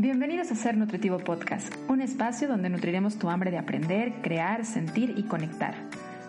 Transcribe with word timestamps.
Bienvenidos 0.00 0.52
a 0.52 0.54
Ser 0.54 0.76
Nutritivo 0.76 1.18
Podcast, 1.18 1.74
un 1.88 2.00
espacio 2.00 2.46
donde 2.46 2.70
nutriremos 2.70 3.18
tu 3.18 3.30
hambre 3.30 3.50
de 3.50 3.58
aprender, 3.58 4.22
crear, 4.22 4.64
sentir 4.64 5.14
y 5.16 5.24
conectar. 5.24 5.74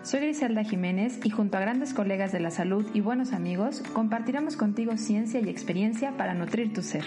Soy 0.02 0.21
Griselda 0.21 0.64
Jiménez 0.64 1.20
y 1.23 1.30
junto 1.30 1.55
a 1.55 1.60
grandes 1.60 1.94
colegas 1.94 2.32
de 2.32 2.40
la 2.40 2.50
salud 2.50 2.84
y 2.96 3.02
buenos 3.02 3.32
amigos, 3.32 3.84
compartiremos 3.94 4.55
contigo 4.55 4.97
ciencia 4.97 5.40
y 5.40 5.50
experiencia 5.50 6.18
para 6.18 6.34
nutrir 6.34 6.73
tu 6.73 6.82
ser. 6.82 7.04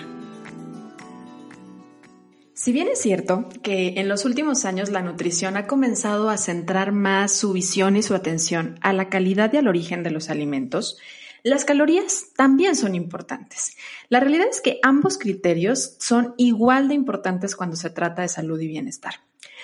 Si 2.54 2.70
bien 2.70 2.86
es 2.86 3.00
cierto 3.00 3.48
que 3.64 3.94
en 3.96 4.08
los 4.08 4.24
últimos 4.24 4.64
años 4.64 4.88
la 4.88 5.02
nutrición 5.02 5.56
ha 5.56 5.66
comenzado 5.66 6.30
a 6.30 6.38
centrar 6.38 6.92
más 6.92 7.32
su 7.32 7.52
visión 7.52 7.96
y 7.96 8.04
su 8.04 8.14
atención 8.14 8.78
a 8.82 8.92
la 8.92 9.08
calidad 9.08 9.52
y 9.52 9.56
al 9.56 9.66
origen 9.66 10.04
de 10.04 10.12
los 10.12 10.30
alimentos, 10.30 10.96
las 11.42 11.64
calorías 11.64 12.26
también 12.36 12.76
son 12.76 12.94
importantes. 12.94 13.76
La 14.08 14.20
realidad 14.20 14.46
es 14.50 14.60
que 14.60 14.78
ambos 14.82 15.18
criterios 15.18 15.96
son 15.98 16.34
igual 16.36 16.88
de 16.88 16.94
importantes 16.94 17.56
cuando 17.56 17.76
se 17.76 17.90
trata 17.90 18.22
de 18.22 18.28
salud 18.28 18.60
y 18.60 18.68
bienestar. 18.68 19.14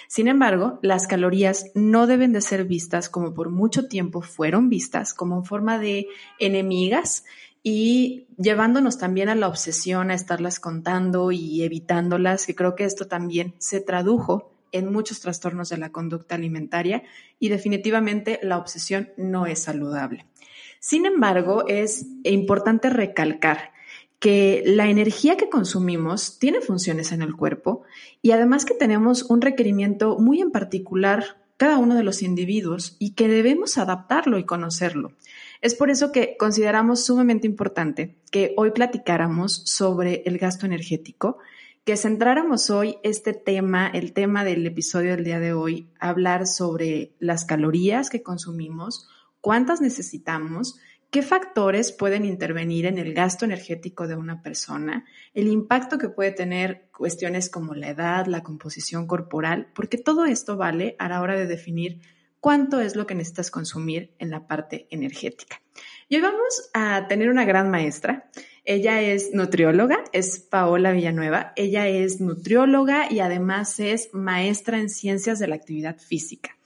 Sin 0.09 0.27
embargo, 0.27 0.79
las 0.83 1.07
calorías 1.07 1.67
no 1.75 2.07
deben 2.07 2.33
de 2.33 2.41
ser 2.41 2.65
vistas 2.65 3.09
como 3.09 3.35
por 3.35 3.51
mucho 3.51 3.89
tiempo 3.89 4.23
fueron 4.23 4.69
vistas, 4.69 5.13
como 5.15 5.37
en 5.37 5.45
forma 5.45 5.79
de 5.79 6.09
enemigas 6.39 7.25
y 7.63 8.27
llevándonos 8.39 8.99
también 8.99 9.29
a 9.29 9.35
la 9.35 9.49
obsesión 9.49 10.11
a 10.11 10.15
estarlas 10.15 10.61
contando 10.61 11.31
y 11.31 11.63
evitándolas, 11.63 12.47
que 12.47 12.55
creo 12.55 12.75
que 12.75 12.85
esto 12.85 13.07
también 13.07 13.55
se 13.59 13.81
tradujo 13.81 14.53
en 14.73 14.93
muchos 14.93 15.21
trastornos 15.21 15.69
de 15.69 15.79
la 15.79 15.91
conducta 15.91 16.35
alimentaria 16.35 17.03
y 17.39 17.49
definitivamente 17.49 18.39
la 18.43 18.59
obsesión 18.59 19.11
no 19.17 19.47
es 19.47 19.61
saludable. 19.61 20.27
Sin 20.81 21.07
embargo, 21.07 21.67
es 21.67 22.07
importante 22.25 22.91
recalcar 22.91 23.73
que 24.19 24.63
la 24.67 24.89
energía 24.89 25.37
que 25.37 25.49
consumimos 25.49 26.39
tiene 26.39 26.61
funciones 26.61 27.13
en 27.13 27.23
el 27.23 27.37
cuerpo 27.37 27.83
y 28.21 28.33
además 28.33 28.65
que 28.65 28.75
tenemos 28.75 29.23
un 29.25 29.41
requerimiento 29.41 30.19
muy 30.19 30.41
en 30.41 30.51
particular 30.51 31.39
cada 31.57 31.79
uno 31.79 31.95
de 31.95 32.05
los 32.05 32.23
individuos 32.23 32.97
y 32.99 33.15
que 33.15 33.29
debemos 33.29 33.79
adaptarlo 33.79 34.39
y 34.39 34.45
conocerlo. 34.45 35.13
Es 35.61 35.75
por 35.75 35.91
eso 35.91 36.13
que 36.13 36.37
consideramos 36.39 37.05
sumamente 37.05 37.47
importante 37.47 38.17
que 38.31 38.55
hoy 38.57 38.71
platicáramos 38.71 39.63
sobre 39.65 40.23
el 40.25 40.39
gasto 40.39 40.67
energético, 40.67 41.39
que 41.85 41.97
centráramos 41.97 42.71
hoy 42.71 42.99
este 43.03 43.33
tema, 43.33 43.89
el 43.89 44.13
tema 44.13 44.45
del 44.45 44.65
episodio 44.67 45.13
del 45.13 45.25
día 45.25 45.41
de 45.41 45.53
hoy, 45.53 45.89
hablar 45.99 46.47
sobre 46.47 47.13
las 47.19 47.45
calorías 47.45 48.09
que 48.09 48.23
consumimos, 48.23 49.09
cuántas 49.41 49.81
necesitamos, 49.81 50.79
qué 51.11 51.23
factores 51.23 51.93
pueden 51.93 52.25
intervenir 52.25 52.87
en 52.87 52.99
el 52.99 53.15
gasto 53.15 53.45
energético 53.45 54.07
de 54.07 54.17
una 54.17 54.43
persona, 54.43 55.05
el 55.35 55.49
impacto 55.49 55.99
que 55.99 56.09
puede 56.09 56.33
tener 56.33 56.89
cuestiones 56.97 57.49
como 57.49 57.75
la 57.75 57.89
edad, 57.89 58.27
la 58.27 58.43
composición 58.43 59.07
corporal, 59.07 59.69
porque 59.75 59.99
todo 59.99 60.27
esto 60.27 60.57
vale 60.57 60.97
a 60.99 61.09
la 61.09 61.23
hora 61.23 61.37
de 61.37 61.47
definir 61.47 62.01
cuánto 62.41 62.81
es 62.81 62.95
lo 62.95 63.07
que 63.07 63.15
necesitas 63.15 63.51
consumir 63.51 64.15
en 64.19 64.31
la 64.31 64.47
parte 64.47 64.87
energética. 64.91 65.61
Y 66.09 66.17
hoy 66.17 66.23
vamos 66.23 66.71
a 66.75 67.07
tener 67.09 67.31
una 67.31 67.45
gran 67.45 67.71
maestra. 67.71 68.31
Ella 68.65 69.01
es 69.01 69.33
nutrióloga, 69.33 70.05
es 70.13 70.41
Paola 70.41 70.93
Villanueva. 70.93 71.53
Ella 71.57 71.89
es 71.89 72.21
nutrióloga 72.21 73.11
y 73.11 73.21
además 73.21 73.81
es 73.81 74.11
maestra 74.13 74.79
en 74.79 74.89
ciencias 74.89 75.39
de 75.39 75.49
la 75.49 75.55
actividad 75.55 75.99
física. 75.99 76.57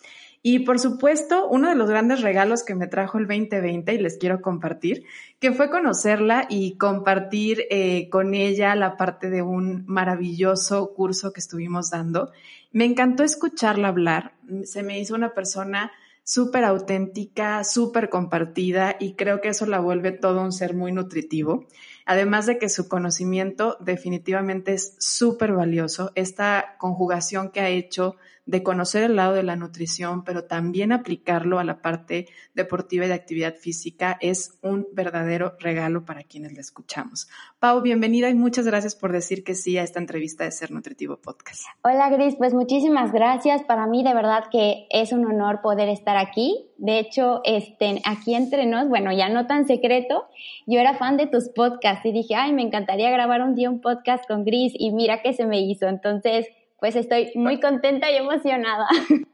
Y 0.44 0.60
por 0.60 0.80
supuesto, 0.80 1.48
uno 1.48 1.68
de 1.68 1.76
los 1.76 1.88
grandes 1.88 2.20
regalos 2.20 2.64
que 2.64 2.74
me 2.74 2.88
trajo 2.88 3.18
el 3.18 3.28
2020 3.28 3.94
y 3.94 3.98
les 3.98 4.18
quiero 4.18 4.42
compartir, 4.42 5.04
que 5.38 5.52
fue 5.52 5.70
conocerla 5.70 6.46
y 6.48 6.76
compartir 6.76 7.64
eh, 7.70 8.08
con 8.10 8.34
ella 8.34 8.74
la 8.74 8.96
parte 8.96 9.30
de 9.30 9.42
un 9.42 9.84
maravilloso 9.86 10.94
curso 10.94 11.32
que 11.32 11.38
estuvimos 11.38 11.90
dando. 11.90 12.32
Me 12.72 12.84
encantó 12.84 13.22
escucharla 13.22 13.88
hablar, 13.88 14.32
se 14.64 14.82
me 14.82 14.98
hizo 14.98 15.14
una 15.14 15.32
persona 15.32 15.92
súper 16.24 16.64
auténtica, 16.64 17.62
súper 17.62 18.08
compartida 18.08 18.96
y 18.98 19.14
creo 19.14 19.40
que 19.40 19.48
eso 19.48 19.66
la 19.66 19.80
vuelve 19.80 20.12
todo 20.12 20.42
un 20.42 20.52
ser 20.52 20.74
muy 20.74 20.90
nutritivo. 20.90 21.66
Además 22.04 22.46
de 22.46 22.58
que 22.58 22.68
su 22.68 22.88
conocimiento 22.88 23.76
definitivamente 23.80 24.72
es 24.72 24.96
súper 24.98 25.52
valioso. 25.52 26.10
Esta 26.14 26.76
conjugación 26.78 27.50
que 27.50 27.60
ha 27.60 27.68
hecho 27.68 28.16
de 28.44 28.62
conocer 28.62 29.04
el 29.04 29.16
lado 29.16 29.34
de 29.34 29.44
la 29.44 29.56
nutrición, 29.56 30.24
pero 30.24 30.44
también 30.44 30.92
aplicarlo 30.92 31.58
a 31.58 31.64
la 31.64 31.80
parte 31.80 32.26
deportiva 32.54 33.04
y 33.04 33.08
de 33.08 33.14
actividad 33.14 33.54
física 33.54 34.18
es 34.20 34.58
un 34.62 34.88
verdadero 34.92 35.54
regalo 35.60 36.04
para 36.04 36.24
quienes 36.24 36.52
la 36.52 36.60
escuchamos. 36.60 37.28
Pau, 37.60 37.80
bienvenida 37.82 38.28
y 38.30 38.34
muchas 38.34 38.66
gracias 38.66 38.96
por 38.96 39.12
decir 39.12 39.44
que 39.44 39.54
sí 39.54 39.78
a 39.78 39.84
esta 39.84 40.00
entrevista 40.00 40.44
de 40.44 40.50
Ser 40.50 40.72
Nutritivo 40.72 41.18
Podcast. 41.18 41.62
Hola 41.84 42.10
Gris, 42.10 42.34
pues 42.36 42.52
muchísimas 42.52 43.12
gracias. 43.12 43.62
Para 43.62 43.86
mí 43.86 44.02
de 44.02 44.14
verdad 44.14 44.44
que 44.50 44.86
es 44.90 45.12
un 45.12 45.24
honor 45.24 45.60
poder 45.62 45.88
estar 45.88 46.16
aquí. 46.16 46.68
De 46.78 46.98
hecho, 46.98 47.42
este, 47.44 48.02
aquí 48.04 48.34
entre 48.34 48.66
nos, 48.66 48.88
bueno, 48.88 49.12
ya 49.12 49.28
no 49.28 49.46
tan 49.46 49.68
secreto, 49.68 50.26
yo 50.66 50.80
era 50.80 50.94
fan 50.94 51.16
de 51.16 51.28
tus 51.28 51.48
podcasts 51.48 52.04
y 52.04 52.12
dije, 52.12 52.34
ay, 52.34 52.52
me 52.52 52.62
encantaría 52.62 53.08
grabar 53.10 53.40
un 53.40 53.54
día 53.54 53.70
un 53.70 53.80
podcast 53.80 54.26
con 54.26 54.44
Gris 54.44 54.72
y 54.76 54.90
mira 54.90 55.22
que 55.22 55.32
se 55.32 55.46
me 55.46 55.60
hizo. 55.60 55.86
Entonces, 55.86 56.48
pues 56.82 56.96
estoy 56.96 57.30
muy 57.36 57.60
contenta 57.60 58.10
y 58.10 58.16
emocionada. 58.16 58.88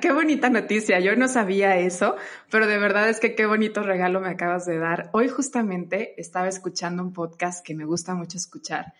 Qué 0.00 0.12
bonita 0.12 0.50
noticia, 0.50 0.98
yo 0.98 1.14
no 1.14 1.28
sabía 1.28 1.76
eso, 1.76 2.16
pero 2.50 2.66
de 2.66 2.78
verdad 2.78 3.08
es 3.08 3.20
que 3.20 3.36
qué 3.36 3.46
bonito 3.46 3.84
regalo 3.84 4.20
me 4.20 4.28
acabas 4.28 4.66
de 4.66 4.78
dar. 4.78 5.08
Hoy 5.12 5.28
justamente 5.28 6.20
estaba 6.20 6.48
escuchando 6.48 7.02
un 7.04 7.12
podcast 7.12 7.64
que 7.64 7.76
me 7.76 7.84
gusta 7.84 8.14
mucho 8.14 8.36
escuchar 8.36 8.92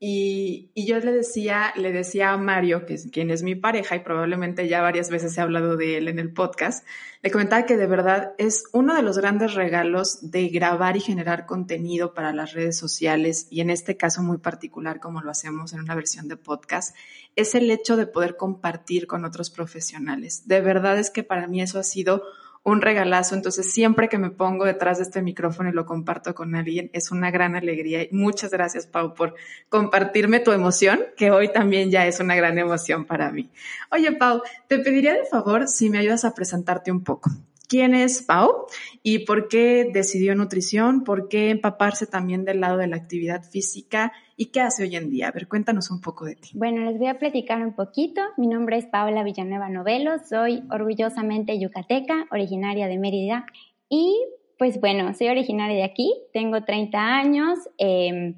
y, 0.00 0.70
yo 0.76 1.00
le 1.00 1.10
decía, 1.10 1.72
le 1.74 1.90
decía 1.90 2.32
a 2.32 2.36
Mario, 2.36 2.86
que 2.86 2.94
es, 2.94 3.08
quien 3.10 3.32
es 3.32 3.42
mi 3.42 3.56
pareja 3.56 3.96
y 3.96 4.00
probablemente 4.00 4.68
ya 4.68 4.80
varias 4.80 5.10
veces 5.10 5.36
he 5.36 5.40
hablado 5.40 5.76
de 5.76 5.98
él 5.98 6.06
en 6.06 6.20
el 6.20 6.32
podcast, 6.32 6.86
le 7.20 7.32
comentaba 7.32 7.66
que 7.66 7.76
de 7.76 7.88
verdad 7.88 8.32
es 8.38 8.64
uno 8.72 8.94
de 8.94 9.02
los 9.02 9.18
grandes 9.18 9.54
regalos 9.54 10.30
de 10.30 10.48
grabar 10.50 10.96
y 10.96 11.00
generar 11.00 11.46
contenido 11.46 12.14
para 12.14 12.32
las 12.32 12.52
redes 12.52 12.78
sociales 12.78 13.48
y 13.50 13.60
en 13.60 13.70
este 13.70 13.96
caso 13.96 14.22
muy 14.22 14.38
particular 14.38 15.00
como 15.00 15.20
lo 15.20 15.32
hacemos 15.32 15.72
en 15.72 15.80
una 15.80 15.96
versión 15.96 16.28
de 16.28 16.36
podcast, 16.36 16.94
es 17.34 17.56
el 17.56 17.68
hecho 17.68 17.96
de 17.96 18.06
poder 18.06 18.36
compartir 18.36 19.08
con 19.08 19.24
otros 19.24 19.50
profesionales. 19.50 20.46
De 20.46 20.60
verdad 20.60 20.96
es 20.98 21.10
que 21.10 21.24
para 21.24 21.48
mí 21.48 21.60
eso 21.60 21.80
ha 21.80 21.84
sido 21.84 22.22
un 22.68 22.80
regalazo. 22.80 23.34
Entonces, 23.34 23.72
siempre 23.72 24.08
que 24.08 24.18
me 24.18 24.30
pongo 24.30 24.64
detrás 24.64 24.98
de 24.98 25.04
este 25.04 25.22
micrófono 25.22 25.68
y 25.68 25.72
lo 25.72 25.86
comparto 25.86 26.34
con 26.34 26.54
alguien, 26.54 26.90
es 26.92 27.10
una 27.10 27.30
gran 27.30 27.56
alegría. 27.56 28.02
Y 28.02 28.08
muchas 28.12 28.50
gracias, 28.50 28.86
Pau, 28.86 29.14
por 29.14 29.34
compartirme 29.68 30.40
tu 30.40 30.52
emoción, 30.52 31.00
que 31.16 31.30
hoy 31.30 31.52
también 31.52 31.90
ya 31.90 32.06
es 32.06 32.20
una 32.20 32.36
gran 32.36 32.58
emoción 32.58 33.04
para 33.04 33.30
mí. 33.32 33.50
Oye, 33.90 34.12
Pau, 34.12 34.42
te 34.68 34.78
pediría 34.78 35.14
de 35.14 35.24
favor 35.24 35.68
si 35.68 35.90
me 35.90 35.98
ayudas 35.98 36.24
a 36.24 36.34
presentarte 36.34 36.92
un 36.92 37.02
poco 37.02 37.30
quién 37.68 37.94
es 37.94 38.22
Pau 38.22 38.66
y 39.02 39.20
por 39.20 39.48
qué 39.48 39.90
decidió 39.92 40.34
nutrición, 40.34 41.04
por 41.04 41.28
qué 41.28 41.50
empaparse 41.50 42.06
también 42.06 42.44
del 42.44 42.60
lado 42.60 42.78
de 42.78 42.86
la 42.86 42.96
actividad 42.96 43.42
física 43.42 44.12
y 44.36 44.46
qué 44.46 44.60
hace 44.60 44.84
hoy 44.84 44.96
en 44.96 45.10
día. 45.10 45.28
A 45.28 45.32
ver, 45.32 45.46
cuéntanos 45.46 45.90
un 45.90 46.00
poco 46.00 46.24
de 46.24 46.36
ti. 46.36 46.50
Bueno, 46.54 46.84
les 46.90 46.98
voy 46.98 47.08
a 47.08 47.18
platicar 47.18 47.60
un 47.64 47.74
poquito. 47.74 48.22
Mi 48.36 48.46
nombre 48.46 48.78
es 48.78 48.86
Paola 48.86 49.22
Villanueva 49.22 49.68
Novelo, 49.68 50.12
soy 50.28 50.64
orgullosamente 50.70 51.58
yucateca, 51.60 52.26
originaria 52.30 52.88
de 52.88 52.98
Mérida 52.98 53.46
y 53.88 54.16
pues 54.58 54.80
bueno, 54.80 55.14
soy 55.14 55.28
originaria 55.28 55.76
de 55.76 55.84
aquí, 55.84 56.12
tengo 56.32 56.64
30 56.64 56.98
años. 56.98 57.58
Em, 57.78 58.34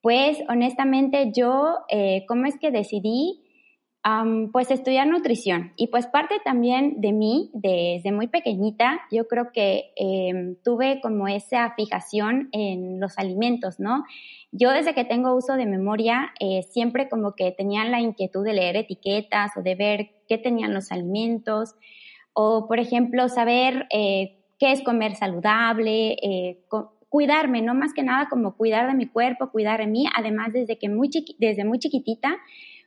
pues 0.00 0.38
honestamente 0.48 1.32
yo, 1.34 1.78
eh, 1.88 2.24
¿cómo 2.28 2.46
es 2.46 2.58
que 2.58 2.70
decidí 2.70 3.43
pues 4.52 4.70
estudiar 4.70 5.06
nutrición. 5.06 5.72
Y 5.76 5.86
pues 5.86 6.06
parte 6.06 6.34
también 6.44 7.00
de 7.00 7.12
mí, 7.12 7.50
desde 7.54 8.12
muy 8.12 8.26
pequeñita, 8.26 9.00
yo 9.10 9.26
creo 9.26 9.50
que 9.50 9.92
em, 9.96 10.56
tuve 10.62 11.00
como 11.00 11.26
esa 11.26 11.72
fijación 11.74 12.50
en 12.52 13.00
los 13.00 13.18
alimentos, 13.18 13.80
¿no? 13.80 14.04
Yo 14.52 14.70
desde 14.72 14.94
que 14.94 15.04
tengo 15.04 15.34
uso 15.34 15.54
de 15.54 15.64
memoria, 15.64 16.32
eh, 16.38 16.62
siempre 16.62 17.08
como 17.08 17.34
que 17.34 17.50
tenía 17.52 17.84
la 17.86 18.00
inquietud 18.00 18.44
de 18.44 18.52
leer 18.52 18.76
etiquetas 18.76 19.56
o 19.56 19.62
de 19.62 19.74
ver 19.74 20.10
qué 20.28 20.36
tenían 20.36 20.74
los 20.74 20.92
alimentos, 20.92 21.74
o 22.34 22.66
por 22.68 22.78
ejemplo, 22.78 23.28
saber 23.28 23.86
eh, 23.90 24.36
qué 24.58 24.72
es 24.72 24.82
comer 24.82 25.14
saludable, 25.14 26.16
eh, 26.22 26.60
cuidarme, 27.08 27.62
no 27.62 27.74
más 27.74 27.94
que 27.94 28.02
nada 28.02 28.28
como 28.28 28.56
cuidar 28.56 28.86
de 28.86 28.94
mi 28.94 29.06
cuerpo, 29.06 29.50
cuidar 29.50 29.80
de 29.80 29.86
mí, 29.86 30.06
además 30.14 30.52
desde 30.52 30.78
que 30.78 30.88
muy 30.88 31.08
desde 31.38 31.64
muy 31.64 31.78
chiquitita, 31.78 32.36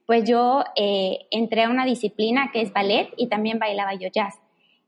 pues 0.07 0.23
yo 0.23 0.63
eh, 0.77 1.27
entré 1.31 1.63
a 1.63 1.69
una 1.69 1.85
disciplina 1.85 2.49
que 2.51 2.61
es 2.61 2.73
ballet 2.73 3.09
y 3.17 3.27
también 3.27 3.59
bailaba 3.59 3.93
yo 3.93 4.07
jazz. 4.11 4.39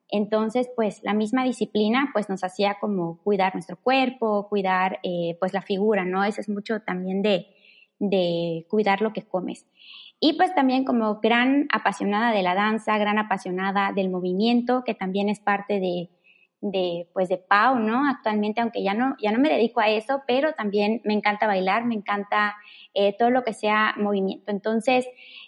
Entonces, 0.07 0.67
pues 0.75 1.01
la 1.03 1.13
misma 1.13 1.43
disciplina 1.43 2.09
pues 2.13 2.29
nos 2.29 2.43
hacía 2.43 2.77
como 2.79 3.19
cuidar 3.19 3.53
nuestro 3.53 3.77
cuerpo, 3.77 4.47
cuidar 4.49 4.99
eh, 5.03 5.35
pues 5.39 5.53
la 5.53 5.61
figura, 5.61 6.05
¿no? 6.05 6.23
Eso 6.23 6.41
es 6.41 6.49
mucho 6.49 6.79
también 6.81 7.21
de, 7.21 7.47
de 7.99 8.65
cuidar 8.69 9.01
lo 9.01 9.11
que 9.11 9.23
comes. 9.23 9.67
Y 10.21 10.33
pues 10.33 10.55
también 10.55 10.85
como 10.85 11.19
gran 11.19 11.67
apasionada 11.71 12.31
de 12.31 12.41
la 12.41 12.55
danza, 12.55 12.97
gran 12.97 13.19
apasionada 13.19 13.91
del 13.93 14.09
movimiento, 14.09 14.83
que 14.85 14.93
también 14.93 15.27
es 15.27 15.41
parte 15.41 15.81
de, 15.81 16.09
de 16.61 17.07
pues 17.13 17.29
de 17.29 17.37
Pau, 17.37 17.79
¿no? 17.79 18.07
Actualmente, 18.09 18.61
aunque 18.61 18.83
ya 18.83 18.93
no, 18.93 19.15
ya 19.21 19.31
no 19.31 19.39
me 19.39 19.49
dedico 19.49 19.79
a 19.79 19.89
eso, 19.89 20.23
pero 20.27 20.53
también 20.53 21.01
me 21.05 21.13
encanta 21.13 21.47
bailar, 21.47 21.85
me 21.85 21.95
encanta 21.95 22.55
eh, 22.93 23.15
todo 23.17 23.29
lo 23.29 23.43
que 23.43 23.53
sea 23.53 23.93
movimiento. 23.97 24.51
Entonces, 24.51 25.07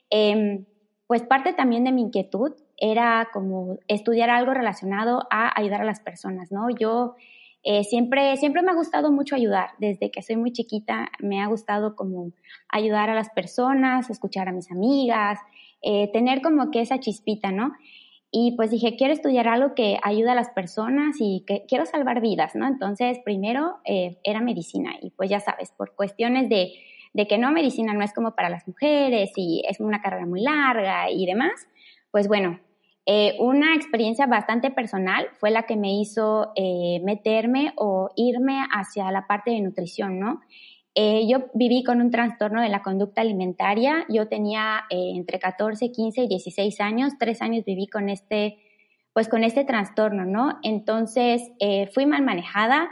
em, 0.09 0.65
pues 1.07 1.23
parte 1.23 1.53
también 1.53 1.83
de 1.83 1.91
mi 1.91 2.01
inquietud 2.01 2.53
era 2.77 3.29
como 3.33 3.77
estudiar 3.87 4.29
algo 4.29 4.53
relacionado 4.53 5.27
a 5.29 5.51
ayudar 5.59 5.81
a 5.81 5.85
las 5.85 5.99
personas, 5.99 6.51
¿no? 6.51 6.69
Yo 6.69 7.15
eh, 7.63 7.83
siempre, 7.83 8.35
siempre 8.37 8.63
me 8.63 8.71
ha 8.71 8.75
gustado 8.75 9.11
mucho 9.11 9.35
ayudar. 9.35 9.71
Desde 9.77 10.09
que 10.09 10.21
soy 10.23 10.37
muy 10.37 10.51
chiquita 10.51 11.11
me 11.19 11.41
ha 11.41 11.47
gustado 11.47 11.95
como 11.95 12.31
ayudar 12.69 13.09
a 13.09 13.15
las 13.15 13.29
personas, 13.29 14.09
escuchar 14.09 14.47
a 14.47 14.51
mis 14.51 14.71
amigas, 14.71 15.39
eh, 15.81 16.09
tener 16.11 16.41
como 16.41 16.71
que 16.71 16.81
esa 16.81 16.99
chispita, 16.99 17.51
¿no? 17.51 17.73
Y 18.31 18.55
pues 18.55 18.71
dije, 18.71 18.95
quiero 18.95 19.13
estudiar 19.13 19.47
algo 19.49 19.75
que 19.75 19.97
ayude 20.03 20.31
a 20.31 20.35
las 20.35 20.49
personas 20.49 21.17
y 21.19 21.43
que 21.45 21.65
quiero 21.67 21.85
salvar 21.85 22.21
vidas, 22.21 22.55
¿no? 22.55 22.65
Entonces, 22.65 23.19
primero 23.25 23.79
eh, 23.83 24.17
era 24.23 24.39
medicina 24.39 24.93
y 25.01 25.09
pues 25.09 25.29
ya 25.29 25.41
sabes, 25.41 25.71
por 25.71 25.95
cuestiones 25.95 26.47
de, 26.47 26.71
de 27.13 27.27
que 27.27 27.37
no, 27.37 27.51
medicina 27.51 27.93
no 27.93 28.03
es 28.03 28.13
como 28.13 28.33
para 28.33 28.49
las 28.49 28.65
mujeres 28.67 29.31
y 29.35 29.63
es 29.67 29.81
una 29.81 30.01
carrera 30.01 30.25
muy 30.25 30.41
larga 30.41 31.11
y 31.11 31.25
demás, 31.25 31.67
pues 32.11 32.29
bueno, 32.29 32.59
eh, 33.05 33.35
una 33.39 33.75
experiencia 33.75 34.27
bastante 34.27 34.69
personal 34.69 35.27
fue 35.39 35.49
la 35.49 35.63
que 35.63 35.75
me 35.75 35.99
hizo 35.99 36.51
eh, 36.55 37.01
meterme 37.03 37.73
o 37.75 38.09
irme 38.15 38.63
hacia 38.71 39.11
la 39.11 39.25
parte 39.25 39.51
de 39.51 39.61
nutrición, 39.61 40.19
¿no? 40.19 40.41
Eh, 40.93 41.25
yo 41.27 41.45
viví 41.53 41.83
con 41.83 42.01
un 42.01 42.11
trastorno 42.11 42.61
de 42.61 42.69
la 42.69 42.81
conducta 42.81 43.21
alimentaria. 43.21 44.05
Yo 44.09 44.27
tenía 44.27 44.83
eh, 44.89 45.13
entre 45.15 45.39
14, 45.39 45.91
15 45.91 46.23
y 46.23 46.27
16 46.27 46.81
años. 46.81 47.13
Tres 47.17 47.41
años 47.41 47.63
viví 47.65 47.87
con 47.87 48.09
este, 48.09 48.57
pues 49.13 49.29
con 49.29 49.43
este 49.43 49.63
trastorno, 49.63 50.25
¿no? 50.25 50.59
Entonces 50.63 51.41
eh, 51.59 51.89
fui 51.93 52.05
mal 52.05 52.23
manejada 52.23 52.89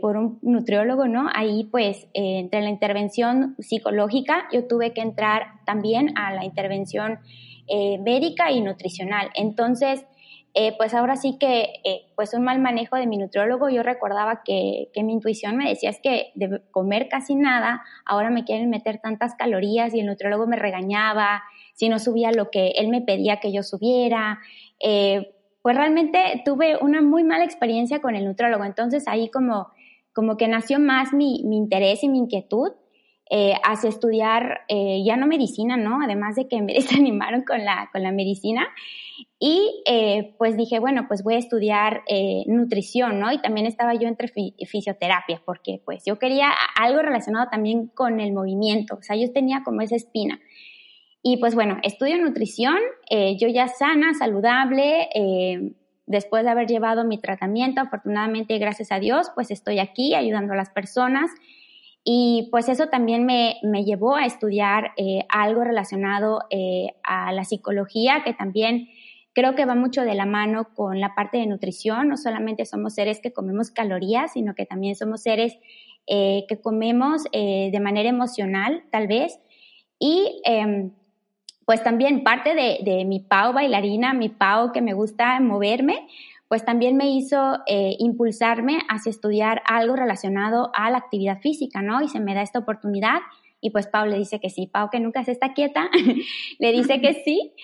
por 0.00 0.16
un 0.16 0.38
nutriólogo, 0.42 1.08
¿no? 1.08 1.28
Ahí, 1.34 1.64
pues, 1.64 2.06
entre 2.14 2.60
la 2.60 2.70
intervención 2.70 3.56
psicológica, 3.58 4.46
yo 4.52 4.68
tuve 4.68 4.92
que 4.92 5.00
entrar 5.00 5.48
también 5.66 6.16
a 6.16 6.32
la 6.32 6.44
intervención 6.44 7.18
médica 7.68 8.52
y 8.52 8.60
nutricional. 8.60 9.28
Entonces, 9.34 10.06
eh, 10.58 10.74
pues 10.78 10.94
ahora 10.94 11.16
sí 11.16 11.36
que, 11.38 11.82
eh, 11.84 12.06
pues 12.14 12.32
un 12.32 12.42
mal 12.42 12.58
manejo 12.60 12.96
de 12.96 13.06
mi 13.06 13.18
nutriólogo, 13.18 13.68
yo 13.68 13.82
recordaba 13.82 14.40
que, 14.42 14.88
mi 14.96 15.12
intuición 15.12 15.58
me 15.58 15.68
decía 15.68 15.90
es 15.90 16.00
que 16.00 16.32
de 16.34 16.62
comer 16.70 17.08
casi 17.10 17.34
nada, 17.34 17.84
ahora 18.06 18.30
me 18.30 18.44
quieren 18.44 18.70
meter 18.70 18.98
tantas 18.98 19.34
calorías 19.34 19.92
y 19.92 20.00
el 20.00 20.06
nutriólogo 20.06 20.46
me 20.46 20.56
regañaba 20.56 21.42
si 21.74 21.90
no 21.90 21.98
subía 21.98 22.32
lo 22.32 22.50
que 22.50 22.68
él 22.78 22.88
me 22.88 23.02
pedía 23.02 23.36
que 23.38 23.52
yo 23.52 23.62
subiera. 23.62 24.38
Eh, 24.80 25.34
pues 25.60 25.76
realmente 25.76 26.40
tuve 26.46 26.78
una 26.80 27.02
muy 27.02 27.22
mala 27.22 27.44
experiencia 27.44 28.00
con 28.00 28.16
el 28.16 28.24
nutriólogo, 28.24 28.64
entonces 28.64 29.08
ahí 29.08 29.28
como, 29.28 29.68
como 30.14 30.38
que 30.38 30.48
nació 30.48 30.80
más 30.80 31.12
mi, 31.12 31.42
mi 31.44 31.58
interés 31.58 32.02
y 32.02 32.08
mi 32.08 32.16
inquietud 32.16 32.72
eh, 33.28 33.54
hacia 33.64 33.88
estudiar 33.88 34.60
eh, 34.68 35.02
ya 35.04 35.16
no 35.16 35.26
medicina, 35.26 35.76
¿no? 35.76 36.00
Además 36.00 36.36
de 36.36 36.46
que 36.46 36.62
me 36.62 36.74
desanimaron 36.74 37.42
con 37.42 37.64
la, 37.64 37.88
con 37.92 38.02
la 38.02 38.12
medicina. 38.12 38.68
Y 39.38 39.82
eh, 39.86 40.34
pues 40.38 40.56
dije, 40.56 40.78
bueno, 40.78 41.06
pues 41.08 41.22
voy 41.22 41.34
a 41.34 41.38
estudiar 41.38 42.02
eh, 42.06 42.44
nutrición, 42.46 43.18
¿no? 43.18 43.32
Y 43.32 43.40
también 43.40 43.66
estaba 43.66 43.94
yo 43.94 44.08
entre 44.08 44.28
fisioterapia, 44.28 45.42
porque 45.44 45.82
pues 45.84 46.04
yo 46.06 46.18
quería 46.18 46.50
algo 46.78 47.02
relacionado 47.02 47.48
también 47.50 47.88
con 47.88 48.20
el 48.20 48.32
movimiento, 48.32 48.96
o 48.96 49.02
sea, 49.02 49.16
yo 49.16 49.30
tenía 49.32 49.62
como 49.64 49.82
esa 49.82 49.96
espina. 49.96 50.40
Y 51.22 51.38
pues 51.38 51.54
bueno, 51.54 51.78
estudio 51.82 52.16
nutrición, 52.18 52.76
yo 53.10 53.48
ya 53.48 53.66
sana, 53.66 54.14
saludable, 54.14 55.08
después 56.06 56.44
de 56.44 56.50
haber 56.50 56.68
llevado 56.68 57.04
mi 57.04 57.18
tratamiento, 57.18 57.80
afortunadamente, 57.80 58.56
gracias 58.58 58.92
a 58.92 59.00
Dios, 59.00 59.32
pues 59.34 59.50
estoy 59.50 59.80
aquí 59.80 60.14
ayudando 60.14 60.52
a 60.52 60.56
las 60.56 60.70
personas 60.70 61.30
y 62.08 62.46
pues 62.52 62.68
eso 62.68 62.86
también 62.86 63.26
me, 63.26 63.56
me 63.64 63.82
llevó 63.82 64.14
a 64.14 64.26
estudiar 64.26 64.92
eh, 64.96 65.24
algo 65.28 65.64
relacionado 65.64 66.42
eh, 66.50 66.94
a 67.02 67.32
la 67.32 67.42
psicología, 67.42 68.22
que 68.24 68.32
también 68.32 68.88
creo 69.32 69.56
que 69.56 69.64
va 69.64 69.74
mucho 69.74 70.02
de 70.02 70.14
la 70.14 70.24
mano 70.24 70.72
con 70.72 71.00
la 71.00 71.16
parte 71.16 71.38
de 71.38 71.46
nutrición. 71.46 72.08
No 72.08 72.16
solamente 72.16 72.64
somos 72.64 72.94
seres 72.94 73.18
que 73.20 73.32
comemos 73.32 73.72
calorías, 73.72 74.34
sino 74.34 74.54
que 74.54 74.66
también 74.66 74.94
somos 74.94 75.22
seres 75.22 75.58
eh, 76.06 76.44
que 76.48 76.60
comemos 76.60 77.24
de 77.32 77.80
manera 77.82 78.08
emocional, 78.08 78.84
tal 78.92 79.08
vez. 79.08 79.40
Y 79.98 80.40
em, 80.44 80.92
pues 81.64 81.82
también 81.82 82.22
parte 82.22 82.54
de, 82.54 82.78
de 82.84 83.04
mi 83.04 83.18
pao 83.18 83.52
bailarina, 83.52 84.14
mi 84.14 84.28
pao 84.28 84.70
que 84.70 84.80
me 84.80 84.92
gusta 84.92 85.40
moverme, 85.40 86.06
pues 86.48 86.64
también 86.64 86.96
me 86.96 87.10
hizo 87.10 87.58
eh, 87.66 87.96
impulsarme 87.98 88.78
hacia 88.88 89.10
estudiar 89.10 89.62
algo 89.66 89.96
relacionado 89.96 90.70
a 90.74 90.90
la 90.90 90.98
actividad 90.98 91.40
física, 91.40 91.82
¿no? 91.82 92.02
Y 92.02 92.08
se 92.08 92.20
me 92.20 92.34
da 92.34 92.42
esta 92.42 92.60
oportunidad 92.60 93.20
y 93.60 93.70
pues 93.70 93.86
Pau 93.86 94.06
le 94.06 94.18
dice 94.18 94.38
que 94.38 94.50
sí, 94.50 94.66
Pau 94.66 94.90
que 94.90 95.00
nunca 95.00 95.24
se 95.24 95.32
está 95.32 95.54
quieta, 95.54 95.90
le 96.58 96.72
dice 96.72 97.00
que 97.00 97.14
sí 97.14 97.54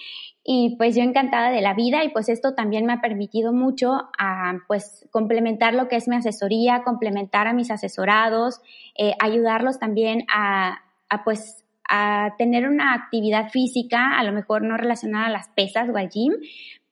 y 0.44 0.74
pues 0.76 0.96
yo 0.96 1.02
encantada 1.02 1.50
de 1.50 1.60
la 1.60 1.74
vida 1.74 2.02
y 2.02 2.08
pues 2.08 2.28
esto 2.28 2.54
también 2.54 2.84
me 2.84 2.94
ha 2.94 3.00
permitido 3.00 3.52
mucho 3.52 4.10
a 4.18 4.54
pues 4.66 5.06
complementar 5.10 5.74
lo 5.74 5.86
que 5.86 5.96
es 5.96 6.08
mi 6.08 6.16
asesoría, 6.16 6.82
complementar 6.82 7.46
a 7.46 7.52
mis 7.52 7.70
asesorados, 7.70 8.60
eh, 8.96 9.12
ayudarlos 9.20 9.78
también 9.78 10.24
a, 10.34 10.80
a 11.08 11.22
pues 11.22 11.64
a 11.88 12.34
tener 12.38 12.66
una 12.66 12.94
actividad 12.94 13.50
física, 13.50 14.18
a 14.18 14.24
lo 14.24 14.32
mejor 14.32 14.62
no 14.62 14.76
relacionada 14.76 15.26
a 15.26 15.30
las 15.30 15.48
pesas 15.50 15.88
o 15.90 15.96
al 15.96 16.08
gym, 16.08 16.32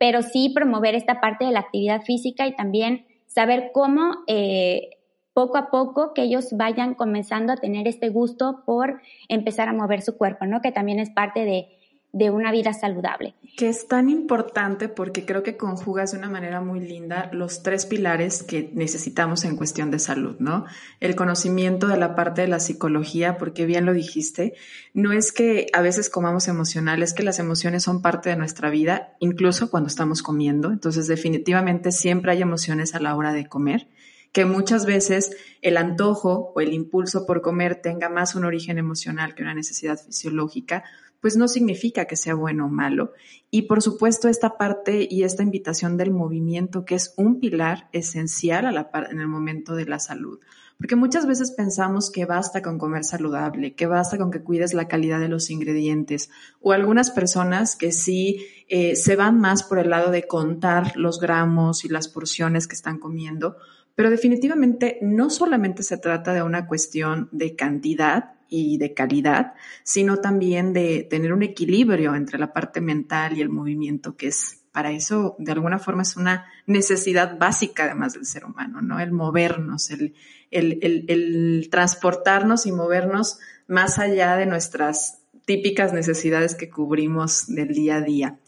pero 0.01 0.23
sí 0.23 0.49
promover 0.55 0.95
esta 0.95 1.21
parte 1.21 1.45
de 1.45 1.53
la 1.53 1.61
actividad 1.61 2.01
física 2.01 2.47
y 2.47 2.57
también 2.57 3.05
saber 3.27 3.71
cómo 3.75 4.25
eh, 4.27 4.97
poco 5.35 5.59
a 5.59 5.71
poco 5.71 6.15
que 6.15 6.23
ellos 6.23 6.49
vayan 6.53 6.95
comenzando 6.95 7.53
a 7.53 7.59
tener 7.59 7.87
este 7.87 8.09
gusto 8.09 8.63
por 8.65 9.03
empezar 9.29 9.69
a 9.69 9.75
mover 9.75 10.01
su 10.01 10.17
cuerpo, 10.17 10.47
¿no? 10.47 10.63
Que 10.63 10.73
también 10.73 11.01
es 11.01 11.11
parte 11.11 11.45
de, 11.45 11.69
de 12.13 12.31
una 12.31 12.51
vida 12.51 12.73
saludable. 12.73 13.35
Que 13.57 13.69
es 13.69 13.87
tan 13.87 14.09
importante 14.09 14.89
porque 14.89 15.25
creo 15.25 15.43
que 15.43 15.57
conjugas 15.57 16.13
de 16.13 16.19
una 16.19 16.29
manera 16.29 16.61
muy 16.61 16.81
linda 16.81 17.31
los 17.33 17.63
tres 17.63 17.87
pilares 17.87 18.43
que 18.43 18.71
necesitamos 18.75 19.45
en 19.45 19.57
cuestión 19.57 19.91
de 19.91 19.99
salud, 19.99 20.37
¿no? 20.41 20.65
El 20.99 21.15
conocimiento 21.15 21.87
de 21.87 21.97
la 21.97 22.17
parte 22.17 22.43
de 22.43 22.49
la 22.49 22.59
psicología, 22.59 23.39
porque 23.39 23.67
bien 23.67 23.87
lo 23.87 23.93
dijiste, 23.93 24.55
no 24.93 25.13
es 25.13 25.31
que 25.31 25.67
a 25.73 25.83
veces 25.83 26.11
comamos 26.11 26.49
emocional, 26.49 27.03
es 27.03 27.13
que 27.13 27.23
las 27.23 27.39
emociones 27.39 27.85
son 27.85 28.03
parte 28.03 28.31
de 28.31 28.37
nuestra 28.37 28.71
vida, 28.71 29.15
incluso 29.21 29.71
cuando 29.71 29.89
estamos 29.89 30.23
comiendo. 30.23 30.73
Entonces, 30.73 31.07
definitivamente 31.07 31.93
siempre 31.93 32.33
hay 32.33 32.43
emociones 32.43 32.95
a 32.95 33.01
la 33.01 33.15
hora 33.15 33.33
de 33.33 33.47
comer 33.47 33.87
que 34.33 34.45
muchas 34.45 34.87
veces 34.87 35.37
el 35.61 35.77
antojo 35.77 36.53
o 36.55 36.61
el 36.61 36.73
impulso 36.73 37.27
por 37.27 37.43
comer 37.43 37.81
tenga 37.83 38.09
más 38.09 38.35
un 38.35 38.45
origen 38.45 38.79
emocional 38.79 39.35
que 39.35 39.43
una 39.43 39.55
necesidad 39.55 39.99
fisiológica, 39.99 40.85
pues 41.21 41.37
no 41.37 41.49
significa 41.49 42.07
que 42.07 42.17
sea 42.17 42.35
bueno 42.35 42.67
o 42.67 42.69
malo. 42.69 43.13
Y 43.51 43.63
por 43.63 43.83
supuesto 43.83 44.29
esta 44.29 44.57
parte 44.57 45.07
y 45.09 45.23
esta 45.23 45.43
invitación 45.43 45.97
del 45.97 46.11
movimiento, 46.11 46.85
que 46.85 46.95
es 46.95 47.15
un 47.17 47.41
pilar 47.41 47.89
esencial 47.93 48.67
en 49.11 49.21
el 49.21 49.29
momento 49.29 49.75
de 49.75 49.87
la 49.87 49.99
salud. 49.99 50.41
Porque 50.79 50.97
muchas 50.97 51.27
veces 51.27 51.51
pensamos 51.51 52.11
que 52.11 52.25
basta 52.25 52.63
con 52.63 52.79
comer 52.79 53.05
saludable, 53.05 53.75
que 53.75 53.87
basta 53.87 54.17
con 54.17 54.31
que 54.31 54.41
cuides 54.41 54.73
la 54.73 54.89
calidad 54.89 55.21
de 55.21 55.29
los 55.29 55.51
ingredientes, 55.51 56.31
o 56.63 56.73
algunas 56.73 57.11
personas 57.11 57.77
que 57.77 57.93
sí 57.93 58.47
eh, 58.67 58.97
se 58.97 59.15
van 59.15 59.39
más 59.39 59.63
por 59.63 59.79
el 59.79 59.91
lado 59.91 60.11
de 60.11 60.27
contar 60.27 60.97
los 60.97 61.21
gramos 61.21 61.85
y 61.85 61.89
las 61.91 62.09
porciones 62.09 62.67
que 62.67 62.77
están 62.77 62.99
comiendo, 62.99 63.59
pero 63.95 64.09
definitivamente 64.09 64.99
no 65.03 65.29
solamente 65.29 65.83
se 65.83 65.99
trata 65.99 66.33
de 66.33 66.43
una 66.43 66.67
cuestión 66.67 67.29
de 67.31 67.57
cantidad, 67.57 68.40
y 68.51 68.77
de 68.77 68.93
calidad, 68.93 69.55
sino 69.85 70.19
también 70.19 70.75
de 70.75 71.07
tener 71.09 71.33
un 71.33 71.43
equilibrio 71.43 72.15
entre 72.15 72.39
la 72.39 72.53
parte 72.53 72.81
mental 72.81 73.39
y 73.39 73.41
el 73.41 73.49
movimiento, 73.49 74.17
que 74.17 74.27
es 74.27 74.61
para 74.73 74.93
eso, 74.93 75.35
de 75.39 75.53
alguna 75.53 75.79
forma, 75.79 76.03
es 76.03 76.17
una 76.17 76.47
necesidad 76.67 77.39
básica 77.39 77.85
además 77.85 78.15
del 78.15 78.27
ser 78.27 78.45
humano, 78.45 78.83
¿no? 78.83 79.01
El 79.01 79.11
movernos, 79.11 79.91
el, 79.91 80.15
el, 80.51 81.07
el, 81.09 81.69
transportarnos 81.71 82.67
y 82.67 82.73
movernos 82.73 83.39
más 83.67 83.99
allá 83.99 84.37
de 84.37 84.47
nuestras 84.47 85.23
típicas 85.45 85.93
necesidades 85.93 86.55
que 86.55 86.71
cubrimos 86.71 87.47
del 87.49 87.69
día 87.69 87.97
a 87.97 88.01
día. 88.01 88.39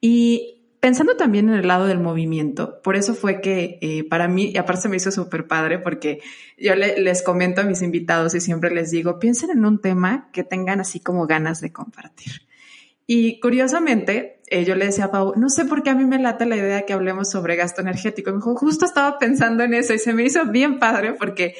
Y 0.00 0.57
pensando 0.80 1.16
también 1.16 1.48
en 1.48 1.56
el 1.56 1.68
lado 1.68 1.86
del 1.86 1.98
movimiento, 1.98 2.80
por 2.82 2.96
eso 2.96 3.14
fue 3.14 3.40
que 3.40 3.78
eh, 3.80 4.04
para 4.08 4.28
mí, 4.28 4.52
y 4.54 4.58
aparte 4.58 4.82
se 4.82 4.88
me 4.88 4.96
hizo 4.96 5.10
súper 5.10 5.46
padre 5.46 5.78
porque 5.78 6.20
yo 6.56 6.74
les 6.74 7.22
comento 7.22 7.60
a 7.60 7.64
mis 7.64 7.82
invitados 7.82 8.34
y 8.34 8.40
siempre 8.40 8.70
les 8.70 8.90
digo, 8.90 9.18
piensen 9.18 9.50
en 9.50 9.64
un 9.64 9.80
tema 9.80 10.30
que 10.32 10.44
tengan 10.44 10.80
así 10.80 11.00
como 11.00 11.26
ganas 11.26 11.60
de 11.60 11.72
compartir. 11.72 12.48
Y 13.06 13.40
curiosamente, 13.40 14.42
eh, 14.48 14.64
yo 14.66 14.74
le 14.74 14.84
decía 14.84 15.06
a 15.06 15.10
Pau, 15.10 15.32
no 15.36 15.48
sé 15.48 15.64
por 15.64 15.82
qué 15.82 15.90
a 15.90 15.94
mí 15.94 16.04
me 16.04 16.18
lata 16.18 16.44
la 16.44 16.56
idea 16.56 16.76
de 16.76 16.84
que 16.84 16.92
hablemos 16.92 17.30
sobre 17.30 17.56
gasto 17.56 17.80
energético. 17.80 18.30
Me 18.30 18.36
dijo, 18.36 18.54
justo 18.54 18.84
estaba 18.84 19.18
pensando 19.18 19.64
en 19.64 19.72
eso 19.72 19.94
y 19.94 19.98
se 19.98 20.12
me 20.12 20.24
hizo 20.24 20.44
bien 20.44 20.78
padre 20.78 21.14
porque 21.14 21.54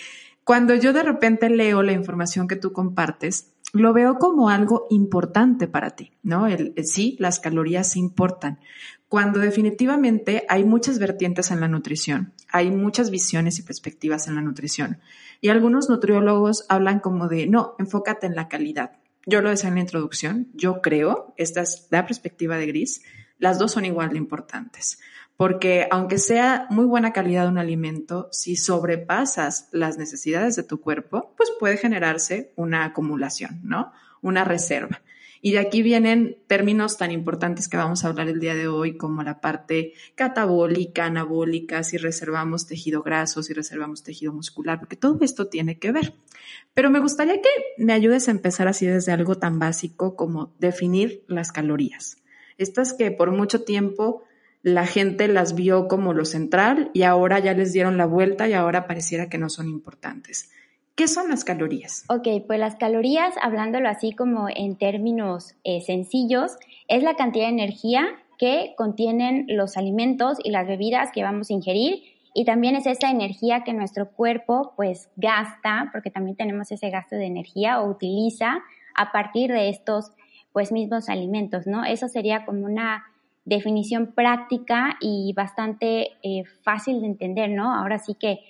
cuando 0.45 0.75
yo 0.75 0.93
de 0.93 1.03
repente 1.03 1.49
leo 1.49 1.83
la 1.83 1.93
información 1.93 2.49
que 2.49 2.57
tú 2.57 2.73
compartes, 2.73 3.55
lo 3.73 3.93
veo 3.93 4.19
como 4.19 4.49
algo 4.49 4.87
importante 4.91 5.69
para 5.69 5.91
ti, 5.91 6.13
¿no? 6.23 6.47
El, 6.47 6.75
sí, 6.85 7.17
las 7.19 7.41
calorías 7.41 7.97
importan, 7.97 8.59
cuando 9.09 9.41
definitivamente 9.41 10.45
hay 10.49 10.65
muchas 10.65 10.99
vertientes 10.99 11.51
en 11.51 11.61
la 11.61 11.69
nutrición, 11.69 12.35
hay 12.51 12.71
muchas 12.71 13.11
visiones 13.11 13.59
y 13.59 13.63
perspectivas 13.63 14.29
en 14.29 14.35
la 14.35 14.43
nutrición. 14.43 14.99
Y 15.41 15.49
algunos 15.49 15.89
nutriólogos 15.89 16.67
hablan 16.69 17.01
como 17.01 17.29
de, 17.29 17.47
no, 17.47 17.75
enfócate 17.79 18.27
en 18.27 18.35
la 18.35 18.49
calidad. 18.49 18.93
Yo 19.25 19.41
lo 19.41 19.51
decía 19.51 19.69
en 19.69 19.77
la 19.77 19.81
introducción, 19.81 20.49
yo 20.55 20.83
creo, 20.83 21.35
esta 21.37 21.63
es 21.63 21.87
la 21.91 22.07
perspectiva 22.07 22.57
de 22.57 22.67
Gris, 22.67 23.03
las 23.39 23.59
dos 23.59 23.73
son 23.73 23.85
igual 23.85 24.11
de 24.11 24.19
importantes, 24.19 24.99
porque 25.37 25.87
aunque 25.91 26.19
sea 26.19 26.67
muy 26.71 26.85
buena 26.85 27.13
calidad 27.13 27.49
un 27.49 27.59
alimento, 27.59 28.29
si 28.33 28.57
sobrepasas 28.57 29.69
las 29.71 29.97
necesidades 29.97 30.57
de 30.57 30.65
tu 30.65 30.81
cuerpo, 30.81 31.35
pues 31.37 31.51
puede 31.59 31.77
generarse 31.77 32.53
una 32.57 32.85
acumulación, 32.85 33.61
¿no? 33.63 33.93
Una 34.21 34.45
reserva. 34.45 35.01
Y 35.41 35.53
de 35.53 35.61
aquí 35.61 35.83
vienen 35.83 36.37
términos 36.47 36.97
tan 36.97 37.13
importantes 37.13 37.69
que 37.69 37.77
vamos 37.77 38.05
a 38.05 38.09
hablar 38.09 38.29
el 38.29 38.41
día 38.41 38.55
de 38.55 38.69
hoy, 38.69 38.97
como 38.97 39.23
la 39.23 39.41
parte 39.41 39.93
catabólica, 40.15 41.07
anabólica, 41.07 41.83
si 41.85 41.97
reservamos 41.97 42.67
tejido 42.67 43.03
graso, 43.03 43.43
si 43.43 43.53
reservamos 43.53 44.03
tejido 44.03 44.33
muscular, 44.33 44.79
porque 44.79 44.97
todo 44.97 45.19
esto 45.23 45.49
tiene 45.49 45.79
que 45.79 45.93
ver. 45.93 46.15
Pero 46.75 46.91
me 46.91 47.01
gustaría 47.01 47.41
que 47.41 47.49
me 47.79 47.93
ayudes 47.93 48.29
a 48.29 48.33
empezar 48.33 48.69
así 48.69 48.87
desde 48.87 49.13
algo 49.13 49.37
tan 49.37 49.59
básico 49.59 50.17
como 50.17 50.53
definir 50.59 51.25
las 51.29 51.53
calorías. 51.53 52.19
Estas 52.57 52.93
que 52.93 53.11
por 53.11 53.31
mucho 53.31 53.63
tiempo 53.63 54.25
la 54.63 54.87
gente 54.87 55.29
las 55.29 55.55
vio 55.55 55.87
como 55.89 56.13
lo 56.13 56.25
central 56.25 56.91
y 56.93 57.03
ahora 57.03 57.39
ya 57.39 57.55
les 57.55 57.73
dieron 57.73 57.97
la 57.97 58.07
vuelta 58.07 58.49
y 58.49 58.53
ahora 58.53 58.87
pareciera 58.87 59.29
que 59.29 59.39
no 59.39 59.49
son 59.49 59.69
importantes. 59.69 60.51
¿Qué 60.99 61.07
son 61.07 61.29
las 61.29 61.45
calorías? 61.45 62.05
Ok, 62.09 62.27
pues 62.49 62.59
las 62.59 62.75
calorías, 62.75 63.33
hablándolo 63.41 63.89
así 63.89 64.11
como 64.11 64.49
en 64.53 64.75
términos 64.75 65.55
eh, 65.63 65.81
sencillos, 65.81 66.57
es 66.89 67.05
la 67.05 67.15
cantidad 67.15 67.45
de 67.45 67.53
energía 67.53 68.05
que 68.37 68.75
contienen 68.77 69.47
los 69.47 69.77
alimentos 69.77 70.39
y 70.43 70.51
las 70.51 70.67
bebidas 70.67 71.13
que 71.13 71.23
vamos 71.23 71.51
a 71.51 71.53
ingerir 71.53 72.03
y 72.35 72.45
también 72.45 72.75
es 72.75 72.85
esa 72.87 73.13
energía 73.13 73.63
que 73.63 73.75
nuestro 73.75 74.11
cuerpo 74.11 74.73
pues 74.75 75.09
gasta, 75.15 75.89
porque 75.93 76.11
también 76.11 76.37
tenemos 76.37 76.73
ese 76.73 76.91
gasto 76.91 77.15
de 77.15 77.27
energía 77.27 77.81
o 77.81 77.89
utiliza 77.89 78.59
a 78.97 79.13
partir 79.13 79.53
de 79.53 79.69
estos 79.69 80.11
pues 80.53 80.73
mismos 80.73 81.09
alimentos, 81.09 81.69
¿no? 81.69 81.85
Eso 81.85 82.09
sería 82.09 82.45
como 82.45 82.67
una 82.67 83.05
definición 83.45 84.15
práctica 84.17 84.97
y 85.01 85.33
bastante 85.37 86.17
eh, 86.25 86.43
fácil 86.65 87.03
de 87.03 87.07
entender, 87.07 87.51
¿no? 87.51 87.73
Ahora 87.73 88.01
sí 88.01 88.17
que 88.19 88.41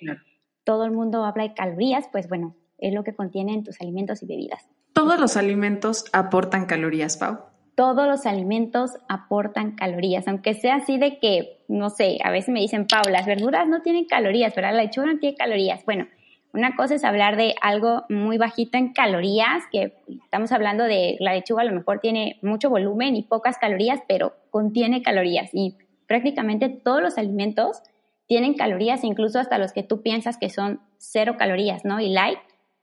todo 0.68 0.84
el 0.84 0.90
mundo 0.90 1.24
habla 1.24 1.44
de 1.44 1.54
calorías, 1.54 2.10
pues 2.12 2.28
bueno, 2.28 2.54
es 2.76 2.92
lo 2.92 3.02
que 3.02 3.14
contienen 3.14 3.64
tus 3.64 3.80
alimentos 3.80 4.22
y 4.22 4.26
bebidas. 4.26 4.68
¿Todos 4.92 5.18
los 5.18 5.38
alimentos 5.38 6.04
aportan 6.12 6.66
calorías, 6.66 7.16
Pau? 7.16 7.38
Todos 7.74 8.06
los 8.06 8.26
alimentos 8.26 8.90
aportan 9.08 9.76
calorías, 9.76 10.28
aunque 10.28 10.52
sea 10.52 10.74
así 10.74 10.98
de 10.98 11.20
que, 11.20 11.64
no 11.68 11.88
sé, 11.88 12.18
a 12.22 12.30
veces 12.30 12.50
me 12.50 12.60
dicen, 12.60 12.86
Pau, 12.86 13.00
las 13.10 13.24
verduras 13.24 13.66
no 13.66 13.80
tienen 13.80 14.04
calorías, 14.04 14.52
pero 14.54 14.66
La 14.66 14.74
lechuga 14.74 15.06
no 15.06 15.18
tiene 15.18 15.38
calorías. 15.38 15.86
Bueno, 15.86 16.06
una 16.52 16.76
cosa 16.76 16.96
es 16.96 17.04
hablar 17.04 17.38
de 17.38 17.54
algo 17.62 18.04
muy 18.10 18.36
bajito 18.36 18.76
en 18.76 18.92
calorías, 18.92 19.62
que 19.72 19.94
estamos 20.22 20.52
hablando 20.52 20.84
de 20.84 21.16
la 21.20 21.32
lechuga 21.32 21.62
a 21.62 21.64
lo 21.64 21.72
mejor 21.72 22.00
tiene 22.00 22.38
mucho 22.42 22.68
volumen 22.68 23.16
y 23.16 23.22
pocas 23.22 23.56
calorías, 23.56 24.00
pero 24.06 24.34
contiene 24.50 25.00
calorías 25.00 25.48
y 25.54 25.78
prácticamente 26.06 26.68
todos 26.68 27.00
los 27.00 27.16
alimentos 27.16 27.80
tienen 28.28 28.54
calorías, 28.54 29.02
incluso 29.02 29.40
hasta 29.40 29.58
los 29.58 29.72
que 29.72 29.82
tú 29.82 30.02
piensas 30.02 30.36
que 30.36 30.50
son 30.50 30.80
cero 30.98 31.36
calorías, 31.38 31.84
¿no? 31.84 31.98
Y 31.98 32.10
light, 32.10 32.38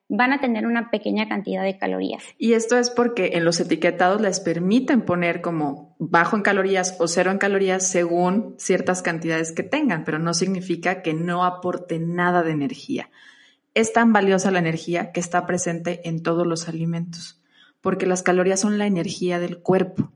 van 0.07 0.33
a 0.33 0.41
tener 0.41 0.65
una 0.65 0.89
pequeña 0.91 1.27
cantidad 1.27 1.63
de 1.63 1.77
calorías. 1.77 2.23
Y 2.37 2.53
esto 2.53 2.77
es 2.77 2.89
porque 2.89 3.31
en 3.33 3.45
los 3.45 3.59
etiquetados 3.59 4.21
les 4.21 4.39
permiten 4.39 5.01
poner 5.01 5.41
como 5.41 5.95
bajo 5.99 6.35
en 6.35 6.41
calorías 6.41 6.95
o 6.99 7.07
cero 7.07 7.31
en 7.31 7.37
calorías 7.37 7.87
según 7.87 8.55
ciertas 8.57 9.01
cantidades 9.01 9.51
que 9.51 9.63
tengan, 9.63 10.03
pero 10.03 10.19
no 10.19 10.33
significa 10.33 11.01
que 11.01 11.13
no 11.13 11.45
aporte 11.45 11.99
nada 11.99 12.43
de 12.43 12.51
energía. 12.51 13.09
Es 13.73 13.93
tan 13.93 14.13
valiosa 14.13 14.51
la 14.51 14.59
energía 14.59 15.11
que 15.11 15.19
está 15.19 15.45
presente 15.45 16.07
en 16.07 16.23
todos 16.23 16.47
los 16.47 16.67
alimentos, 16.67 17.41
porque 17.81 18.05
las 18.05 18.23
calorías 18.23 18.59
son 18.59 18.77
la 18.77 18.87
energía 18.87 19.39
del 19.39 19.59
cuerpo. 19.59 20.11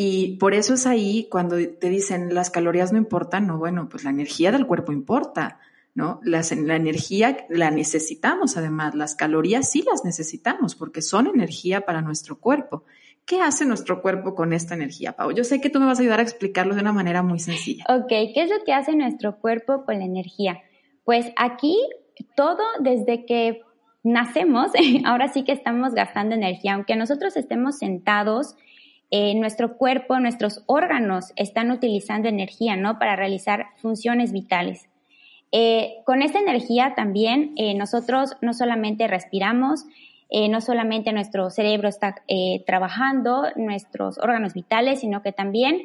Y 0.00 0.36
por 0.36 0.54
eso 0.54 0.74
es 0.74 0.86
ahí 0.86 1.26
cuando 1.28 1.56
te 1.56 1.88
dicen 1.88 2.32
las 2.32 2.50
calorías 2.50 2.92
no 2.92 2.98
importan, 2.98 3.48
no, 3.48 3.58
bueno, 3.58 3.88
pues 3.88 4.04
la 4.04 4.10
energía 4.10 4.52
del 4.52 4.64
cuerpo 4.64 4.92
importa, 4.92 5.58
¿no? 5.92 6.20
la 6.22 6.42
energía 6.76 7.38
la 7.48 7.72
necesitamos 7.72 8.56
además, 8.56 8.94
las 8.94 9.16
calorías 9.16 9.68
sí 9.68 9.82
las 9.90 10.04
necesitamos 10.04 10.76
porque 10.76 11.02
son 11.02 11.26
energía 11.26 11.80
para 11.80 12.00
nuestro 12.00 12.38
cuerpo. 12.38 12.84
¿Qué 13.24 13.40
hace 13.40 13.66
nuestro 13.66 14.00
cuerpo 14.00 14.36
con 14.36 14.52
esta 14.52 14.76
energía, 14.76 15.14
Pau? 15.14 15.32
Yo 15.32 15.42
sé 15.42 15.60
que 15.60 15.68
tú 15.68 15.80
me 15.80 15.86
vas 15.86 15.98
a 15.98 16.02
ayudar 16.02 16.20
a 16.20 16.22
explicarlo 16.22 16.76
de 16.76 16.82
una 16.82 16.92
manera 16.92 17.24
muy 17.24 17.40
sencilla. 17.40 17.84
Ok, 17.88 18.06
¿qué 18.08 18.42
es 18.44 18.50
lo 18.50 18.62
que 18.64 18.74
hace 18.74 18.94
nuestro 18.94 19.40
cuerpo 19.40 19.84
con 19.84 19.98
la 19.98 20.04
energía? 20.04 20.62
Pues 21.02 21.26
aquí 21.36 21.76
todo 22.36 22.62
desde 22.78 23.26
que 23.26 23.62
nacemos, 24.04 24.70
ahora 25.04 25.26
sí 25.26 25.42
que 25.42 25.50
estamos 25.50 25.92
gastando 25.92 26.36
energía, 26.36 26.74
aunque 26.74 26.94
nosotros 26.94 27.36
estemos 27.36 27.78
sentados 27.78 28.54
eh, 29.10 29.34
nuestro 29.34 29.78
cuerpo, 29.78 30.18
nuestros 30.20 30.62
órganos 30.66 31.32
están 31.36 31.70
utilizando 31.70 32.28
energía, 32.28 32.76
¿no? 32.76 32.98
Para 32.98 33.16
realizar 33.16 33.68
funciones 33.76 34.32
vitales. 34.32 34.88
Eh, 35.50 35.96
con 36.04 36.20
esta 36.20 36.38
energía 36.38 36.92
también 36.94 37.54
eh, 37.56 37.72
nosotros 37.74 38.36
no 38.42 38.52
solamente 38.52 39.06
respiramos, 39.06 39.84
no 40.30 40.60
solamente 40.60 41.10
nuestro 41.14 41.48
cerebro 41.48 41.88
está 41.88 42.16
trabajando, 42.66 43.44
nuestros 43.56 44.18
órganos 44.18 44.52
vitales, 44.52 45.00
sino 45.00 45.22
que 45.22 45.32
también 45.32 45.80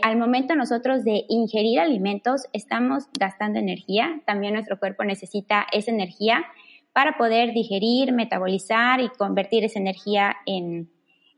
al 0.00 0.16
momento 0.16 0.54
nosotros 0.54 1.02
de 1.02 1.24
ingerir 1.28 1.80
alimentos 1.80 2.42
estamos 2.52 3.08
gastando 3.18 3.58
energía. 3.58 4.20
También 4.26 4.52
nuestro 4.54 4.78
cuerpo 4.78 5.02
necesita 5.02 5.66
esa 5.72 5.90
energía 5.90 6.44
para 6.92 7.18
poder 7.18 7.52
digerir, 7.52 8.12
metabolizar 8.12 9.00
y 9.00 9.08
convertir 9.08 9.64
esa 9.64 9.80
energía 9.80 10.36
en, 10.46 10.88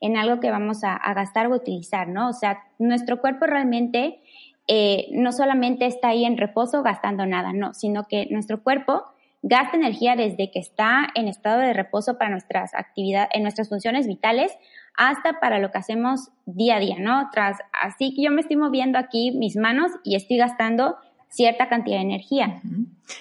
en 0.00 0.17
algo 0.17 0.41
que 0.41 0.50
vamos 0.50 0.85
a, 0.85 0.99
gastar 1.15 1.47
o 1.47 1.55
utilizar, 1.55 2.09
¿no? 2.09 2.29
O 2.29 2.33
sea, 2.33 2.65
nuestro 2.79 3.21
cuerpo 3.21 3.47
realmente 3.47 4.21
eh, 4.69 5.09
no 5.12 5.33
solamente 5.33 5.87
está 5.87 6.09
ahí 6.09 6.25
en 6.25 6.37
reposo 6.37 6.83
gastando 6.83 7.26
nada, 7.26 7.53
no, 7.53 7.75
sino 7.75 8.05
que 8.05 8.26
nuestro 8.31 8.62
cuerpo 8.62 9.05
gasta 9.43 9.76
energía 9.76 10.17
desde 10.17 10.50
que 10.50 10.59
está 10.59 11.07
en 11.15 11.29
estado 11.29 11.61
de 11.61 11.73
reposo 11.73 12.19
para 12.19 12.31
nuestras 12.31 12.75
actividades, 12.75 13.31
en 13.33 13.43
nuestras 13.43 13.69
funciones 13.69 14.07
vitales, 14.07 14.53
hasta 14.97 15.41
para 15.41 15.59
lo 15.59 15.71
que 15.71 15.79
hacemos 15.79 16.31
día 16.47 16.76
a 16.76 16.81
día, 16.81 16.97
¿no? 16.99 17.29
Tras, 17.31 17.59
así 17.73 18.15
que 18.15 18.23
yo 18.23 18.31
me 18.33 18.41
estoy 18.41 18.57
moviendo 18.57 18.99
aquí 18.99 19.31
mis 19.33 19.57
manos 19.57 19.93
y 20.03 20.17
estoy 20.17 20.38
gastando 20.38 20.97
cierta 21.28 21.68
cantidad 21.68 21.97
de 21.97 22.02
energía. 22.02 22.62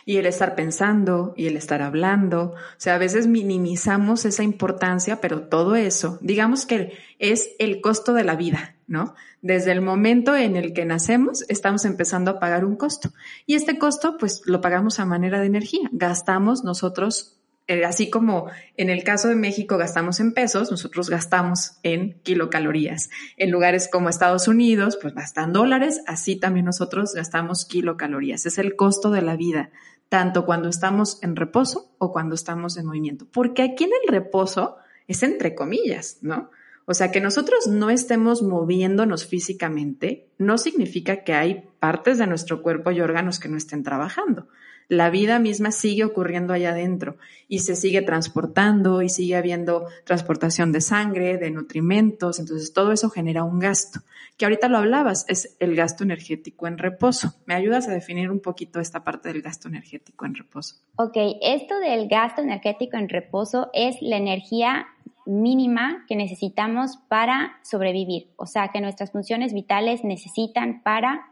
Y 0.05 0.17
el 0.17 0.25
estar 0.25 0.55
pensando 0.55 1.33
y 1.35 1.47
el 1.47 1.57
estar 1.57 1.81
hablando, 1.81 2.53
o 2.53 2.77
sea, 2.77 2.95
a 2.95 2.97
veces 2.97 3.27
minimizamos 3.27 4.25
esa 4.25 4.43
importancia, 4.43 5.21
pero 5.21 5.43
todo 5.43 5.75
eso, 5.75 6.17
digamos 6.21 6.65
que 6.65 6.93
es 7.19 7.51
el 7.59 7.81
costo 7.81 8.13
de 8.13 8.23
la 8.23 8.35
vida, 8.35 8.75
¿no? 8.87 9.13
Desde 9.41 9.71
el 9.71 9.81
momento 9.81 10.35
en 10.35 10.55
el 10.55 10.73
que 10.73 10.85
nacemos, 10.85 11.45
estamos 11.49 11.85
empezando 11.85 12.31
a 12.31 12.39
pagar 12.39 12.65
un 12.65 12.75
costo. 12.75 13.11
Y 13.45 13.55
este 13.55 13.77
costo, 13.77 14.17
pues 14.17 14.41
lo 14.45 14.59
pagamos 14.61 14.99
a 14.99 15.05
manera 15.05 15.39
de 15.39 15.45
energía. 15.45 15.87
Gastamos 15.91 16.63
nosotros 16.63 17.37
así 17.85 18.09
como 18.09 18.47
en 18.77 18.89
el 18.89 19.03
caso 19.03 19.27
de 19.27 19.35
México 19.35 19.77
gastamos 19.77 20.19
en 20.19 20.33
pesos, 20.33 20.69
nosotros 20.69 21.09
gastamos 21.09 21.77
en 21.83 22.19
kilocalorías. 22.21 23.09
En 23.37 23.51
lugares 23.51 23.89
como 23.91 24.09
Estados 24.09 24.47
Unidos, 24.47 24.97
pues 25.01 25.13
gastan 25.15 25.53
dólares, 25.53 26.01
así 26.07 26.35
también 26.35 26.65
nosotros 26.65 27.13
gastamos 27.13 27.65
kilocalorías. 27.65 28.45
Es 28.45 28.57
el 28.57 28.75
costo 28.75 29.09
de 29.09 29.21
la 29.21 29.35
vida, 29.35 29.71
tanto 30.09 30.45
cuando 30.45 30.69
estamos 30.69 31.21
en 31.23 31.35
reposo 31.35 31.95
o 31.97 32.11
cuando 32.11 32.35
estamos 32.35 32.77
en 32.77 32.85
movimiento. 32.85 33.27
Porque 33.31 33.63
aquí 33.63 33.85
en 33.85 33.91
el 34.03 34.13
reposo 34.13 34.77
es 35.07 35.23
entre 35.23 35.55
comillas, 35.55 36.19
¿no? 36.21 36.51
O 36.87 36.93
sea, 36.93 37.11
que 37.11 37.19
nosotros 37.19 37.65
no 37.65 37.89
estemos 37.89 38.43
moviéndonos 38.43 39.25
físicamente 39.25 40.29
no 40.37 40.59
significa 40.59 41.23
que 41.23 41.33
hay 41.33 41.67
partes 41.79 42.19
de 42.19 42.27
nuestro 42.27 42.61
cuerpo 42.61 42.91
y 42.91 43.01
órganos 43.01 43.39
que 43.39 43.49
no 43.49 43.57
estén 43.57 43.81
trabajando 43.81 44.47
la 44.87 45.09
vida 45.09 45.39
misma 45.39 45.71
sigue 45.71 46.03
ocurriendo 46.03 46.53
allá 46.53 46.71
adentro 46.71 47.17
y 47.47 47.59
se 47.59 47.75
sigue 47.75 48.01
transportando 48.01 49.01
y 49.01 49.09
sigue 49.09 49.35
habiendo 49.35 49.87
transportación 50.03 50.71
de 50.71 50.81
sangre, 50.81 51.37
de 51.37 51.51
nutrimentos, 51.51 52.39
entonces 52.39 52.73
todo 52.73 52.91
eso 52.91 53.09
genera 53.09 53.43
un 53.43 53.59
gasto, 53.59 54.01
que 54.37 54.45
ahorita 54.45 54.67
lo 54.67 54.77
hablabas, 54.77 55.25
es 55.27 55.55
el 55.59 55.75
gasto 55.75 56.03
energético 56.03 56.67
en 56.67 56.77
reposo. 56.77 57.33
¿Me 57.45 57.53
ayudas 57.53 57.87
a 57.87 57.91
definir 57.91 58.29
un 58.29 58.39
poquito 58.39 58.79
esta 58.79 59.03
parte 59.03 59.29
del 59.29 59.41
gasto 59.41 59.67
energético 59.67 60.25
en 60.25 60.35
reposo? 60.35 60.75
Ok, 60.97 61.17
esto 61.41 61.79
del 61.79 62.07
gasto 62.07 62.41
energético 62.41 62.97
en 62.97 63.09
reposo 63.09 63.69
es 63.73 63.95
la 64.01 64.17
energía 64.17 64.87
mínima 65.25 66.05
que 66.07 66.15
necesitamos 66.15 66.97
para 67.07 67.57
sobrevivir, 67.63 68.27
o 68.35 68.45
sea, 68.45 68.69
que 68.69 68.81
nuestras 68.81 69.11
funciones 69.11 69.53
vitales 69.53 70.03
necesitan 70.03 70.83
para 70.83 71.31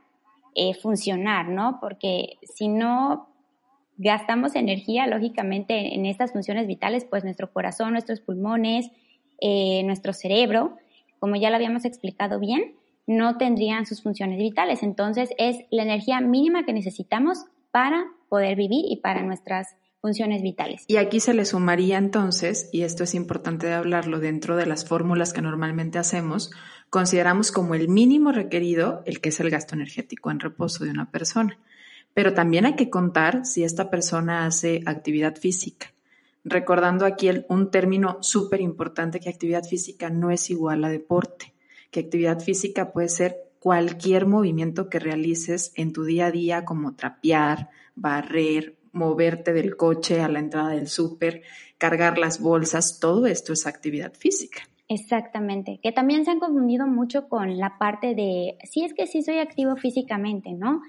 eh, 0.56 0.74
funcionar, 0.74 1.50
¿no? 1.50 1.80
Porque 1.80 2.38
si 2.44 2.68
no 2.68 3.33
gastamos 4.04 4.56
energía, 4.56 5.08
lógicamente, 5.08 5.96
en 5.96 6.06
estas 6.06 6.32
funciones 6.32 6.68
vitales, 6.68 7.06
pues 7.06 7.24
nuestro 7.24 7.52
corazón, 7.52 7.94
nuestros 7.94 8.20
pulmones, 8.20 8.92
eh, 9.40 9.84
nuestro 9.84 10.14
cerebro, 10.14 10.78
como 11.20 11.36
ya 11.36 11.50
lo 11.50 11.56
habíamos 11.56 11.86
explicado 11.86 12.40
bien, 12.40 12.76
no 13.08 13.38
tendrían 13.38 13.86
sus 13.86 14.04
funciones 14.04 14.38
vitales. 14.38 14.84
Entonces 14.84 15.30
es 15.38 15.58
la 15.72 15.84
energía 15.84 16.22
mínima 16.22 16.66
que 16.66 16.74
necesitamos 16.74 17.46
para 17.72 18.06
poder 18.30 18.56
vivir 18.56 18.86
y 18.88 18.98
para 18.98 19.24
nuestras 19.24 19.76
funciones 20.02 20.42
vitales. 20.42 20.84
Y 20.88 20.98
aquí 20.98 21.22
se 21.22 21.34
le 21.34 21.46
sumaría 21.46 21.98
entonces, 21.98 22.70
y 22.74 22.82
esto 22.82 23.06
es 23.06 23.16
importante 23.16 23.68
de 23.68 23.74
hablarlo 23.74 24.20
dentro 24.20 24.58
de 24.58 24.66
las 24.66 24.86
fórmulas 24.86 25.32
que 25.32 25.42
normalmente 25.42 25.98
hacemos, 25.98 26.52
consideramos 26.90 27.52
como 27.54 27.74
el 27.74 27.88
mínimo 27.88 28.34
requerido 28.34 29.02
el 29.06 29.22
que 29.22 29.30
es 29.30 29.40
el 29.40 29.50
gasto 29.50 29.76
energético 29.76 30.30
en 30.30 30.42
reposo 30.42 30.84
de 30.84 30.92
una 30.92 31.10
persona. 31.10 31.58
Pero 32.14 32.34
también 32.34 32.66
hay 32.66 32.76
que 32.76 32.90
contar 32.90 33.46
si 33.46 33.64
esta 33.64 33.90
persona 33.90 34.46
hace 34.46 34.82
actividad 34.86 35.36
física. 35.36 35.94
Recordando 36.44 37.06
aquí 37.06 37.30
un 37.48 37.72
término 37.72 38.18
súper 38.22 38.62
importante 38.62 39.20
que 39.20 39.30
actividad 39.30 39.64
física 39.64 40.10
no 40.10 40.30
es 40.30 40.50
igual 40.50 40.84
a 40.84 40.90
deporte, 40.90 41.54
que 41.90 42.02
actividad 42.02 42.40
física 42.40 42.92
puede 42.92 43.10
ser 43.10 43.38
cualquier 43.60 44.26
movimiento 44.26 44.90
que 44.90 45.00
realices 45.00 45.72
en 45.76 45.94
tu 45.94 46.04
día 46.04 46.26
a 46.26 46.32
día 46.32 46.66
como 46.66 46.96
trapear, 46.96 47.70
barrer, 47.96 48.76
moverte 48.92 49.54
del 49.54 49.78
coche 49.78 50.22
a 50.22 50.28
la 50.28 50.40
entrada 50.40 50.72
del 50.72 50.88
súper, 50.88 51.44
cargar 51.78 52.18
las 52.18 52.42
bolsas, 52.42 53.00
todo 53.00 53.26
esto 53.26 53.54
es 53.54 53.66
actividad 53.66 54.14
física. 54.14 54.62
Exactamente, 54.90 55.80
que 55.82 55.92
también 55.92 56.26
se 56.26 56.32
han 56.32 56.40
confundido 56.40 56.88
mucho 56.88 57.30
con 57.30 57.58
la 57.58 57.78
parte 57.78 58.16
de, 58.16 58.58
sí 58.70 58.84
es 58.84 58.94
que 58.94 59.08
sí 59.08 59.24
soy 59.24 59.40
activo 59.40 59.76
físicamente, 59.78 60.52
¿no? 60.52 60.82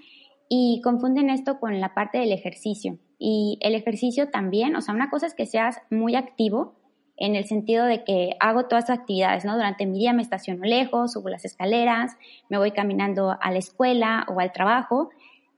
Y 0.48 0.80
confunden 0.82 1.30
esto 1.30 1.58
con 1.58 1.80
la 1.80 1.94
parte 1.94 2.18
del 2.18 2.32
ejercicio. 2.32 2.98
Y 3.18 3.58
el 3.60 3.74
ejercicio 3.74 4.30
también, 4.30 4.76
o 4.76 4.80
sea, 4.80 4.94
una 4.94 5.10
cosa 5.10 5.26
es 5.26 5.34
que 5.34 5.46
seas 5.46 5.78
muy 5.90 6.14
activo 6.14 6.74
en 7.16 7.36
el 7.36 7.44
sentido 7.44 7.84
de 7.84 8.04
que 8.04 8.36
hago 8.40 8.64
todas 8.64 8.88
las 8.88 8.98
actividades, 8.98 9.44
¿no? 9.44 9.54
Durante 9.54 9.86
mi 9.86 9.98
día 9.98 10.12
me 10.12 10.22
estaciono 10.22 10.64
lejos, 10.64 11.12
subo 11.12 11.28
las 11.28 11.44
escaleras, 11.44 12.16
me 12.48 12.58
voy 12.58 12.72
caminando 12.72 13.36
a 13.40 13.50
la 13.52 13.58
escuela 13.58 14.26
o 14.28 14.40
al 14.40 14.52
trabajo, 14.52 15.10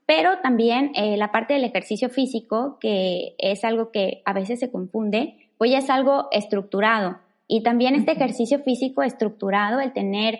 pero 0.05 0.39
también 0.39 0.91
eh, 0.95 1.17
la 1.17 1.31
parte 1.31 1.53
del 1.53 1.63
ejercicio 1.63 2.09
físico, 2.09 2.77
que 2.79 3.35
es 3.39 3.63
algo 3.63 3.91
que 3.91 4.21
a 4.25 4.33
veces 4.33 4.59
se 4.59 4.71
confunde, 4.71 5.35
pues 5.57 5.71
ya 5.71 5.79
es 5.79 5.89
algo 5.89 6.27
estructurado. 6.31 7.17
Y 7.47 7.63
también 7.63 7.95
este 7.95 8.11
ejercicio 8.11 8.59
físico 8.59 9.01
estructurado, 9.01 9.79
el 9.79 9.93
tener 9.93 10.39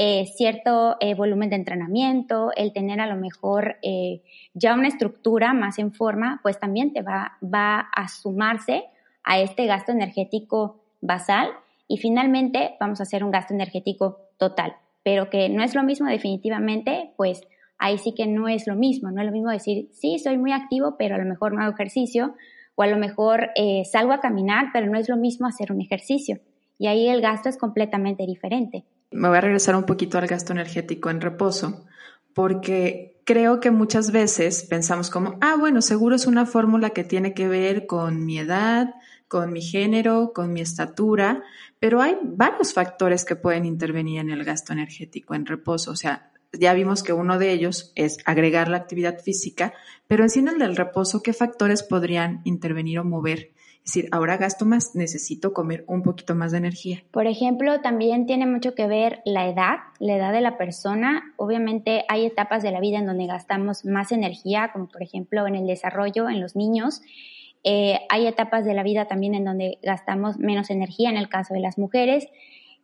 eh, 0.00 0.26
cierto 0.26 0.96
eh, 1.00 1.16
volumen 1.16 1.50
de 1.50 1.56
entrenamiento, 1.56 2.52
el 2.54 2.72
tener 2.72 3.00
a 3.00 3.08
lo 3.08 3.16
mejor 3.16 3.78
ya 4.54 4.74
una 4.74 4.86
estructura 4.86 5.54
más 5.54 5.80
en 5.80 5.92
forma, 5.92 6.38
pues 6.44 6.60
también 6.60 6.92
te 6.92 7.02
va, 7.02 7.36
va 7.42 7.80
a 7.80 8.06
sumarse 8.06 8.84
a 9.24 9.40
este 9.40 9.66
gasto 9.66 9.90
energético 9.90 10.84
basal 11.00 11.48
y 11.88 11.96
finalmente 11.96 12.76
vamos 12.78 13.00
a 13.00 13.02
hacer 13.02 13.24
un 13.24 13.32
gasto 13.32 13.54
energético 13.54 14.20
total, 14.36 14.76
pero 15.02 15.30
que 15.30 15.48
no 15.48 15.64
es 15.64 15.74
lo 15.74 15.82
mismo 15.82 16.08
definitivamente, 16.08 17.10
pues 17.16 17.42
ahí 17.78 17.98
sí 17.98 18.14
que 18.14 18.28
no 18.28 18.46
es 18.46 18.68
lo 18.68 18.76
mismo, 18.76 19.10
no 19.10 19.20
es 19.20 19.26
lo 19.26 19.32
mismo 19.32 19.50
decir, 19.50 19.88
sí, 19.92 20.20
soy 20.20 20.38
muy 20.38 20.52
activo, 20.52 20.94
pero 20.96 21.16
a 21.16 21.18
lo 21.18 21.24
mejor 21.24 21.52
no 21.52 21.62
hago 21.62 21.74
ejercicio, 21.74 22.34
o 22.76 22.82
a 22.82 22.86
lo 22.86 22.96
mejor 22.96 23.50
eh, 23.56 23.82
salgo 23.84 24.12
a 24.12 24.20
caminar, 24.20 24.66
pero 24.72 24.86
no 24.86 24.96
es 24.96 25.08
lo 25.08 25.16
mismo 25.16 25.48
hacer 25.48 25.72
un 25.72 25.80
ejercicio. 25.80 26.38
Y 26.78 26.86
ahí 26.86 27.08
el 27.08 27.20
gasto 27.20 27.48
es 27.48 27.58
completamente 27.58 28.24
diferente. 28.24 28.84
Me 29.10 29.28
voy 29.28 29.38
a 29.38 29.42
regresar 29.42 29.74
un 29.76 29.84
poquito 29.84 30.18
al 30.18 30.26
gasto 30.26 30.52
energético 30.52 31.10
en 31.10 31.20
reposo, 31.20 31.86
porque 32.34 33.20
creo 33.24 33.60
que 33.60 33.70
muchas 33.70 34.12
veces 34.12 34.64
pensamos 34.64 35.10
como, 35.10 35.38
ah, 35.40 35.56
bueno, 35.58 35.82
seguro 35.82 36.16
es 36.16 36.26
una 36.26 36.46
fórmula 36.46 36.90
que 36.90 37.04
tiene 37.04 37.34
que 37.34 37.48
ver 37.48 37.86
con 37.86 38.24
mi 38.24 38.38
edad, 38.38 38.94
con 39.28 39.52
mi 39.52 39.60
género, 39.60 40.32
con 40.34 40.52
mi 40.52 40.60
estatura, 40.60 41.42
pero 41.78 42.00
hay 42.00 42.16
varios 42.22 42.72
factores 42.72 43.24
que 43.24 43.36
pueden 43.36 43.66
intervenir 43.66 44.20
en 44.20 44.30
el 44.30 44.44
gasto 44.44 44.72
energético 44.72 45.34
en 45.34 45.46
reposo. 45.46 45.90
O 45.90 45.96
sea, 45.96 46.32
ya 46.52 46.72
vimos 46.72 47.02
que 47.02 47.12
uno 47.12 47.38
de 47.38 47.52
ellos 47.52 47.92
es 47.94 48.18
agregar 48.24 48.68
la 48.68 48.78
actividad 48.78 49.18
física, 49.20 49.74
pero 50.06 50.24
en 50.24 50.30
en 50.38 50.48
el 50.48 50.58
del 50.58 50.76
reposo, 50.76 51.22
¿qué 51.22 51.32
factores 51.32 51.82
podrían 51.82 52.40
intervenir 52.44 52.98
o 52.98 53.04
mover? 53.04 53.52
Es 53.88 53.94
decir, 53.94 54.10
ahora 54.12 54.36
gasto 54.36 54.66
más, 54.66 54.94
necesito 54.94 55.54
comer 55.54 55.82
un 55.86 56.02
poquito 56.02 56.34
más 56.34 56.52
de 56.52 56.58
energía. 56.58 57.02
Por 57.10 57.26
ejemplo, 57.26 57.80
también 57.80 58.26
tiene 58.26 58.44
mucho 58.44 58.74
que 58.74 58.86
ver 58.86 59.22
la 59.24 59.48
edad, 59.48 59.78
la 59.98 60.14
edad 60.14 60.30
de 60.30 60.42
la 60.42 60.58
persona. 60.58 61.32
Obviamente 61.38 62.04
hay 62.10 62.26
etapas 62.26 62.62
de 62.62 62.70
la 62.70 62.80
vida 62.80 62.98
en 62.98 63.06
donde 63.06 63.26
gastamos 63.26 63.86
más 63.86 64.12
energía, 64.12 64.72
como 64.74 64.88
por 64.88 65.02
ejemplo 65.02 65.46
en 65.46 65.54
el 65.54 65.66
desarrollo, 65.66 66.28
en 66.28 66.38
los 66.38 66.54
niños. 66.54 67.00
Eh, 67.64 68.00
hay 68.10 68.26
etapas 68.26 68.66
de 68.66 68.74
la 68.74 68.82
vida 68.82 69.06
también 69.06 69.34
en 69.34 69.46
donde 69.46 69.78
gastamos 69.82 70.36
menos 70.36 70.68
energía, 70.68 71.08
en 71.08 71.16
el 71.16 71.30
caso 71.30 71.54
de 71.54 71.60
las 71.60 71.78
mujeres. 71.78 72.28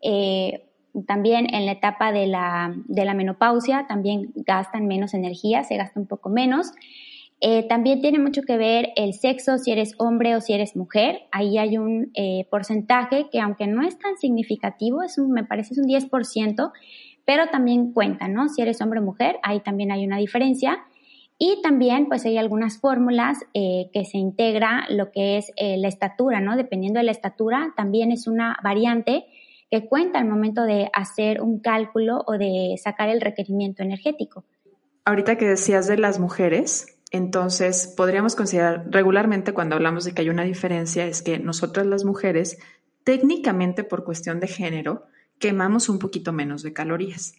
Eh, 0.00 0.64
también 1.06 1.54
en 1.54 1.66
la 1.66 1.72
etapa 1.72 2.12
de 2.12 2.28
la, 2.28 2.74
de 2.86 3.04
la 3.04 3.12
menopausia 3.12 3.84
también 3.86 4.32
gastan 4.36 4.86
menos 4.86 5.12
energía, 5.12 5.64
se 5.64 5.76
gasta 5.76 6.00
un 6.00 6.06
poco 6.06 6.30
menos. 6.30 6.72
Eh, 7.40 7.66
también 7.68 8.00
tiene 8.00 8.18
mucho 8.18 8.42
que 8.42 8.56
ver 8.56 8.90
el 8.96 9.12
sexo, 9.12 9.58
si 9.58 9.70
eres 9.70 9.94
hombre 9.98 10.36
o 10.36 10.40
si 10.40 10.52
eres 10.52 10.76
mujer. 10.76 11.22
Ahí 11.30 11.58
hay 11.58 11.76
un 11.76 12.10
eh, 12.14 12.46
porcentaje 12.50 13.26
que 13.30 13.40
aunque 13.40 13.66
no 13.66 13.86
es 13.86 13.98
tan 13.98 14.16
significativo, 14.16 15.02
es 15.02 15.18
un, 15.18 15.32
me 15.32 15.44
parece 15.44 15.74
es 15.74 15.78
un 15.78 15.86
10%, 15.86 16.72
pero 17.24 17.48
también 17.48 17.92
cuenta, 17.92 18.28
¿no? 18.28 18.48
Si 18.48 18.62
eres 18.62 18.80
hombre 18.80 19.00
o 19.00 19.02
mujer, 19.02 19.36
ahí 19.42 19.60
también 19.60 19.92
hay 19.92 20.06
una 20.06 20.18
diferencia. 20.18 20.84
Y 21.36 21.60
también 21.62 22.06
pues 22.06 22.24
hay 22.24 22.38
algunas 22.38 22.80
fórmulas 22.80 23.38
eh, 23.54 23.90
que 23.92 24.04
se 24.04 24.18
integra 24.18 24.86
lo 24.88 25.10
que 25.10 25.36
es 25.36 25.50
la 25.58 25.88
estatura, 25.88 26.40
¿no? 26.40 26.56
Dependiendo 26.56 27.00
de 27.00 27.04
la 27.04 27.10
estatura, 27.10 27.74
también 27.76 28.12
es 28.12 28.28
una 28.28 28.56
variante 28.62 29.26
que 29.70 29.88
cuenta 29.88 30.20
al 30.20 30.28
momento 30.28 30.62
de 30.62 30.88
hacer 30.92 31.40
un 31.40 31.58
cálculo 31.58 32.22
o 32.26 32.38
de 32.38 32.76
sacar 32.82 33.08
el 33.08 33.20
requerimiento 33.20 33.82
energético. 33.82 34.44
Ahorita 35.04 35.36
que 35.36 35.46
decías 35.46 35.86
de 35.86 35.98
las 35.98 36.18
mujeres, 36.18 36.93
entonces 37.16 37.92
podríamos 37.96 38.34
considerar 38.34 38.86
regularmente 38.90 39.52
cuando 39.52 39.76
hablamos 39.76 40.04
de 40.04 40.12
que 40.12 40.22
hay 40.22 40.30
una 40.30 40.42
diferencia 40.42 41.06
es 41.06 41.22
que 41.22 41.38
nosotras 41.38 41.86
las 41.86 42.04
mujeres, 42.04 42.58
técnicamente 43.04 43.84
por 43.84 44.02
cuestión 44.02 44.40
de 44.40 44.48
género, 44.48 45.04
quemamos 45.38 45.88
un 45.88 46.00
poquito 46.00 46.32
menos 46.32 46.64
de 46.64 46.72
calorías. 46.72 47.34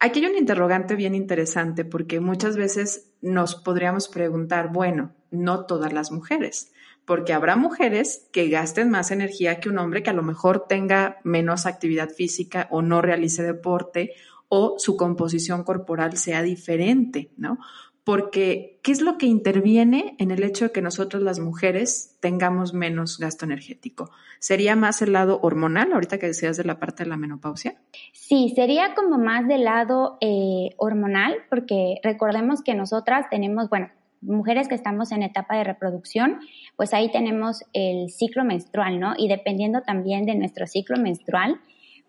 Aquí 0.00 0.18
hay 0.18 0.32
un 0.32 0.36
interrogante 0.36 0.96
bien 0.96 1.14
interesante 1.14 1.84
porque 1.84 2.18
muchas 2.18 2.56
veces 2.56 3.12
nos 3.20 3.54
podríamos 3.54 4.08
preguntar, 4.08 4.72
bueno, 4.72 5.12
no 5.30 5.64
todas 5.64 5.92
las 5.92 6.10
mujeres, 6.10 6.72
porque 7.04 7.32
habrá 7.32 7.54
mujeres 7.54 8.26
que 8.32 8.48
gasten 8.48 8.90
más 8.90 9.12
energía 9.12 9.60
que 9.60 9.68
un 9.68 9.78
hombre 9.78 10.02
que 10.02 10.10
a 10.10 10.14
lo 10.14 10.24
mejor 10.24 10.66
tenga 10.66 11.18
menos 11.22 11.66
actividad 11.66 12.10
física 12.10 12.66
o 12.72 12.82
no 12.82 13.00
realice 13.00 13.44
deporte 13.44 14.12
o 14.48 14.74
su 14.78 14.96
composición 14.96 15.62
corporal 15.62 16.16
sea 16.16 16.42
diferente, 16.42 17.30
¿no? 17.36 17.58
Porque, 18.04 18.80
¿qué 18.82 18.92
es 18.92 19.00
lo 19.02 19.18
que 19.18 19.26
interviene 19.26 20.16
en 20.18 20.30
el 20.30 20.42
hecho 20.42 20.66
de 20.66 20.72
que 20.72 20.82
nosotros 20.82 21.22
las 21.22 21.38
mujeres 21.38 22.16
tengamos 22.20 22.72
menos 22.72 23.18
gasto 23.18 23.44
energético? 23.44 24.10
¿Sería 24.38 24.74
más 24.74 25.02
el 25.02 25.12
lado 25.12 25.38
hormonal, 25.42 25.92
ahorita 25.92 26.18
que 26.18 26.26
decías 26.26 26.56
de 26.56 26.64
la 26.64 26.78
parte 26.78 27.04
de 27.04 27.10
la 27.10 27.16
menopausia? 27.16 27.74
Sí, 28.12 28.52
sería 28.56 28.94
como 28.94 29.18
más 29.18 29.46
del 29.46 29.64
lado 29.64 30.16
eh, 30.20 30.70
hormonal, 30.78 31.36
porque 31.50 32.00
recordemos 32.02 32.62
que 32.62 32.74
nosotras 32.74 33.26
tenemos, 33.30 33.68
bueno, 33.68 33.90
mujeres 34.22 34.68
que 34.68 34.74
estamos 34.74 35.12
en 35.12 35.22
etapa 35.22 35.56
de 35.56 35.64
reproducción, 35.64 36.40
pues 36.76 36.94
ahí 36.94 37.10
tenemos 37.10 37.64
el 37.72 38.10
ciclo 38.10 38.44
menstrual, 38.44 39.00
¿no? 39.00 39.14
Y 39.16 39.28
dependiendo 39.28 39.82
también 39.82 40.26
de 40.26 40.34
nuestro 40.34 40.66
ciclo 40.66 40.96
menstrual, 40.98 41.60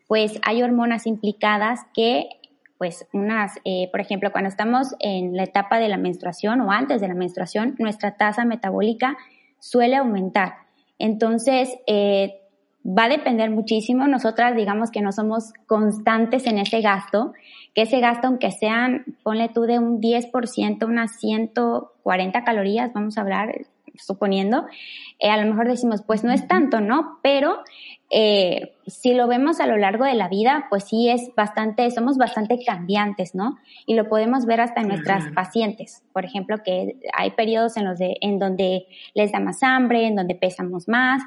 pues 0.07 0.39
hay 0.43 0.61
hormonas 0.61 1.07
implicadas 1.07 1.79
que, 1.93 2.27
pues 2.81 3.07
unas, 3.13 3.59
eh, 3.63 3.89
por 3.91 4.01
ejemplo, 4.01 4.31
cuando 4.31 4.47
estamos 4.47 4.95
en 5.01 5.37
la 5.37 5.43
etapa 5.43 5.77
de 5.77 5.87
la 5.87 5.97
menstruación 5.97 6.61
o 6.61 6.71
antes 6.71 6.99
de 6.99 7.07
la 7.07 7.13
menstruación, 7.13 7.75
nuestra 7.77 8.17
tasa 8.17 8.43
metabólica 8.43 9.19
suele 9.59 9.97
aumentar. 9.97 10.53
Entonces, 10.97 11.69
eh, 11.85 12.41
va 12.83 13.03
a 13.03 13.09
depender 13.09 13.51
muchísimo. 13.51 14.07
Nosotras 14.07 14.55
digamos 14.55 14.89
que 14.89 15.01
no 15.01 15.11
somos 15.11 15.53
constantes 15.67 16.47
en 16.47 16.57
ese 16.57 16.81
gasto, 16.81 17.33
que 17.75 17.83
ese 17.83 17.99
gasto, 17.99 18.25
aunque 18.25 18.49
sean, 18.49 19.05
ponle 19.21 19.49
tú 19.49 19.61
de 19.65 19.77
un 19.77 20.01
10%, 20.01 20.83
unas 20.87 21.19
140 21.19 22.43
calorías, 22.43 22.93
vamos 22.93 23.15
a 23.15 23.21
hablar, 23.21 23.61
suponiendo, 23.95 24.65
eh, 25.19 25.29
a 25.29 25.37
lo 25.37 25.49
mejor 25.49 25.67
decimos, 25.67 26.01
pues 26.05 26.23
no 26.23 26.31
es 26.31 26.47
tanto, 26.47 26.81
¿no? 26.81 27.19
Pero 27.21 27.59
eh, 28.09 28.73
si 28.87 29.13
lo 29.13 29.27
vemos 29.27 29.59
a 29.59 29.67
lo 29.67 29.77
largo 29.77 30.03
de 30.03 30.15
la 30.15 30.27
vida, 30.27 30.65
pues 30.69 30.83
sí 30.83 31.09
es 31.09 31.33
bastante, 31.35 31.89
somos 31.91 32.17
bastante 32.17 32.59
cambiantes, 32.65 33.35
¿no? 33.35 33.57
Y 33.85 33.95
lo 33.95 34.09
podemos 34.09 34.45
ver 34.45 34.59
hasta 34.59 34.81
en 34.81 34.89
nuestras 34.89 35.31
pacientes. 35.33 36.03
Por 36.11 36.25
ejemplo, 36.25 36.57
que 36.63 36.97
hay 37.13 37.31
periodos 37.31 37.77
en 37.77 37.85
los 37.85 37.97
de, 37.97 38.17
en 38.21 38.37
donde 38.37 38.85
les 39.13 39.31
da 39.31 39.39
más 39.39 39.63
hambre, 39.63 40.05
en 40.05 40.15
donde 40.15 40.35
pesamos 40.35 40.87
más, 40.87 41.23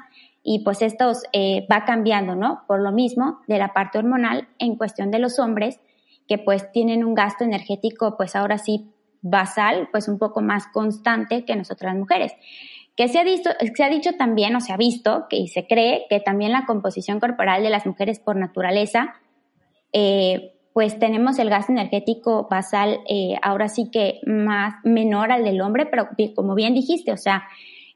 y 0.47 0.59
pues 0.59 0.83
esto 0.83 1.11
eh, 1.33 1.65
va 1.71 1.85
cambiando, 1.85 2.35
¿no? 2.35 2.61
Por 2.67 2.79
lo 2.79 2.91
mismo 2.91 3.39
de 3.47 3.57
la 3.57 3.73
parte 3.73 3.97
hormonal 3.97 4.47
en 4.59 4.75
cuestión 4.75 5.09
de 5.09 5.17
los 5.17 5.39
hombres, 5.39 5.79
que 6.27 6.37
pues 6.37 6.71
tienen 6.71 7.03
un 7.03 7.15
gasto 7.15 7.43
energético, 7.43 8.15
pues 8.15 8.35
ahora 8.35 8.59
sí 8.59 8.91
basal, 9.25 9.89
pues 9.91 10.07
un 10.07 10.19
poco 10.19 10.41
más 10.41 10.67
constante 10.67 11.45
que 11.45 11.55
nosotras 11.55 11.95
mujeres. 11.95 12.31
Que 12.95 13.07
se 13.07 13.19
ha, 13.19 13.23
visto, 13.23 13.49
se 13.75 13.83
ha 13.83 13.89
dicho 13.89 14.13
también, 14.13 14.55
o 14.55 14.61
se 14.61 14.71
ha 14.71 14.77
visto, 14.77 15.25
que 15.29 15.47
se 15.47 15.67
cree 15.67 16.05
que 16.09 16.19
también 16.19 16.51
la 16.51 16.65
composición 16.65 17.19
corporal 17.19 17.63
de 17.63 17.69
las 17.69 17.85
mujeres 17.85 18.19
por 18.19 18.37
naturaleza, 18.37 19.15
eh, 19.91 20.53
pues 20.73 20.99
tenemos 20.99 21.39
el 21.39 21.49
gasto 21.49 21.71
energético 21.71 22.47
basal 22.49 22.99
eh, 23.09 23.35
ahora 23.41 23.67
sí 23.67 23.89
que 23.91 24.19
más 24.25 24.75
menor 24.83 25.31
al 25.31 25.43
del 25.43 25.61
hombre, 25.61 25.85
pero 25.85 26.09
como 26.35 26.53
bien 26.53 26.73
dijiste, 26.73 27.11
o 27.11 27.17
sea, 27.17 27.45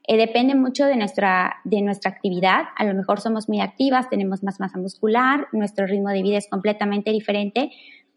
eh, 0.08 0.16
depende 0.16 0.54
mucho 0.54 0.86
de 0.86 0.96
nuestra, 0.96 1.60
de 1.64 1.82
nuestra 1.82 2.10
actividad. 2.10 2.64
A 2.76 2.84
lo 2.84 2.94
mejor 2.94 3.20
somos 3.20 3.48
muy 3.48 3.60
activas, 3.60 4.08
tenemos 4.08 4.42
más 4.42 4.58
masa 4.58 4.78
muscular, 4.78 5.46
nuestro 5.52 5.86
ritmo 5.86 6.08
de 6.08 6.22
vida 6.22 6.38
es 6.38 6.48
completamente 6.48 7.12
diferente, 7.12 7.70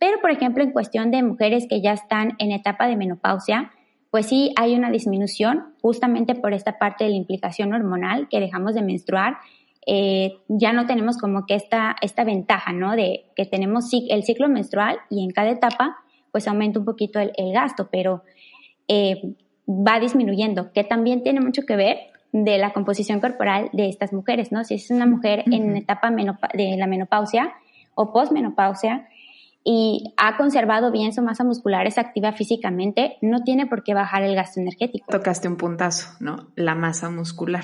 pero 0.04 0.20
por 0.20 0.32
ejemplo 0.32 0.62
en 0.62 0.72
cuestión 0.72 1.12
de 1.12 1.24
mujeres 1.24 1.66
que 1.70 1.80
ya 1.80 1.94
están 1.94 2.34
en 2.38 2.52
etapa 2.52 2.88
de 2.88 2.98
menopausia, 2.98 3.72
pues 4.12 4.26
sí 4.26 4.52
hay 4.58 4.76
una 4.76 4.92
disminución 4.92 5.74
justamente 5.82 6.36
por 6.36 6.52
esta 6.52 6.78
parte 6.78 7.06
de 7.06 7.12
la 7.12 7.16
implicación 7.16 7.72
hormonal 7.72 8.28
que 8.28 8.42
dejamos 8.42 8.76
de 8.76 8.82
menstruar 8.82 9.38
eh, 9.88 10.34
ya 10.50 10.74
no 10.74 10.86
tenemos 10.88 11.18
como 11.18 11.46
que 11.46 11.56
esta, 11.56 11.96
esta 12.02 12.26
ventaja, 12.26 12.74
¿no? 12.74 12.98
De 12.98 13.28
que 13.38 13.46
tenemos 13.46 13.90
el 13.94 14.24
ciclo 14.24 14.50
menstrual 14.50 14.98
y 15.10 15.24
en 15.24 15.32
cada 15.32 15.52
etapa 15.52 15.96
pues 16.34 16.50
aumenta 16.50 16.80
un 16.80 16.86
poquito 16.86 17.22
el, 17.22 17.54
gasto, 17.54 17.88
pero 17.90 18.24
eh, 18.90 19.22
va 19.70 20.02
disminuyendo, 20.02 20.74
que 20.74 20.84
también 20.84 21.24
tiene 21.24 21.40
mucho 21.40 21.62
que 21.62 21.78
ver 21.78 21.98
de 22.34 22.58
la 22.58 22.74
composición 22.74 23.22
corporal 23.22 23.70
de 23.72 23.88
estas 23.88 24.12
mujeres, 24.12 24.52
¿no? 24.52 24.66
Si 24.66 24.74
es 24.74 24.92
una 24.92 25.06
mujer 25.06 25.46
en 25.50 25.78
etapa 25.78 26.12
de 26.12 26.76
la 26.76 26.88
menopausia 26.88 27.54
o 27.96 28.12
posmenopausia 28.12 29.08
y 29.64 30.14
ha 30.18 30.38
conservado 30.38 30.92
bien 30.92 31.14
su 31.14 31.22
masa 31.22 31.44
muscular, 31.44 31.88
es 31.88 31.98
activa 31.98 32.34
físicamente, 32.34 33.18
no 33.22 33.44
tiene 33.44 33.68
por 33.68 33.84
qué 33.84 33.94
bajar 33.94 34.24
el 34.24 34.36
gasto 34.36 34.60
energético. 34.60 35.06
Tocaste 35.10 35.48
un 35.48 35.58
puntazo, 35.58 36.10
¿no? 36.20 36.52
La 36.56 36.76
masa 36.76 37.10
muscular 37.10 37.64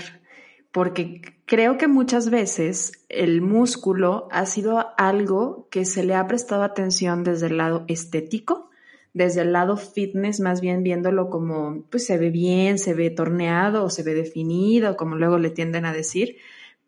porque 0.72 1.22
creo 1.46 1.78
que 1.78 1.88
muchas 1.88 2.30
veces 2.30 2.92
el 3.10 3.42
músculo 3.42 4.28
ha 4.32 4.46
sido 4.46 4.88
algo 4.98 5.68
que 5.72 5.86
se 5.86 6.04
le 6.04 6.14
ha 6.14 6.28
prestado 6.28 6.64
atención 6.64 7.24
desde 7.24 7.48
el 7.48 7.58
lado 7.58 7.86
estético, 7.88 8.70
desde 9.14 9.42
el 9.42 9.54
lado 9.54 9.78
fitness, 9.78 10.40
más 10.40 10.62
bien 10.62 10.84
viéndolo 10.84 11.30
como, 11.30 11.84
pues 11.90 12.06
se 12.06 12.20
ve 12.20 12.30
bien, 12.30 12.78
se 12.78 12.94
ve 12.94 13.10
torneado 13.10 13.84
o 13.84 13.90
se 13.90 14.04
ve 14.04 14.14
definido, 14.14 14.96
como 14.96 15.16
luego 15.16 15.40
le 15.40 15.50
tienden 15.50 15.86
a 15.86 15.94
decir, 15.94 16.38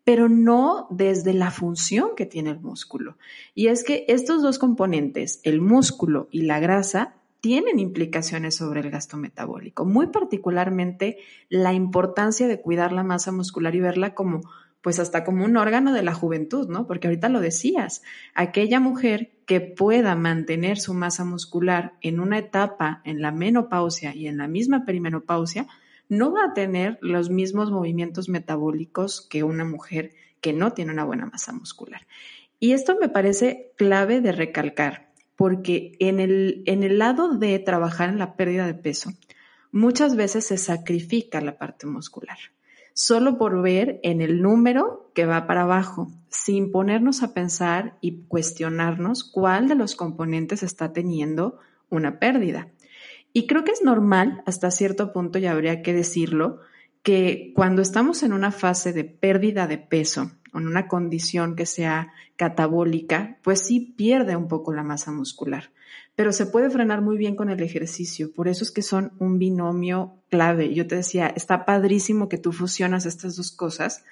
pero 0.04 0.28
no 0.28 0.86
desde 0.90 1.32
la 1.32 1.50
función 1.50 2.10
que 2.16 2.26
tiene 2.26 2.50
el 2.50 2.60
músculo. 2.60 3.16
Y 3.54 3.68
es 3.68 3.84
que 3.84 4.04
estos 4.08 4.42
dos 4.42 4.58
componentes, 4.58 5.40
el 5.44 5.60
músculo 5.60 6.28
y 6.30 6.42
la 6.42 6.58
grasa, 6.58 7.14
tienen 7.40 7.80
implicaciones 7.80 8.54
sobre 8.54 8.80
el 8.80 8.90
gasto 8.90 9.16
metabólico, 9.16 9.84
muy 9.84 10.06
particularmente 10.06 11.18
la 11.48 11.72
importancia 11.72 12.46
de 12.46 12.60
cuidar 12.60 12.92
la 12.92 13.02
masa 13.02 13.32
muscular 13.32 13.74
y 13.74 13.80
verla 13.80 14.14
como 14.14 14.42
pues 14.80 14.98
hasta 14.98 15.24
como 15.24 15.44
un 15.44 15.56
órgano 15.56 15.92
de 15.92 16.02
la 16.02 16.12
juventud, 16.12 16.68
¿no? 16.68 16.86
Porque 16.86 17.06
ahorita 17.06 17.28
lo 17.28 17.40
decías, 17.40 18.02
aquella 18.34 18.80
mujer 18.80 19.32
que 19.46 19.60
pueda 19.60 20.16
mantener 20.16 20.78
su 20.78 20.92
masa 20.92 21.24
muscular 21.24 21.94
en 22.00 22.18
una 22.18 22.38
etapa 22.38 23.00
en 23.04 23.22
la 23.22 23.30
menopausia 23.30 24.14
y 24.14 24.26
en 24.26 24.38
la 24.38 24.48
misma 24.48 24.84
perimenopausia, 24.84 25.68
no 26.08 26.32
va 26.32 26.44
a 26.44 26.54
tener 26.54 26.98
los 27.00 27.30
mismos 27.30 27.70
movimientos 27.70 28.28
metabólicos 28.28 29.26
que 29.28 29.42
una 29.42 29.64
mujer 29.64 30.12
que 30.40 30.52
no 30.52 30.72
tiene 30.72 30.92
una 30.92 31.04
buena 31.04 31.26
masa 31.26 31.52
muscular. 31.52 32.06
Y 32.58 32.72
esto 32.72 32.96
me 33.00 33.08
parece 33.08 33.72
clave 33.76 34.20
de 34.20 34.32
recalcar 34.32 35.12
porque 35.36 35.96
en 35.98 36.20
el, 36.20 36.62
en 36.66 36.84
el 36.84 36.98
lado 36.98 37.36
de 37.36 37.58
trabajar 37.58 38.08
en 38.08 38.18
la 38.18 38.36
pérdida 38.36 38.66
de 38.66 38.74
peso, 38.74 39.10
muchas 39.72 40.14
veces 40.14 40.46
se 40.46 40.58
sacrifica 40.58 41.40
la 41.40 41.58
parte 41.58 41.86
muscular, 41.86 42.38
solo 42.92 43.38
por 43.38 43.60
ver 43.62 43.98
en 44.02 44.20
el 44.20 44.42
número 44.42 45.10
que 45.14 45.26
va 45.26 45.46
para 45.46 45.62
abajo, 45.62 46.08
sin 46.28 46.70
ponernos 46.70 47.22
a 47.22 47.34
pensar 47.34 47.96
y 48.00 48.22
cuestionarnos 48.28 49.24
cuál 49.24 49.66
de 49.66 49.74
los 49.74 49.96
componentes 49.96 50.62
está 50.62 50.92
teniendo 50.92 51.58
una 51.88 52.18
pérdida. 52.20 52.68
Y 53.32 53.46
creo 53.46 53.64
que 53.64 53.72
es 53.72 53.82
normal, 53.82 54.42
hasta 54.46 54.70
cierto 54.70 55.12
punto, 55.12 55.38
y 55.38 55.46
habría 55.46 55.82
que 55.82 55.92
decirlo, 55.92 56.60
que 57.02 57.52
cuando 57.54 57.82
estamos 57.82 58.22
en 58.22 58.32
una 58.32 58.52
fase 58.52 58.92
de 58.92 59.04
pérdida 59.04 59.66
de 59.66 59.78
peso, 59.78 60.30
en 60.54 60.66
una 60.66 60.86
condición 60.86 61.56
que 61.56 61.66
sea 61.66 62.12
catabólica, 62.36 63.38
pues 63.42 63.60
sí 63.60 63.94
pierde 63.96 64.36
un 64.36 64.48
poco 64.48 64.72
la 64.72 64.82
masa 64.82 65.10
muscular. 65.10 65.70
Pero 66.14 66.32
se 66.32 66.46
puede 66.46 66.70
frenar 66.70 67.00
muy 67.00 67.16
bien 67.16 67.36
con 67.36 67.48
el 67.48 67.62
ejercicio. 67.62 68.32
Por 68.32 68.48
eso 68.48 68.64
es 68.64 68.70
que 68.70 68.82
son 68.82 69.12
un 69.18 69.38
binomio 69.38 70.18
clave. 70.28 70.74
Yo 70.74 70.86
te 70.86 70.96
decía, 70.96 71.26
está 71.28 71.64
padrísimo 71.64 72.28
que 72.28 72.38
tú 72.38 72.52
fusionas 72.52 73.06
estas 73.06 73.36
dos 73.36 73.50
cosas, 73.50 74.04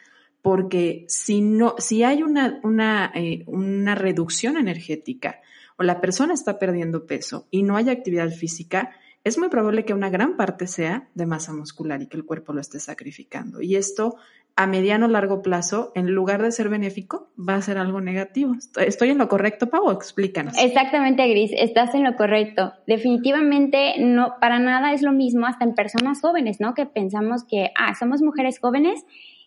porque 0.43 1.05
si 1.09 1.43
no, 1.43 1.75
si 1.79 2.03
hay 2.03 2.23
una, 2.23 2.59
una, 2.63 3.13
eh, 3.15 3.45
una 3.47 3.95
reducción 3.95 4.57
energética 4.57 5.41
o 5.77 5.83
la 5.83 6.01
persona 6.01 6.33
está 6.33 6.59
perdiendo 6.59 7.07
peso 7.07 7.47
y 7.51 7.63
no 7.63 7.77
hay 7.77 7.91
actividad 7.91 8.31
física, 8.31 8.91
es 9.25 9.39
muy 9.39 9.49
probable 9.49 9.85
que 9.85 9.95
una 9.95 10.11
gran 10.11 10.37
parte 10.37 10.67
sea 10.67 11.09
de 11.15 11.27
masa 11.27 11.53
muscular 11.53 12.01
y 12.03 12.07
que 12.07 12.17
el 12.17 12.25
cuerpo 12.25 12.53
lo 12.53 12.61
esté 12.61 12.81
sacrificando. 12.81 13.61
Y 13.61 13.77
esto 13.77 14.17
a 14.57 14.67
mediano 14.67 15.07
o 15.07 15.09
largo 15.09 15.43
plazo, 15.43 15.93
en 15.95 16.11
lugar 16.13 16.43
de 16.43 16.53
ser 16.53 16.69
benéfico, 16.69 17.31
va 17.37 17.55
a 17.55 17.63
ser 17.63 17.79
algo 17.79 18.01
negativo. 18.01 18.55
¿Estoy 18.79 19.11
en 19.11 19.19
lo 19.19 19.29
correcto, 19.29 19.71
Pau? 19.71 19.91
Explícanos. 19.91 20.55
Exactamente, 20.59 21.27
Gris, 21.29 21.53
estás 21.55 21.95
en 21.95 22.05
lo 22.05 22.17
correcto. 22.17 22.73
Definitivamente 22.87 23.95
no, 24.01 24.35
para 24.41 24.59
nada 24.59 24.93
es 24.93 25.03
lo 25.03 25.13
mismo 25.13 25.47
hasta 25.47 25.65
en 25.65 25.75
personas 25.75 26.21
jóvenes, 26.21 26.61
¿no? 26.61 26.75
Que 26.75 26.87
pensamos 26.87 27.45
que, 27.45 27.71
ah, 27.77 27.95
somos 27.95 28.23
mujeres 28.23 28.59
jóvenes 28.59 29.05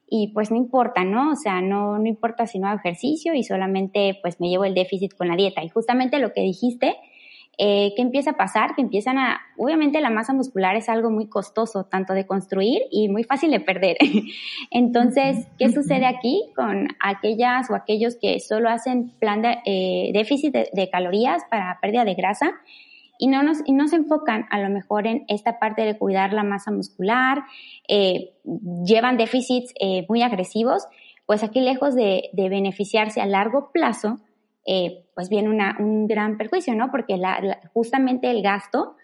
y 0.10 0.32
pues 0.34 0.52
no 0.52 0.58
importa, 0.58 1.04
¿no? 1.04 1.32
O 1.32 1.36
sea, 1.36 1.62
no, 1.62 2.00
no 2.00 2.06
importa 2.06 2.48
si 2.48 2.60
no 2.60 2.68
hago 2.68 2.80
ejercicio 2.80 3.34
y 3.34 3.44
solamente 3.44 4.18
pues 4.22 4.40
me 4.40 4.50
llevo 4.50 4.66
el 4.66 4.74
déficit 4.74 5.14
con 5.14 5.28
la 5.28 5.36
dieta. 5.36 5.64
Y 5.64 5.70
justamente 5.70 6.20
lo 6.20 6.34
que 6.34 6.42
dijiste, 6.42 6.96
eh, 7.58 7.94
¿qué 7.96 8.02
empieza 8.02 8.32
a 8.32 8.38
pasar? 8.38 8.74
Que 8.76 8.82
empiezan 8.82 9.20
a, 9.20 9.40
obviamente 9.58 10.02
la 10.02 10.10
masa 10.10 10.34
muscular 10.34 10.76
es 10.76 10.90
algo 10.90 11.12
muy 11.12 11.28
costoso, 11.28 11.86
tanto 11.86 12.14
de 12.14 12.26
construir 12.26 12.82
y 12.90 13.10
muy 13.10 13.24
fácil 13.24 13.52
de 13.52 13.60
perder. 13.60 13.98
Entonces, 14.72 15.48
¿qué 15.60 15.72
sucede 15.72 16.06
aquí 16.06 16.52
con 16.56 16.88
aquellas 17.00 17.70
o 17.70 17.76
aquellos 17.76 18.16
que 18.20 18.40
solo 18.40 18.70
hacen 18.70 19.12
plan 19.20 19.44
de 19.44 19.58
eh, 19.66 20.12
déficit 20.14 20.54
de, 20.54 20.90
calorías 20.90 21.44
para 21.50 21.78
pérdida 21.80 22.06
de 22.06 22.16
grasa? 22.16 22.54
Y 23.20 23.28
no, 23.28 23.44
nos, 23.44 23.60
y 23.66 23.74
no 23.74 23.88
se 23.88 23.98
enfocan 23.98 24.48
a 24.50 24.60
lo 24.60 24.70
mejor 24.70 25.06
en 25.06 25.24
esta 25.28 25.60
parte 25.60 25.84
de 25.84 25.98
cuidar 25.98 26.34
la 26.34 26.44
masa 26.44 26.72
muscular, 26.72 27.44
eh, 27.88 28.32
llevan 28.84 29.18
déficits 29.18 29.74
muy 30.10 30.24
agresivos, 30.24 30.88
pues 31.28 31.44
aquí 31.44 31.62
lejos 31.62 31.94
de, 31.94 32.32
de 32.34 32.50
beneficiarse 32.50 33.22
a 33.22 33.28
largo 33.28 33.72
plazo, 33.72 34.20
eh, 34.66 35.06
pues 35.14 35.30
viene 35.30 35.50
un 35.50 36.08
gran 36.08 36.38
perjuicio, 36.38 36.74
¿no? 36.76 36.90
Porque 36.90 37.20
justamente 37.74 38.32
el 38.32 38.42
gasto 38.42 38.96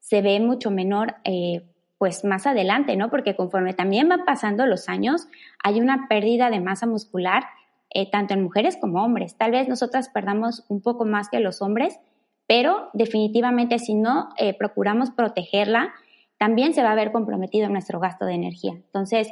se 0.00 0.22
ve 0.22 0.38
mucho 0.40 0.70
menor, 0.70 1.16
eh, 1.24 1.66
pues 1.98 2.24
más 2.24 2.46
adelante, 2.46 2.96
¿no? 2.96 3.10
Porque 3.10 3.34
conforme 3.34 3.74
también 3.74 4.08
van 4.08 4.24
pasando 4.24 4.66
los 4.66 4.88
años, 4.88 5.26
hay 5.62 5.80
una 5.80 6.06
pérdida 6.08 6.50
de 6.50 6.60
masa 6.60 6.86
muscular, 6.86 7.44
eh, 7.90 8.08
tanto 8.10 8.34
en 8.34 8.42
mujeres 8.42 8.76
como 8.76 9.02
hombres. 9.02 9.36
Tal 9.36 9.50
vez 9.50 9.68
nosotras 9.68 10.08
perdamos 10.08 10.64
un 10.68 10.80
poco 10.80 11.04
más 11.04 11.28
que 11.28 11.40
los 11.40 11.62
hombres, 11.62 11.98
pero 12.46 12.90
definitivamente 12.92 13.78
si 13.78 13.94
no 13.94 14.30
procuramos 14.58 15.10
protegerla, 15.10 15.92
también 16.38 16.72
se 16.72 16.82
va 16.82 16.92
a 16.92 16.94
ver 16.94 17.12
comprometido 17.12 17.68
nuestro 17.68 18.00
gasto 18.00 18.24
de 18.24 18.34
energía. 18.34 18.72
Entonces, 18.72 19.28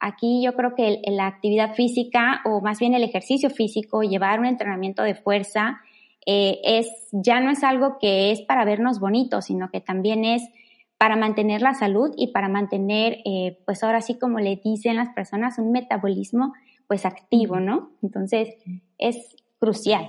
Aquí 0.00 0.42
yo 0.44 0.54
creo 0.54 0.74
que 0.74 1.00
la 1.06 1.26
actividad 1.26 1.74
física 1.74 2.40
o 2.44 2.60
más 2.60 2.78
bien 2.78 2.94
el 2.94 3.02
ejercicio 3.02 3.50
físico, 3.50 4.02
llevar 4.02 4.40
un 4.40 4.46
entrenamiento 4.46 5.02
de 5.02 5.14
fuerza, 5.14 5.80
eh, 6.26 6.60
es, 6.64 6.88
ya 7.12 7.40
no 7.40 7.50
es 7.50 7.62
algo 7.64 7.98
que 7.98 8.30
es 8.30 8.42
para 8.42 8.64
vernos 8.64 9.00
bonitos, 9.00 9.46
sino 9.46 9.70
que 9.70 9.80
también 9.80 10.24
es 10.24 10.42
para 10.98 11.16
mantener 11.16 11.60
la 11.60 11.74
salud 11.74 12.12
y 12.16 12.28
para 12.28 12.48
mantener, 12.48 13.18
eh, 13.24 13.58
pues 13.66 13.82
ahora 13.82 14.00
sí 14.00 14.18
como 14.18 14.38
le 14.40 14.56
dicen 14.56 14.96
las 14.96 15.10
personas, 15.10 15.58
un 15.58 15.72
metabolismo 15.72 16.54
pues 16.86 17.04
activo, 17.04 17.60
¿no? 17.60 17.90
Entonces 18.02 18.54
es 18.98 19.36
crucial. 19.58 20.08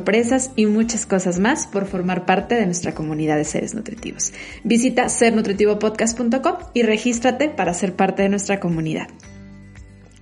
y 0.55 0.65
muchas 0.65 1.05
cosas 1.05 1.39
más 1.39 1.67
por 1.67 1.85
formar 1.85 2.25
parte 2.25 2.55
de 2.55 2.65
nuestra 2.65 2.93
comunidad 2.93 3.37
de 3.37 3.45
seres 3.45 3.73
nutritivos. 3.73 4.33
Visita 4.63 5.09
sernutritivopodcast.com 5.09 6.55
y 6.73 6.83
regístrate 6.83 7.49
para 7.49 7.73
ser 7.73 7.95
parte 7.95 8.23
de 8.23 8.29
nuestra 8.29 8.59
comunidad. 8.59 9.07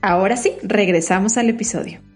Ahora 0.01 0.37
sí, 0.37 0.53
regresamos 0.63 1.37
al 1.37 1.49
episodio. 1.49 2.08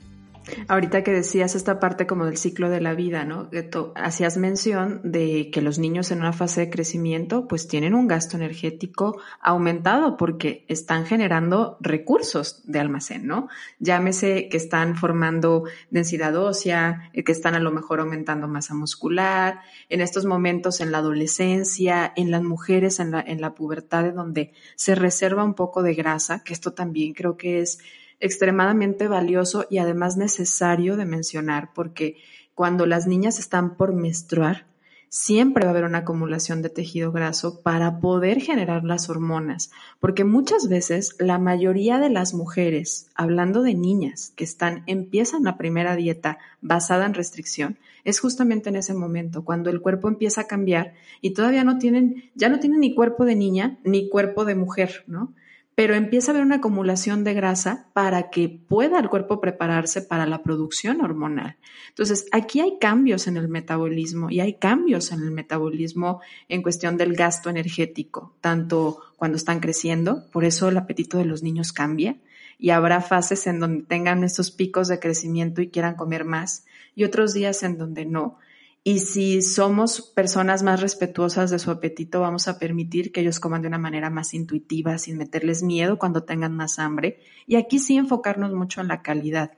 Ahorita 0.67 1.03
que 1.03 1.11
decías 1.11 1.55
esta 1.55 1.79
parte 1.79 2.05
como 2.05 2.25
del 2.25 2.37
ciclo 2.37 2.69
de 2.69 2.81
la 2.81 2.93
vida, 2.93 3.23
¿no? 3.23 3.49
hacías 3.95 4.37
mención 4.37 5.01
de 5.03 5.49
que 5.51 5.61
los 5.61 5.79
niños 5.79 6.11
en 6.11 6.19
una 6.19 6.33
fase 6.33 6.61
de 6.61 6.69
crecimiento 6.69 7.47
pues 7.47 7.67
tienen 7.67 7.93
un 7.93 8.07
gasto 8.07 8.37
energético 8.37 9.21
aumentado 9.41 10.17
porque 10.17 10.65
están 10.67 11.05
generando 11.05 11.77
recursos 11.79 12.61
de 12.65 12.79
almacén, 12.79 13.25
¿no? 13.27 13.47
Llámese 13.79 14.49
que 14.49 14.57
están 14.57 14.95
formando 14.95 15.63
densidad 15.89 16.35
ósea, 16.35 17.09
eh, 17.13 17.23
que 17.23 17.31
están 17.31 17.55
a 17.55 17.59
lo 17.59 17.71
mejor 17.71 17.99
aumentando 17.99 18.47
masa 18.47 18.73
muscular, 18.73 19.61
en 19.89 20.01
estos 20.01 20.25
momentos 20.25 20.81
en 20.81 20.91
la 20.91 20.99
adolescencia, 20.99 22.11
en 22.15 22.31
las 22.31 22.43
mujeres 22.43 22.99
en 22.99 23.11
la, 23.11 23.21
en 23.21 23.41
la 23.41 23.55
pubertad, 23.55 24.13
donde 24.13 24.53
se 24.75 24.95
reserva 24.95 25.43
un 25.43 25.53
poco 25.53 25.83
de 25.83 25.93
grasa, 25.93 26.43
que 26.43 26.53
esto 26.53 26.73
también 26.73 27.13
creo 27.13 27.37
que 27.37 27.61
es 27.61 27.79
extremadamente 28.19 29.07
valioso 29.07 29.65
y 29.69 29.77
además 29.77 30.17
necesario 30.17 30.97
de 30.97 31.05
mencionar 31.05 31.71
porque 31.73 32.17
cuando 32.55 32.85
las 32.85 33.07
niñas 33.07 33.39
están 33.39 33.75
por 33.75 33.93
menstruar, 33.93 34.65
siempre 35.13 35.63
va 35.63 35.69
a 35.69 35.73
haber 35.73 35.83
una 35.83 35.99
acumulación 35.99 36.63
de 36.63 36.69
tejido 36.69 37.11
graso 37.11 37.61
para 37.61 37.99
poder 37.99 38.41
generar 38.41 38.83
las 38.83 39.11
hormonas, 39.11 39.69
porque 39.99 40.23
muchas 40.23 40.67
veces 40.67 41.15
la 41.19 41.37
mayoría 41.37 41.99
de 41.99 42.09
las 42.09 42.33
mujeres, 42.33 43.11
hablando 43.13 43.61
de 43.61 43.75
niñas 43.75 44.33
que 44.35 44.43
están 44.43 44.81
empiezan 44.87 45.43
la 45.43 45.55
primera 45.55 45.95
dieta 45.95 46.39
basada 46.61 47.05
en 47.05 47.13
restricción, 47.13 47.77
es 48.03 48.19
justamente 48.19 48.69
en 48.69 48.75
ese 48.75 48.95
momento 48.95 49.45
cuando 49.45 49.69
el 49.69 49.81
cuerpo 49.81 50.07
empieza 50.07 50.41
a 50.41 50.47
cambiar 50.47 50.95
y 51.21 51.35
todavía 51.35 51.63
no 51.63 51.77
tienen 51.77 52.31
ya 52.33 52.49
no 52.49 52.59
tienen 52.59 52.79
ni 52.79 52.95
cuerpo 52.95 53.23
de 53.23 53.35
niña 53.35 53.77
ni 53.83 54.09
cuerpo 54.09 54.45
de 54.45 54.55
mujer, 54.55 55.03
¿no? 55.05 55.31
Pero 55.75 55.95
empieza 55.95 56.31
a 56.31 56.33
haber 56.33 56.45
una 56.45 56.57
acumulación 56.57 57.23
de 57.23 57.33
grasa 57.33 57.87
para 57.93 58.29
que 58.29 58.49
pueda 58.49 58.99
el 58.99 59.09
cuerpo 59.09 59.41
prepararse 59.41 60.01
para 60.01 60.25
la 60.25 60.43
producción 60.43 61.01
hormonal. 61.01 61.57
Entonces, 61.89 62.25
aquí 62.31 62.59
hay 62.59 62.77
cambios 62.79 63.27
en 63.27 63.37
el 63.37 63.47
metabolismo 63.47 64.29
y 64.29 64.39
hay 64.39 64.55
cambios 64.55 65.11
en 65.11 65.23
el 65.23 65.31
metabolismo 65.31 66.21
en 66.47 66.61
cuestión 66.61 66.97
del 66.97 67.15
gasto 67.15 67.49
energético, 67.49 68.33
tanto 68.41 68.99
cuando 69.15 69.37
están 69.37 69.59
creciendo, 69.59 70.25
por 70.31 70.45
eso 70.45 70.69
el 70.69 70.77
apetito 70.77 71.17
de 71.17 71.25
los 71.25 71.43
niños 71.43 71.71
cambia 71.71 72.17
y 72.59 72.69
habrá 72.69 73.01
fases 73.01 73.47
en 73.47 73.59
donde 73.59 73.83
tengan 73.83 74.23
estos 74.23 74.51
picos 74.51 74.87
de 74.87 74.99
crecimiento 74.99 75.61
y 75.61 75.69
quieran 75.69 75.95
comer 75.95 76.23
más 76.23 76.65
y 76.95 77.03
otros 77.03 77.33
días 77.33 77.63
en 77.63 77.77
donde 77.77 78.05
no. 78.05 78.37
Y 78.85 78.99
si 78.99 79.41
somos 79.41 80.01
personas 80.01 80.61
más 80.61 80.81
respetuosas 80.81 81.49
de 81.49 81.59
su 81.59 81.71
apetito, 81.71 82.19
vamos 82.19 82.49
a 82.49 82.59
permitir 82.59 83.13
que 83.13 83.21
ellos 83.21 83.39
coman 83.39 83.61
de 83.61 83.69
una 83.69 83.77
manera 83.77 84.09
más 84.09 84.33
intuitiva, 84.33 84.97
sin 84.97 85.17
meterles 85.17 85.63
miedo 85.63 85.97
cuando 85.97 86.23
tengan 86.23 86.53
más 86.53 86.79
hambre. 86.79 87.19
Y 87.47 87.55
aquí 87.55 87.79
sí 87.79 87.95
enfocarnos 87.95 88.53
mucho 88.53 88.81
en 88.81 88.89
la 88.89 89.01
calidad. 89.01 89.51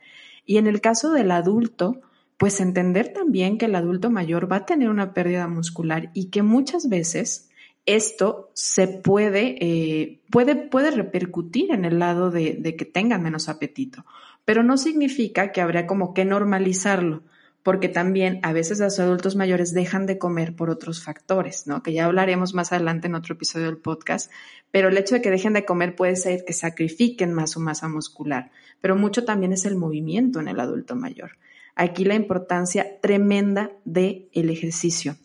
Y 0.45 0.57
en 0.57 0.67
el 0.67 0.79
caso 0.79 1.11
del 1.11 1.31
adulto, 1.31 2.01
pues 2.37 2.59
entender 2.59 3.13
también 3.13 3.57
que 3.57 3.65
el 3.65 3.73
adulto 3.73 4.11
mayor 4.11 4.51
va 4.51 4.57
a 4.57 4.65
tener 4.67 4.89
una 4.89 5.13
pérdida 5.15 5.47
muscular 5.47 6.11
y 6.13 6.25
que 6.25 6.43
muchas 6.43 6.87
veces 6.87 7.49
esto 7.87 8.51
se 8.53 8.87
puede, 8.87 9.57
eh, 9.59 10.21
puede, 10.29 10.55
puede 10.55 10.91
repercutir 10.91 11.71
en 11.71 11.85
el 11.85 11.97
lado 11.97 12.29
de, 12.29 12.57
de 12.59 12.75
que 12.75 12.85
tengan 12.85 13.23
menos 13.23 13.49
apetito, 13.49 14.05
pero 14.43 14.61
no 14.61 14.77
significa 14.77 15.51
que 15.51 15.61
habría 15.61 15.87
como 15.87 16.13
que 16.13 16.25
normalizarlo 16.25 17.23
porque 17.65 17.89
también 17.89 18.39
a 18.43 18.53
veces 18.53 18.79
los 18.79 18.99
adultos 18.99 19.35
mayores 19.35 19.73
dejan 19.73 20.05
de 20.05 20.19
comer 20.19 20.55
por 20.55 20.69
otros 20.69 21.03
factores, 21.03 21.65
¿no? 21.65 21.81
Que 21.81 21.93
ya 21.93 22.05
hablaremos 22.05 22.53
más 22.53 22.71
adelante 22.71 23.07
en 23.07 23.15
otro 23.15 23.33
episodio 23.33 23.65
del 23.65 23.79
podcast, 23.79 24.31
pero 24.69 24.89
el 24.89 24.97
hecho 24.99 25.15
de 25.15 25.21
que 25.23 25.31
dejen 25.31 25.53
de 25.53 25.65
comer 25.65 25.95
puede 25.95 26.15
ser 26.15 26.45
que 26.45 26.53
sacrifiquen 26.53 27.33
más 27.33 27.53
su 27.53 27.59
masa 27.59 27.87
muscular, 27.87 28.51
pero 28.81 28.95
mucho 28.95 29.25
también 29.25 29.51
es 29.51 29.65
el 29.65 29.77
movimiento 29.77 30.39
en 30.39 30.47
el 30.47 30.59
adulto 30.59 30.95
mayor. 30.95 31.39
Aquí 31.73 32.05
la 32.05 32.13
importancia 32.13 33.01
tremenda 33.01 33.71
del 33.83 34.29
el 34.33 34.51
ejercicio, 34.51 35.15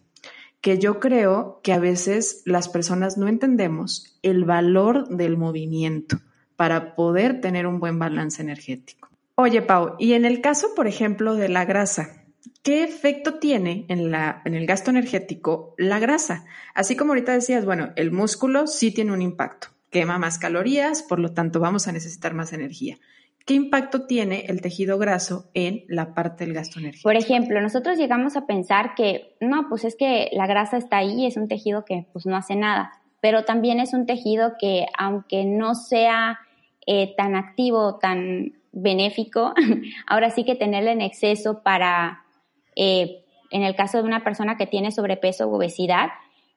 que 0.62 0.78
yo 0.78 0.98
creo 0.98 1.60
que 1.62 1.74
a 1.74 1.78
veces 1.78 2.40
las 2.46 2.70
personas 2.70 3.18
no 3.18 3.28
entendemos 3.28 4.18
el 4.22 4.46
valor 4.46 5.08
del 5.08 5.36
movimiento 5.36 6.20
para 6.56 6.94
poder 6.94 7.42
tener 7.42 7.66
un 7.66 7.80
buen 7.80 7.98
balance 7.98 8.40
energético. 8.40 9.10
Oye, 9.34 9.60
Pau, 9.60 9.96
y 9.98 10.14
en 10.14 10.24
el 10.24 10.40
caso, 10.40 10.74
por 10.74 10.86
ejemplo, 10.86 11.34
de 11.34 11.48
la 11.48 11.64
grasa, 11.64 12.19
¿Qué 12.62 12.84
efecto 12.84 13.38
tiene 13.38 13.86
en, 13.88 14.14
el 14.54 14.66
gasto 14.66 14.90
energético 14.90 15.74
la 15.78 15.98
grasa? 15.98 16.44
Así 16.74 16.94
como 16.94 17.12
ahorita 17.12 17.32
decías, 17.32 17.64
bueno, 17.64 17.90
el 17.96 18.12
músculo 18.12 18.66
sí 18.66 18.92
tiene 18.92 19.12
un 19.12 19.22
impacto, 19.22 19.68
quema 19.88 20.18
más 20.18 20.38
calorías, 20.38 21.02
por 21.02 21.20
lo 21.20 21.32
tanto 21.32 21.58
vamos 21.58 21.88
a 21.88 21.92
necesitar 21.92 22.34
más 22.34 22.52
energía. 22.52 22.98
¿Qué 23.46 23.54
impacto 23.54 24.06
tiene 24.06 24.44
el 24.48 24.60
tejido 24.60 24.98
graso 24.98 25.50
en 25.54 25.84
la 25.88 26.12
parte 26.12 26.44
del 26.44 26.52
gasto 26.52 26.78
energético? 26.78 27.08
Por 27.08 27.16
ejemplo, 27.16 27.62
nosotros 27.62 27.96
llegamos 27.96 28.36
a 28.36 28.46
pensar 28.46 28.94
que, 28.94 29.34
no, 29.40 29.68
pues 29.70 29.84
es 29.84 29.96
que 29.96 30.28
la 30.32 30.46
grasa 30.46 30.76
está 30.76 30.98
ahí, 30.98 31.24
es 31.24 31.38
un 31.38 31.48
tejido 31.48 31.86
que 31.86 32.06
pues 32.12 32.26
no 32.26 32.36
hace 32.36 32.56
nada, 32.56 32.92
pero 33.22 33.44
también 33.44 33.80
es 33.80 33.94
un 33.94 34.04
tejido 34.04 34.52
que 34.60 34.84
aunque 34.98 35.46
no 35.46 35.74
sea 35.74 36.40
eh, 36.86 37.14
tan 37.16 37.36
activo, 37.36 37.96
tan 37.96 38.52
benéfico, 38.72 39.54
ahora 40.06 40.28
sí 40.28 40.44
que 40.44 40.54
tenerlo 40.54 40.90
en 40.90 41.00
exceso 41.00 41.62
para 41.62 42.24
eh, 42.76 43.24
en 43.50 43.62
el 43.62 43.74
caso 43.74 43.98
de 43.98 44.04
una 44.04 44.24
persona 44.24 44.56
que 44.56 44.66
tiene 44.66 44.92
sobrepeso 44.92 45.48
u 45.48 45.54
obesidad, 45.54 46.10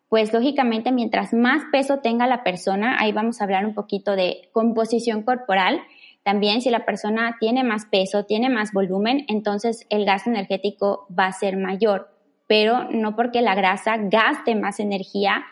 pues 0.10 0.32
lógicamente 0.32 0.92
mientras 0.92 1.34
más 1.34 1.64
peso 1.72 2.00
tenga 2.00 2.28
la 2.28 2.44
persona, 2.44 2.98
ahí 3.00 3.12
vamos 3.12 3.42
a 3.42 3.46
hablar 3.46 3.66
un 3.66 3.74
poquito 3.74 4.16
de 4.16 4.48
composición 4.52 5.24
corporal. 5.24 5.82
También 6.22 6.62
si 6.62 6.70
la 6.70 6.86
persona 6.86 7.38
tiene 7.40 7.64
más 7.64 7.86
peso, 7.86 8.26
tiene 8.26 8.50
más 8.50 8.74
volumen, 8.74 9.26
entonces 9.28 9.88
el 9.90 10.06
gasto 10.06 10.30
energético 10.30 11.08
va 11.18 11.26
a 11.26 11.34
ser 11.34 11.58
mayor, 11.58 12.10
pero 12.48 12.84
no 12.92 13.16
porque 13.16 13.42
la 13.42 13.56
grasa 13.56 13.98
gaste 13.98 14.54
más 14.56 14.80
energía 14.80 15.44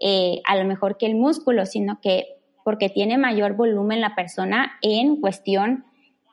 eh, 0.00 0.40
a 0.46 0.56
lo 0.56 0.66
mejor 0.66 0.98
que 0.98 1.06
el 1.06 1.14
músculo, 1.14 1.64
sino 1.64 2.00
que 2.00 2.36
porque 2.62 2.88
tiene 2.88 3.18
mayor 3.18 3.54
volumen 3.54 4.00
la 4.00 4.14
persona 4.14 4.72
en 4.82 5.16
cuestión 5.16 5.84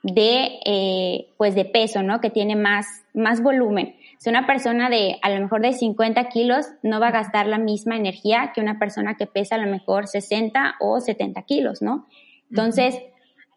de, 0.03 0.59
eh, 0.65 1.27
pues 1.37 1.55
de 1.55 1.65
peso, 1.65 2.03
¿no? 2.03 2.21
Que 2.21 2.29
tiene 2.29 2.55
más, 2.55 2.85
más 3.13 3.41
volumen. 3.41 3.95
Si 4.19 4.29
una 4.29 4.47
persona 4.47 4.89
de, 4.89 5.17
a 5.21 5.29
lo 5.29 5.39
mejor 5.41 5.61
de 5.61 5.73
50 5.73 6.29
kilos, 6.29 6.67
no 6.81 6.99
va 6.99 7.09
a 7.09 7.11
gastar 7.11 7.47
la 7.47 7.57
misma 7.57 7.95
energía 7.95 8.51
que 8.53 8.61
una 8.61 8.79
persona 8.79 9.15
que 9.15 9.27
pesa 9.27 9.55
a 9.55 9.59
lo 9.59 9.69
mejor 9.69 10.07
60 10.07 10.75
o 10.79 10.99
70 10.99 11.41
kilos, 11.43 11.81
¿no? 11.81 12.07
Entonces, 12.49 12.99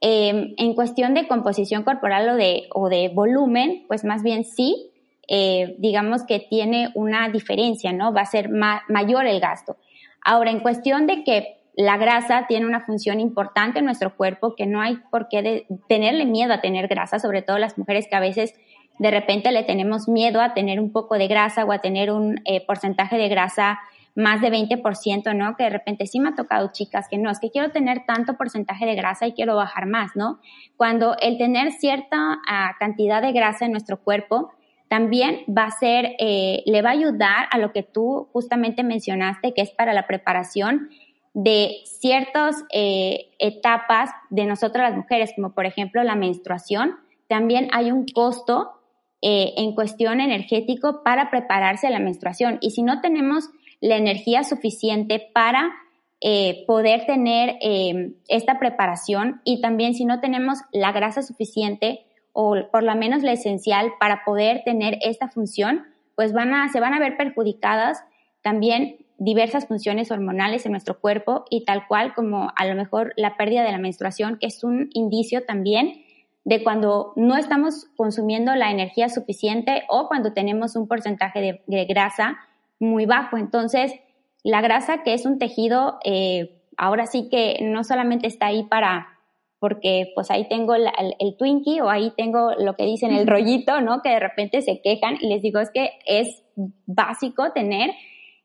em, 0.01 0.55
en 0.57 0.75
cuestión 0.75 1.15
de 1.15 1.29
composición 1.29 1.83
corporal 1.83 2.29
o 2.29 2.37
de, 2.37 2.69
o 2.75 2.89
de 2.89 3.09
volumen, 3.09 3.85
pues 3.87 4.05
más 4.05 4.23
bien 4.23 4.45
sí, 4.45 4.91
eh, 5.29 5.77
digamos 5.79 6.25
que 6.25 6.41
tiene 6.41 6.91
una 6.95 7.29
diferencia, 7.29 7.93
¿no? 7.93 8.13
Va 8.13 8.23
a 8.23 8.27
ser 8.27 8.49
mayor 8.51 9.27
el 9.27 9.41
gasto. 9.41 9.77
Ahora, 10.23 10.51
en 10.51 10.61
cuestión 10.61 11.07
de 11.07 11.23
que 11.23 11.60
la 11.81 11.97
grasa 11.97 12.47
tiene 12.47 12.67
una 12.67 12.81
función 12.81 13.21
importante 13.21 13.79
en 13.79 13.87
nuestro 13.87 14.15
cuerpo 14.15 14.55
que 14.55 14.67
no 14.67 14.83
hay 14.83 14.99
por 15.11 15.29
qué 15.29 15.67
tenerle 15.89 16.27
miedo 16.27 16.53
a 16.53 16.61
tener 16.61 16.89
grasa, 16.89 17.19
sobre 17.19 17.41
todo 17.41 17.59
las 17.59 17.79
mujeres 17.79 18.07
que 18.07 18.17
a 18.17 18.21
veces 18.21 18.55
de 18.99 19.11
repente 19.11 19.51
le 19.51 19.63
tenemos 19.63 20.07
miedo 20.07 20.43
a 20.43 20.53
tener 20.53 20.79
un 20.79 20.93
poco 20.93 21.17
de 21.17 21.27
grasa 21.27 21.65
o 21.65 21.73
a 21.73 21.79
tener 21.79 22.11
un 22.13 22.43
eh, 22.45 22.65
porcentaje 22.67 23.17
de 23.17 23.31
grasa 23.31 23.81
más 24.15 24.43
de 24.43 24.51
20%, 24.51 25.35
¿no? 25.35 25.57
Que 25.57 25.65
de 25.65 25.71
repente 25.71 26.07
sí 26.07 26.21
me 26.21 26.29
ha 26.29 26.35
tocado 26.35 26.71
chicas 26.71 27.09
que 27.09 27.17
no, 27.17 27.31
es 27.31 27.41
que 27.41 27.51
quiero 27.51 27.71
tener 27.71 28.05
tanto 28.05 28.37
porcentaje 28.37 28.85
de 28.85 28.95
grasa 28.95 29.27
y 29.27 29.33
quiero 29.33 29.57
bajar 29.57 29.87
más, 29.87 30.11
¿no? 30.17 30.39
Cuando 30.77 31.17
el 31.19 31.39
tener 31.39 31.73
cierta 31.73 32.41
ah, 32.47 32.75
cantidad 32.79 33.23
de 33.23 33.33
grasa 33.33 33.65
en 33.65 33.71
nuestro 33.71 34.03
cuerpo 34.03 34.53
también 34.89 35.45
va 35.49 35.65
a 35.65 35.71
ser, 35.71 36.17
eh, 36.19 36.63
le 36.67 36.83
va 36.83 36.91
a 36.91 36.93
ayudar 36.93 37.47
a 37.53 37.59
lo 37.59 37.73
que 37.73 37.85
tú 37.85 38.29
justamente 38.33 38.83
mencionaste, 38.83 39.55
que 39.55 39.63
es 39.63 39.71
para 39.71 39.95
la 39.95 40.07
preparación 40.07 40.91
de 41.33 41.77
ciertas 41.85 42.65
eh, 42.73 43.31
etapas 43.39 44.11
de 44.31 44.47
nosotras 44.47 44.91
las 44.91 44.97
mujeres, 44.97 45.33
como 45.35 45.53
por 45.53 45.67
ejemplo 45.67 46.03
la 46.03 46.17
menstruación, 46.17 46.97
también 47.29 47.69
hay 47.73 47.93
un 47.93 48.07
costo 48.07 48.73
eh, 49.23 49.55
en 49.57 49.75
cuestión 49.75 50.21
energético 50.21 51.03
para 51.05 51.31
prepararse 51.31 51.87
a 51.87 51.91
la 51.91 52.01
menstruación. 52.01 52.59
Y 52.61 52.71
si 52.71 52.83
no 52.83 53.01
tenemos 53.01 53.49
la 53.81 53.97
energía 53.97 54.43
suficiente 54.43 55.31
para 55.33 55.71
eh, 56.21 56.65
poder 56.67 57.07
tener 57.07 57.57
esta 58.29 58.59
preparación 58.59 59.41
y 59.45 59.61
también 59.61 59.95
si 59.95 60.05
no 60.05 60.21
tenemos 60.21 60.59
la 60.73 60.93
grasa 60.93 61.23
suficiente 61.23 62.05
o 62.33 62.57
por 62.71 62.83
lo 62.83 62.95
menos 62.95 63.23
la 63.23 63.33
esencial 63.33 63.93
para 63.99 64.25
poder 64.25 64.63
tener 64.65 64.99
esta 65.03 65.29
función, 65.29 65.87
pues 66.15 66.33
van 66.33 66.53
a, 66.53 66.69
se 66.69 66.81
van 66.81 66.93
a 66.93 66.99
ver 66.99 67.17
perjudicadas 67.17 68.05
también 68.43 69.00
diversas 69.21 69.69
funciones 69.69 70.11
hormonales 70.11 70.65
en 70.65 70.73
nuestro 70.73 70.99
cuerpo 70.99 71.45
y 71.51 71.67
tal 71.67 71.87
cual 71.87 72.15
como 72.15 72.53
a 72.57 72.65
lo 72.65 72.75
mejor 72.75 73.13
la 73.17 73.37
pérdida 73.37 73.63
de 73.63 73.71
la 73.71 73.79
menstruación, 73.79 74.39
que 74.39 74.47
es 74.47 74.65
un 74.65 74.89
indicio 74.95 75.45
también 75.45 76.03
de 76.45 76.65
cuando 76.65 77.13
no 77.17 77.37
estamos 77.37 77.85
consumiendo 77.97 78.55
la 78.55 78.71
energía 78.71 79.11
suficiente 79.11 79.83
o 79.91 80.09
cuando 80.09 80.33
tenemos 80.33 80.75
un 80.75 80.89
porcentaje 80.89 81.61
de, 81.67 81.85
grasa 81.85 82.39
muy 82.79 83.05
bajo. 83.05 83.37
Entonces, 83.37 83.93
la 84.43 84.63
grasa, 84.63 85.03
que 85.03 85.13
es 85.13 85.27
un 85.27 85.39
tejido, 85.39 85.99
eh, 86.03 86.63
ahora 86.79 87.05
sí 87.05 87.29
que 87.31 87.59
no 87.61 87.85
solamente 87.85 88.27
está 88.27 88.47
ahí 88.47 88.63
para, 88.63 89.19
porque 89.59 90.13
pues 90.15 90.31
ahí 90.31 90.49
tengo 90.49 90.75
el, 90.75 91.37
Twinkie 91.37 91.83
o 91.83 91.91
ahí 91.91 92.15
tengo 92.17 92.53
lo 92.59 92.75
que 92.75 92.87
dicen 92.87 93.13
el 93.13 93.27
rollito, 93.27 93.83
¿no? 93.83 94.01
Que 94.01 94.09
de 94.09 94.21
repente 94.21 94.63
se 94.63 94.81
quejan 94.81 95.19
y 95.21 95.29
les 95.29 95.43
digo 95.43 95.61
es 95.61 95.71
que 95.71 95.91
es 96.07 96.43
básico 96.87 97.53
tener 97.53 97.91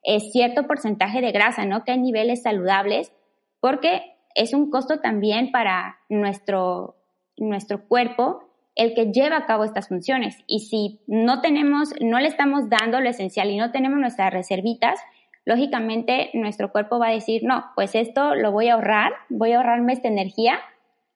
eh, 0.05 0.19
cierto 0.19 0.67
porcentaje 0.67 1.21
de 1.21 1.31
grasa, 1.31 1.65
¿no? 1.65 1.83
Que 1.83 1.93
hay 1.93 1.99
niveles 1.99 2.43
saludables, 2.43 3.11
porque 3.59 4.15
es 4.35 4.53
un 4.53 4.69
costo 4.69 4.99
también 4.99 5.51
para 5.51 5.97
nuestro, 6.09 6.95
nuestro 7.37 7.87
cuerpo 7.87 8.43
el 8.75 8.93
que 8.93 9.11
lleva 9.11 9.37
a 9.37 9.45
cabo 9.45 9.63
estas 9.63 9.87
funciones. 9.87 10.37
Y 10.47 10.59
si 10.59 10.99
no 11.07 11.41
tenemos, 11.41 11.93
no 12.01 12.19
le 12.19 12.27
estamos 12.27 12.69
dando 12.69 12.99
lo 12.99 13.09
esencial 13.09 13.49
y 13.49 13.57
no 13.57 13.71
tenemos 13.71 13.99
nuestras 13.99 14.33
reservitas, 14.33 14.99
lógicamente 15.45 16.29
nuestro 16.33 16.71
cuerpo 16.71 16.99
va 16.99 17.07
a 17.07 17.11
decir, 17.11 17.43
no, 17.43 17.65
pues 17.75 17.95
esto 17.95 18.35
lo 18.35 18.51
voy 18.51 18.67
a 18.67 18.73
ahorrar, 18.73 19.13
voy 19.29 19.53
a 19.53 19.57
ahorrarme 19.57 19.93
esta 19.93 20.09
energía 20.09 20.59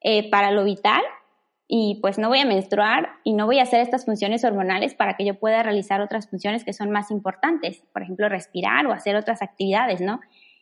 eh, 0.01 0.29
para 0.29 0.51
lo 0.51 0.63
vital 0.63 1.01
y 1.71 1.99
pues 2.01 2.17
no 2.17 2.29
voy 2.29 2.39
a 2.39 2.45
menstruar 2.45 3.11
y 3.23 3.33
no 3.33 3.45
voy 3.45 3.59
a 3.59 3.63
hacer 3.63 3.79
estas 3.81 4.03
funciones 4.03 4.43
hormonales 4.43 4.95
para 4.95 5.15
que 5.15 5.23
yo 5.23 5.35
pueda 5.35 5.61
realizar 5.61 6.01
otras 6.01 6.27
funciones 6.27 6.65
que 6.65 6.73
son 6.73 6.89
más 6.89 7.11
importantes, 7.11 7.83
por 7.93 8.01
ejemplo, 8.01 8.27
respirar 8.27 8.87
o 8.87 8.91
hacer 8.91 9.15
otras 9.15 9.43
actividades, 9.43 10.01
¿no? 10.01 10.19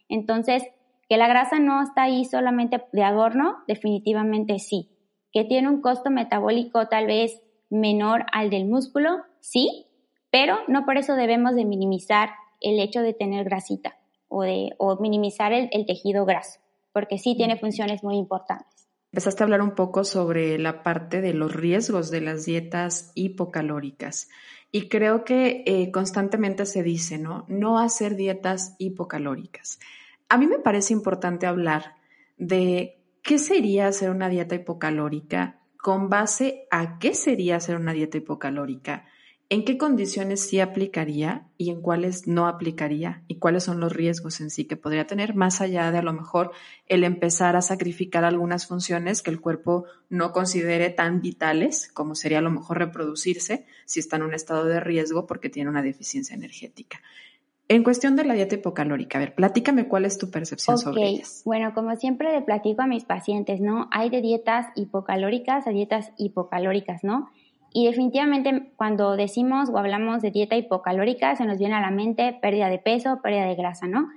Entonces, 0.09 0.63
que 1.07 1.15
la 1.15 1.29
grasa 1.29 1.59
no 1.59 1.81
está 1.81 2.03
ahí 2.03 2.25
solamente 2.25 2.83
de 2.91 3.03
adorno, 3.03 3.59
definitivamente 3.69 4.59
sí. 4.59 4.89
Que 5.31 5.45
tiene 5.45 5.69
un 5.69 5.81
costo 5.81 6.09
metabólico 6.09 6.89
tal 6.89 7.07
vez 7.07 7.41
menor 7.69 8.25
al 8.33 8.49
del 8.49 8.65
músculo, 8.65 9.21
sí, 9.39 9.85
pero 10.29 10.57
no 10.67 10.83
por 10.83 10.97
eso 10.97 11.15
debemos 11.15 11.55
de 11.55 11.63
minimizar 11.63 12.31
el 12.59 12.81
hecho 12.81 13.01
de 13.01 13.13
tener 13.13 13.45
grasita 13.45 13.97
o, 14.27 14.41
de, 14.41 14.75
o 14.77 14.97
minimizar 14.97 15.53
el, 15.53 15.69
el 15.71 15.85
tejido 15.85 16.25
graso, 16.25 16.59
porque 16.91 17.17
sí 17.17 17.33
tiene 17.37 17.55
funciones 17.55 18.03
muy 18.03 18.17
importantes. 18.17 18.76
Empezaste 19.17 19.41
a 19.41 19.45
hablar 19.45 19.63
un 19.63 19.73
poco 19.73 20.03
sobre 20.03 20.59
la 20.59 20.83
parte 20.83 21.21
de 21.21 21.33
los 21.33 21.51
riesgos 21.51 22.11
de 22.11 22.21
las 22.21 22.45
dietas 22.45 23.11
hipocalóricas. 23.15 24.29
Y 24.71 24.89
creo 24.89 25.23
que 25.23 25.63
eh, 25.65 25.89
constantemente 25.89 26.67
se 26.67 26.83
dice, 26.83 27.17
¿no? 27.17 27.43
No 27.47 27.79
hacer 27.79 28.15
dietas 28.15 28.75
hipocalóricas. 28.77 29.79
A 30.29 30.37
mí 30.37 30.45
me 30.45 30.59
parece 30.59 30.93
importante 30.93 31.47
hablar 31.47 31.95
de 32.37 33.01
qué 33.23 33.39
sería 33.39 33.87
hacer 33.87 34.11
una 34.11 34.29
dieta 34.29 34.53
hipocalórica, 34.53 35.61
con 35.81 36.09
base 36.09 36.67
a 36.69 36.99
qué 36.99 37.15
sería 37.15 37.55
hacer 37.55 37.75
una 37.75 37.93
dieta 37.93 38.19
hipocalórica, 38.19 39.07
¿En 39.49 39.63
qué 39.63 39.77
condiciones 39.77 40.41
sí 40.41 40.59
aplicaría 40.59 41.47
y 41.57 41.69
en 41.69 41.81
cuáles 41.81 42.27
no 42.27 42.47
aplicaría? 42.47 43.23
¿Y 43.29 43.35
cuáles 43.35 43.63
son 43.63 43.79
los 43.79 43.93
riesgos 43.93 44.41
en 44.41 44.49
sí 44.49 44.65
que 44.65 44.75
podría 44.75 45.07
tener, 45.07 45.35
más 45.35 45.61
allá 45.61 45.89
de 45.89 45.99
a 45.99 46.01
lo 46.01 46.11
mejor 46.11 46.51
el 46.87 47.05
empezar 47.05 47.55
a 47.55 47.61
sacrificar 47.61 48.25
algunas 48.25 48.67
funciones 48.67 49.21
que 49.21 49.31
el 49.31 49.39
cuerpo 49.39 49.85
no 50.09 50.33
considere 50.33 50.89
tan 50.89 51.21
vitales, 51.21 51.89
como 51.93 52.13
sería 52.13 52.39
a 52.39 52.41
lo 52.41 52.51
mejor 52.51 52.79
reproducirse 52.79 53.65
si 53.85 54.01
está 54.01 54.17
en 54.17 54.23
un 54.23 54.33
estado 54.33 54.65
de 54.65 54.81
riesgo 54.81 55.25
porque 55.25 55.49
tiene 55.49 55.69
una 55.69 55.81
deficiencia 55.81 56.35
energética? 56.35 56.99
En 57.69 57.83
cuestión 57.83 58.17
de 58.17 58.25
la 58.25 58.33
dieta 58.33 58.55
hipocalórica, 58.55 59.17
a 59.17 59.21
ver, 59.21 59.35
platícame 59.35 59.87
cuál 59.87 60.03
es 60.03 60.17
tu 60.17 60.29
percepción 60.29 60.77
sobre 60.77 61.07
ellas. 61.07 61.41
Bueno, 61.45 61.73
como 61.73 61.95
siempre 61.95 62.33
le 62.33 62.41
platico 62.41 62.81
a 62.81 62.87
mis 62.87 63.05
pacientes, 63.05 63.61
¿no? 63.61 63.87
Hay 63.91 64.09
de 64.09 64.21
dietas 64.21 64.67
hipocalóricas 64.75 65.67
a 65.67 65.71
dietas 65.71 66.11
hipocalóricas, 66.17 67.03
¿no? 67.03 67.29
Y 67.73 67.85
definitivamente 67.85 68.71
cuando 68.75 69.15
decimos 69.15 69.69
o 69.69 69.77
hablamos 69.77 70.21
de 70.21 70.31
dieta 70.31 70.55
hipocalórica, 70.55 71.35
se 71.35 71.45
nos 71.45 71.57
viene 71.57 71.75
a 71.75 71.81
la 71.81 71.91
mente 71.91 72.37
pérdida 72.41 72.69
de 72.69 72.79
peso, 72.79 73.19
pérdida 73.21 73.45
de 73.45 73.55
grasa, 73.55 73.87
¿no? 73.87 74.07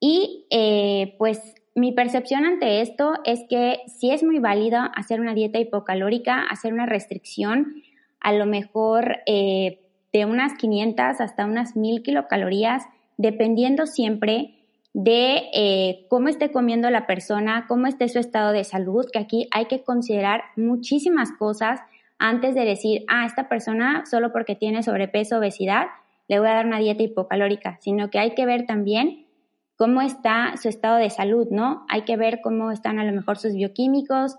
Y 0.00 0.46
eh, 0.50 1.14
pues 1.18 1.54
mi 1.74 1.92
percepción 1.92 2.44
ante 2.44 2.80
esto 2.80 3.14
es 3.24 3.44
que 3.48 3.80
sí 3.86 4.10
es 4.10 4.22
muy 4.22 4.38
válido 4.38 4.80
hacer 4.94 5.20
una 5.20 5.34
dieta 5.34 5.58
hipocalórica, 5.58 6.42
hacer 6.50 6.72
una 6.72 6.86
restricción, 6.86 7.82
a 8.20 8.32
lo 8.32 8.46
mejor 8.46 9.18
eh, 9.26 9.80
de 10.12 10.24
unas 10.24 10.54
500 10.54 11.20
hasta 11.20 11.46
unas 11.46 11.76
1000 11.76 12.02
kilocalorías, 12.02 12.84
dependiendo 13.16 13.86
siempre 13.86 14.54
de 14.92 15.42
eh, 15.54 16.06
cómo 16.08 16.28
esté 16.28 16.50
comiendo 16.50 16.90
la 16.90 17.06
persona, 17.06 17.66
cómo 17.68 17.86
esté 17.86 18.08
su 18.08 18.18
estado 18.18 18.52
de 18.52 18.64
salud, 18.64 19.06
que 19.12 19.20
aquí 19.20 19.48
hay 19.52 19.66
que 19.66 19.82
considerar 19.82 20.42
muchísimas 20.56 21.30
cosas 21.32 21.80
antes 22.20 22.54
de 22.54 22.66
decir, 22.66 23.04
ah, 23.08 23.24
esta 23.24 23.48
persona 23.48 24.04
solo 24.04 24.30
porque 24.30 24.54
tiene 24.54 24.82
sobrepeso, 24.82 25.38
obesidad, 25.38 25.86
le 26.28 26.38
voy 26.38 26.48
a 26.48 26.52
dar 26.52 26.66
una 26.66 26.78
dieta 26.78 27.02
hipocalórica, 27.02 27.78
sino 27.80 28.10
que 28.10 28.18
hay 28.18 28.34
que 28.34 28.44
ver 28.44 28.66
también 28.66 29.26
cómo 29.74 30.02
está 30.02 30.52
su 30.60 30.68
estado 30.68 30.98
de 30.98 31.08
salud, 31.08 31.48
¿no? 31.50 31.86
Hay 31.88 32.02
que 32.02 32.18
ver 32.18 32.40
cómo 32.42 32.70
están 32.70 32.98
a 32.98 33.04
lo 33.04 33.12
mejor 33.12 33.38
sus 33.38 33.54
bioquímicos, 33.54 34.36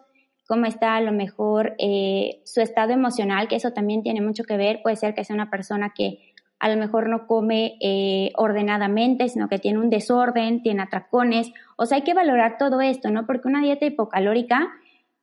cómo 0.48 0.68
está 0.68 0.96
a 0.96 1.02
lo 1.02 1.12
mejor 1.12 1.74
eh, 1.80 2.42
su 2.46 2.62
estado 2.62 2.94
emocional, 2.94 3.48
que 3.48 3.56
eso 3.56 3.72
también 3.72 4.04
tiene 4.04 4.22
mucho 4.22 4.44
que 4.44 4.58
ver. 4.58 4.82
Puede 4.84 4.96
ser 4.96 5.16
que 5.16 5.24
sea 5.24 5.34
una 5.34 5.50
persona 5.50 5.92
que 5.96 6.20
a 6.60 6.70
lo 6.70 6.78
mejor 6.78 7.10
no 7.10 7.26
come 7.26 7.78
eh, 7.82 8.32
ordenadamente, 8.36 9.28
sino 9.28 9.50
que 9.50 9.58
tiene 9.58 9.80
un 9.80 9.90
desorden, 9.90 10.62
tiene 10.62 10.84
atracones. 10.84 11.52
O 11.78 11.88
sea, 11.88 11.98
hay 11.98 12.04
que 12.04 12.14
valorar 12.14 12.60
todo 12.60 12.80
esto, 12.80 13.10
¿no? 13.10 13.26
Porque 13.26 13.48
una 13.48 13.64
dieta 13.64 13.88
hipocalórica 13.88 14.70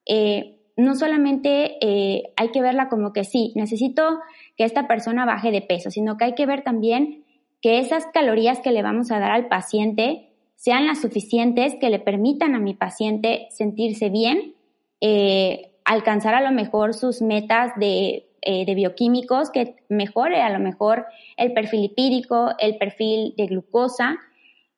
eh, 0.04 0.57
no 0.78 0.94
solamente 0.94 1.76
eh, 1.80 2.32
hay 2.36 2.50
que 2.52 2.62
verla 2.62 2.88
como 2.88 3.12
que 3.12 3.24
sí, 3.24 3.52
necesito 3.56 4.20
que 4.56 4.62
esta 4.62 4.86
persona 4.86 5.26
baje 5.26 5.50
de 5.50 5.60
peso, 5.60 5.90
sino 5.90 6.16
que 6.16 6.24
hay 6.24 6.34
que 6.36 6.46
ver 6.46 6.62
también 6.62 7.24
que 7.60 7.80
esas 7.80 8.06
calorías 8.06 8.60
que 8.60 8.70
le 8.70 8.82
vamos 8.82 9.10
a 9.10 9.18
dar 9.18 9.32
al 9.32 9.48
paciente 9.48 10.28
sean 10.54 10.86
las 10.86 11.00
suficientes 11.00 11.74
que 11.80 11.90
le 11.90 11.98
permitan 11.98 12.54
a 12.54 12.60
mi 12.60 12.74
paciente 12.74 13.48
sentirse 13.50 14.08
bien, 14.08 14.54
eh, 15.00 15.72
alcanzar 15.84 16.36
a 16.36 16.42
lo 16.42 16.52
mejor 16.52 16.94
sus 16.94 17.22
metas 17.22 17.72
de, 17.74 18.28
eh, 18.42 18.64
de, 18.64 18.74
bioquímicos, 18.76 19.50
que 19.50 19.74
mejore 19.88 20.42
a 20.42 20.50
lo 20.50 20.60
mejor 20.60 21.06
el 21.36 21.52
perfil 21.54 21.82
lipídico, 21.82 22.50
el 22.60 22.78
perfil 22.78 23.34
de 23.36 23.46
glucosa. 23.46 24.16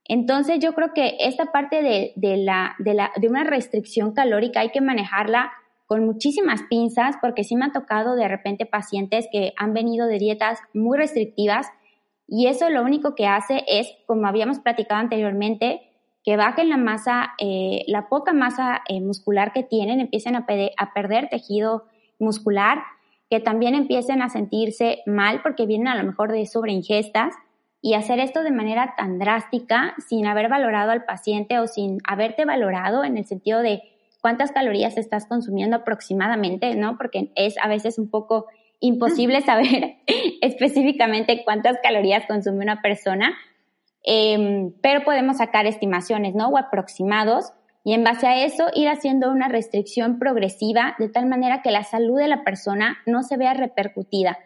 Entonces 0.07 0.61
yo 0.61 0.73
creo 0.73 0.95
que 0.95 1.17
esta 1.21 1.53
parte 1.53 1.83
de, 1.83 2.13
de, 2.17 2.39
la, 2.39 2.75
de, 2.79 2.95
la, 2.95 3.13
de 3.17 3.29
una 3.29 3.45
restricción 3.45 4.13
calórica 4.13 4.61
hay 4.61 4.71
que 4.71 4.81
manejarla 4.81 5.53
con 5.91 6.07
muchísimas 6.07 6.63
pinzas, 6.71 7.17
porque 7.21 7.43
sí 7.43 7.57
me 7.57 7.65
ha 7.65 7.73
tocado 7.73 8.15
de 8.15 8.29
repente 8.29 8.65
pacientes 8.65 9.27
que 9.33 9.55
han 9.57 9.75
venido 9.75 10.07
de 10.07 10.21
dietas 10.21 10.61
muy 10.73 10.97
restrictivas 10.97 11.67
y 12.29 12.47
eso 12.47 12.71
lo 12.71 12.85
único 12.85 13.17
que 13.17 13.27
hace 13.27 13.65
es, 13.67 13.93
como 14.07 14.29
habíamos 14.29 14.61
platicado 14.61 15.01
anteriormente, 15.01 15.81
que 16.23 16.37
bajen 16.37 16.69
la 16.69 16.77
masa, 16.77 17.31
eh, 17.39 17.83
la 17.89 18.09
poca 18.09 18.33
masa 18.33 18.83
eh, 18.87 19.01
muscular 19.01 19.53
que 19.53 19.65
tienen, 19.65 19.99
empiecen 19.99 20.37
a, 20.37 20.47
a 20.77 20.95
perder 20.95 21.29
tejido 21.29 21.87
muscular, 22.21 22.85
que 23.29 23.41
también 23.41 23.75
empiecen 23.75 24.23
a 24.23 24.29
sentirse 24.29 25.01
mal 25.07 25.43
porque 25.43 25.67
vienen 25.67 25.89
a 25.89 25.97
lo 26.01 26.05
mejor 26.05 26.31
de 26.31 26.47
sobreingestas 26.47 27.35
y 27.83 27.95
hacer 27.95 28.21
esto 28.21 28.45
de 28.45 28.53
manera 28.53 28.95
tan 28.97 29.19
drástica 29.19 29.95
sin 30.07 30.29
haber 30.29 30.49
valorado 30.49 30.93
al 30.93 31.05
paciente 31.05 31.59
o 31.59 31.67
sin 31.67 31.99
haberte 32.07 32.45
valorado 32.45 33.03
en 33.03 33.19
el 33.19 33.25
sentido 33.25 33.61
de 33.61 33.83
cuántas 34.21 34.53
calorías 34.53 34.97
estás 34.97 35.27
consumiendo 35.27 35.77
aproximadamente, 35.77 36.75
¿no? 36.75 36.97
Porque 36.97 37.33
es 37.35 37.57
a 37.63 37.69
veces 37.69 37.99
un 37.99 38.11
poco 38.11 38.47
imposible 38.81 39.41
saber 39.43 39.97
específicamente 40.41 41.43
cuántas 41.45 41.79
calorías 41.83 42.27
consume 42.27 42.65
una 42.65 42.83
persona, 42.83 43.35
em, 44.03 44.73
pero 44.83 45.05
podemos 45.05 45.39
sacar 45.39 45.67
estimaciones, 45.67 46.35
¿no? 46.35 46.49
O 46.49 46.59
aproximados 46.59 47.53
y 47.83 47.95
en 47.95 48.05
base 48.05 48.27
a 48.27 48.45
eso 48.45 48.67
ir 48.75 48.89
haciendo 48.89 49.31
una 49.31 49.49
restricción 49.49 50.19
progresiva 50.19 50.97
de 50.99 51.09
tal 51.09 51.27
manera 51.27 51.63
que 51.63 51.71
la 51.71 51.83
salud 51.83 52.19
de 52.19 52.29
la 52.29 52.45
persona 52.45 52.99
no 53.07 53.23
se 53.23 53.37
vea 53.37 53.55
repercutida. 53.55 54.39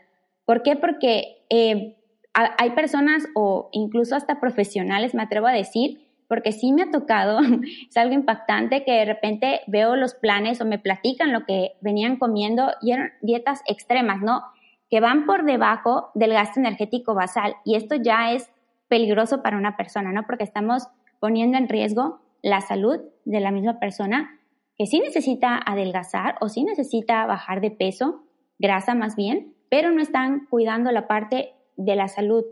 ¿Por 0.44 0.62
qué? 0.62 0.76
Porque 0.76 1.44
eh, 1.50 1.96
hay 2.32 2.70
personas 2.70 3.26
o 3.34 3.68
incluso 3.72 4.14
hasta 4.16 4.40
profesionales, 4.40 5.14
me 5.14 5.22
atrevo 5.22 5.46
a 5.46 5.52
decir, 5.52 6.03
porque 6.28 6.52
sí 6.52 6.72
me 6.72 6.82
ha 6.82 6.90
tocado, 6.90 7.40
es 7.88 7.96
algo 7.96 8.14
impactante 8.14 8.84
que 8.84 8.92
de 8.92 9.04
repente 9.04 9.60
veo 9.66 9.96
los 9.96 10.14
planes 10.14 10.60
o 10.60 10.64
me 10.64 10.78
platican 10.78 11.32
lo 11.32 11.44
que 11.44 11.72
venían 11.80 12.16
comiendo 12.16 12.72
y 12.80 12.92
eran 12.92 13.12
dietas 13.22 13.62
extremas, 13.66 14.20
¿no? 14.20 14.42
Que 14.90 15.00
van 15.00 15.26
por 15.26 15.44
debajo 15.44 16.10
del 16.14 16.32
gasto 16.32 16.60
energético 16.60 17.14
basal 17.14 17.56
y 17.64 17.76
esto 17.76 17.96
ya 17.96 18.32
es 18.32 18.50
peligroso 18.88 19.42
para 19.42 19.56
una 19.56 19.76
persona, 19.76 20.12
¿no? 20.12 20.24
Porque 20.26 20.44
estamos 20.44 20.88
poniendo 21.20 21.58
en 21.58 21.68
riesgo 21.68 22.20
la 22.42 22.60
salud 22.60 23.00
de 23.24 23.40
la 23.40 23.50
misma 23.50 23.78
persona 23.78 24.38
que 24.76 24.86
sí 24.86 25.00
necesita 25.00 25.58
adelgazar 25.64 26.36
o 26.40 26.48
sí 26.48 26.64
necesita 26.64 27.24
bajar 27.26 27.60
de 27.60 27.70
peso, 27.70 28.24
grasa 28.58 28.94
más 28.94 29.16
bien, 29.16 29.54
pero 29.70 29.90
no 29.90 30.02
están 30.02 30.46
cuidando 30.50 30.90
la 30.90 31.06
parte 31.06 31.54
de 31.76 31.96
la 31.96 32.08
salud 32.08 32.44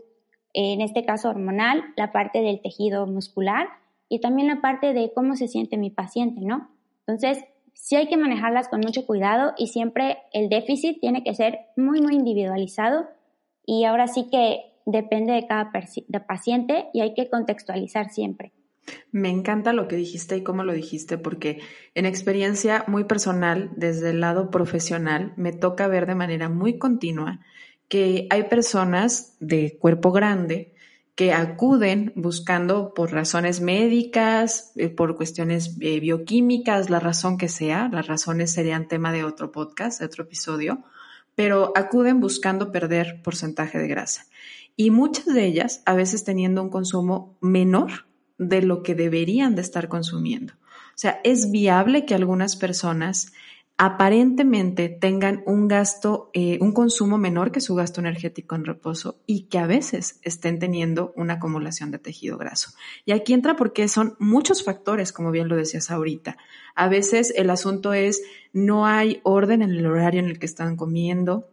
en 0.53 0.81
este 0.81 1.05
caso 1.05 1.29
hormonal, 1.29 1.83
la 1.97 2.11
parte 2.11 2.41
del 2.41 2.61
tejido 2.61 3.07
muscular 3.07 3.67
y 4.09 4.19
también 4.19 4.47
la 4.47 4.61
parte 4.61 4.93
de 4.93 5.11
cómo 5.13 5.35
se 5.35 5.47
siente 5.47 5.77
mi 5.77 5.89
paciente, 5.89 6.41
¿no? 6.41 6.69
Entonces, 7.07 7.43
sí 7.73 7.95
hay 7.95 8.07
que 8.07 8.17
manejarlas 8.17 8.67
con 8.67 8.79
mucho 8.81 9.05
cuidado 9.05 9.53
y 9.57 9.67
siempre 9.67 10.19
el 10.31 10.49
déficit 10.49 10.99
tiene 10.99 11.23
que 11.23 11.33
ser 11.33 11.59
muy, 11.75 12.01
muy 12.01 12.15
individualizado 12.15 13.07
y 13.65 13.85
ahora 13.85 14.07
sí 14.07 14.27
que 14.31 14.61
depende 14.85 15.33
de 15.33 15.47
cada 15.47 15.71
paciente 16.27 16.85
y 16.93 17.01
hay 17.01 17.13
que 17.13 17.29
contextualizar 17.29 18.09
siempre. 18.09 18.51
Me 19.11 19.29
encanta 19.29 19.71
lo 19.71 19.87
que 19.87 19.95
dijiste 19.95 20.35
y 20.35 20.43
cómo 20.43 20.63
lo 20.63 20.73
dijiste, 20.73 21.17
porque 21.17 21.59
en 21.95 22.05
experiencia 22.05 22.83
muy 22.87 23.05
personal, 23.05 23.71
desde 23.77 24.09
el 24.09 24.19
lado 24.19 24.51
profesional, 24.51 25.33
me 25.37 25.53
toca 25.53 25.87
ver 25.87 26.05
de 26.05 26.15
manera 26.15 26.49
muy 26.49 26.77
continua 26.77 27.39
que 27.93 28.25
hay 28.31 28.45
personas 28.45 29.35
de 29.39 29.77
cuerpo 29.77 30.11
grande 30.11 30.73
que 31.13 31.31
acuden 31.31 32.11
buscando 32.15 32.95
por 32.95 33.11
razones 33.11 33.61
médicas, 33.61 34.71
eh, 34.77 34.89
por 34.89 35.15
cuestiones 35.15 35.77
eh, 35.79 35.99
bioquímicas, 35.99 36.89
la 36.89 36.99
razón 36.99 37.37
que 37.37 37.49
sea, 37.49 37.89
las 37.93 38.07
razones 38.07 38.51
serían 38.51 38.87
tema 38.87 39.11
de 39.11 39.23
otro 39.23 39.51
podcast, 39.51 39.99
de 39.99 40.07
otro 40.07 40.23
episodio, 40.23 40.81
pero 41.35 41.71
acuden 41.75 42.19
buscando 42.19 42.71
perder 42.71 43.21
porcentaje 43.21 43.77
de 43.77 43.87
grasa. 43.87 44.25
Y 44.75 44.89
muchas 44.89 45.25
de 45.25 45.45
ellas 45.45 45.83
a 45.85 45.93
veces 45.93 46.23
teniendo 46.23 46.63
un 46.63 46.71
consumo 46.71 47.37
menor 47.41 48.07
de 48.39 48.63
lo 48.63 48.81
que 48.81 48.95
deberían 48.95 49.53
de 49.53 49.61
estar 49.61 49.87
consumiendo. 49.87 50.53
O 50.55 50.97
sea, 50.97 51.21
es 51.23 51.51
viable 51.51 52.05
que 52.05 52.15
algunas 52.15 52.55
personas 52.55 53.33
aparentemente 53.77 54.87
tengan 54.89 55.41
un 55.45 55.67
gasto, 55.67 56.29
eh, 56.33 56.59
un 56.61 56.73
consumo 56.73 57.17
menor 57.17 57.51
que 57.51 57.59
su 57.59 57.73
gasto 57.73 58.01
energético 58.01 58.55
en 58.55 58.65
reposo 58.65 59.21
y 59.25 59.47
que 59.47 59.57
a 59.57 59.65
veces 59.65 60.19
estén 60.21 60.59
teniendo 60.59 61.11
una 61.15 61.35
acumulación 61.35 61.89
de 61.89 61.97
tejido 61.97 62.37
graso. 62.37 62.71
Y 63.05 63.13
aquí 63.13 63.33
entra 63.33 63.55
porque 63.55 63.87
son 63.87 64.15
muchos 64.19 64.63
factores, 64.63 65.11
como 65.11 65.31
bien 65.31 65.47
lo 65.47 65.55
decías 65.55 65.89
ahorita. 65.89 66.37
A 66.75 66.87
veces 66.87 67.33
el 67.35 67.49
asunto 67.49 67.93
es 67.93 68.21
no 68.53 68.85
hay 68.85 69.21
orden 69.23 69.63
en 69.63 69.71
el 69.71 69.85
horario 69.85 70.19
en 70.19 70.27
el 70.27 70.39
que 70.39 70.45
están 70.45 70.75
comiendo, 70.75 71.49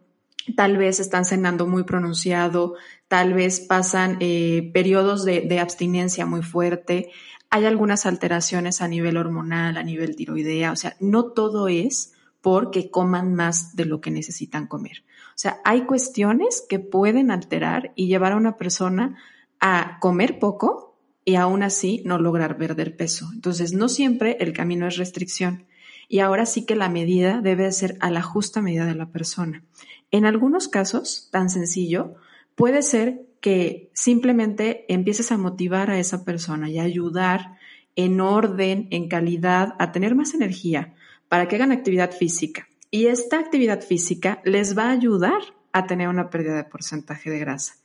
tal 0.55 0.77
vez 0.77 0.99
están 0.99 1.25
cenando 1.25 1.67
muy 1.67 1.83
pronunciado, 1.83 2.75
tal 3.07 3.33
vez 3.33 3.59
pasan 3.59 4.17
eh, 4.19 4.69
periodos 4.73 5.25
de, 5.25 5.41
de 5.41 5.59
abstinencia 5.59 6.25
muy 6.25 6.43
fuerte, 6.43 7.11
hay 7.51 7.65
algunas 7.65 8.05
alteraciones 8.05 8.81
a 8.81 8.87
nivel 8.87 9.17
hormonal, 9.17 9.77
a 9.77 9.83
nivel 9.83 10.15
tiroidea, 10.15 10.71
o 10.71 10.75
sea, 10.77 10.95
no 11.01 11.25
todo 11.25 11.67
es 11.67 12.13
porque 12.39 12.89
coman 12.89 13.35
más 13.35 13.75
de 13.75 13.85
lo 13.85 13.99
que 13.99 14.09
necesitan 14.09 14.67
comer. 14.67 15.03
O 15.29 15.37
sea, 15.41 15.59
hay 15.65 15.81
cuestiones 15.81 16.63
que 16.67 16.79
pueden 16.79 17.29
alterar 17.29 17.91
y 17.95 18.07
llevar 18.07 18.31
a 18.31 18.37
una 18.37 18.57
persona 18.57 19.17
a 19.59 19.99
comer 19.99 20.39
poco 20.39 20.97
y 21.25 21.35
aún 21.35 21.61
así 21.61 22.01
no 22.05 22.17
lograr 22.19 22.57
perder 22.57 22.95
peso. 22.95 23.29
Entonces, 23.33 23.73
no 23.73 23.89
siempre 23.89 24.37
el 24.39 24.53
camino 24.53 24.87
es 24.87 24.95
restricción. 24.95 25.65
Y 26.07 26.19
ahora 26.19 26.45
sí 26.45 26.65
que 26.65 26.75
la 26.75 26.89
medida 26.89 27.41
debe 27.41 27.71
ser 27.73 27.97
a 27.99 28.09
la 28.09 28.21
justa 28.21 28.61
medida 28.61 28.85
de 28.85 28.95
la 28.95 29.07
persona. 29.07 29.63
En 30.09 30.25
algunos 30.25 30.67
casos, 30.67 31.29
tan 31.31 31.49
sencillo, 31.49 32.15
puede 32.55 32.81
ser 32.81 33.25
que 33.41 33.89
simplemente 33.93 34.85
empieces 34.87 35.31
a 35.31 35.37
motivar 35.37 35.89
a 35.89 35.99
esa 35.99 36.23
persona 36.23 36.69
y 36.69 36.79
ayudar 36.79 37.57
en 37.95 38.21
orden, 38.21 38.87
en 38.91 39.07
calidad, 39.07 39.75
a 39.79 39.91
tener 39.91 40.15
más 40.15 40.33
energía 40.33 40.93
para 41.27 41.47
que 41.47 41.55
hagan 41.55 41.71
actividad 41.71 42.11
física. 42.11 42.67
Y 42.91 43.07
esta 43.07 43.39
actividad 43.39 43.81
física 43.81 44.41
les 44.43 44.77
va 44.77 44.85
a 44.85 44.91
ayudar 44.91 45.41
a 45.71 45.87
tener 45.87 46.09
una 46.09 46.29
pérdida 46.29 46.55
de 46.55 46.65
porcentaje 46.65 47.29
de 47.29 47.39
grasa 47.39 47.75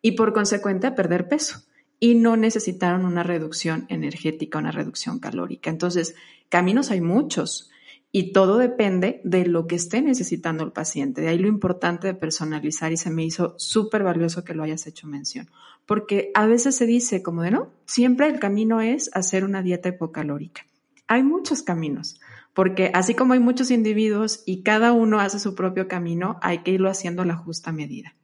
y 0.00 0.12
por 0.12 0.32
consecuente 0.32 0.86
a 0.86 0.94
perder 0.94 1.28
peso. 1.28 1.64
Y 1.98 2.14
no 2.14 2.36
necesitaron 2.36 3.04
una 3.04 3.22
reducción 3.22 3.86
energética, 3.88 4.58
una 4.58 4.72
reducción 4.72 5.20
calórica. 5.20 5.70
Entonces, 5.70 6.16
caminos 6.48 6.90
hay 6.90 7.00
muchos 7.00 7.71
y 8.14 8.32
todo 8.32 8.58
depende 8.58 9.22
de 9.24 9.46
lo 9.46 9.66
que 9.66 9.74
esté 9.74 10.02
necesitando 10.02 10.62
el 10.62 10.72
paciente. 10.72 11.22
De 11.22 11.28
ahí 11.28 11.38
lo 11.38 11.48
importante 11.48 12.06
de 12.06 12.14
personalizar 12.14 12.92
y 12.92 12.98
se 12.98 13.10
me 13.10 13.24
hizo 13.24 13.54
súper 13.56 14.04
valioso 14.04 14.44
que 14.44 14.52
lo 14.52 14.62
hayas 14.62 14.86
hecho 14.86 15.06
mención. 15.06 15.48
Porque 15.86 16.30
a 16.34 16.44
veces 16.46 16.76
se 16.76 16.84
dice 16.84 17.22
como 17.22 17.40
de 17.40 17.52
no, 17.52 17.70
siempre 17.86 18.28
el 18.28 18.38
camino 18.38 18.82
es 18.82 19.10
hacer 19.14 19.44
una 19.44 19.62
dieta 19.62 19.88
hipocalórica. 19.88 20.66
Hay 21.08 21.22
muchos 21.22 21.62
caminos, 21.62 22.20
porque 22.52 22.90
así 22.92 23.14
como 23.14 23.32
hay 23.32 23.40
muchos 23.40 23.70
individuos 23.70 24.42
y 24.44 24.62
cada 24.62 24.92
uno 24.92 25.18
hace 25.18 25.38
su 25.38 25.54
propio 25.54 25.88
camino, 25.88 26.38
hay 26.42 26.58
que 26.58 26.72
irlo 26.72 26.90
haciendo 26.90 27.22
a 27.22 27.26
la 27.26 27.36
justa 27.36 27.72
medida. 27.72 28.14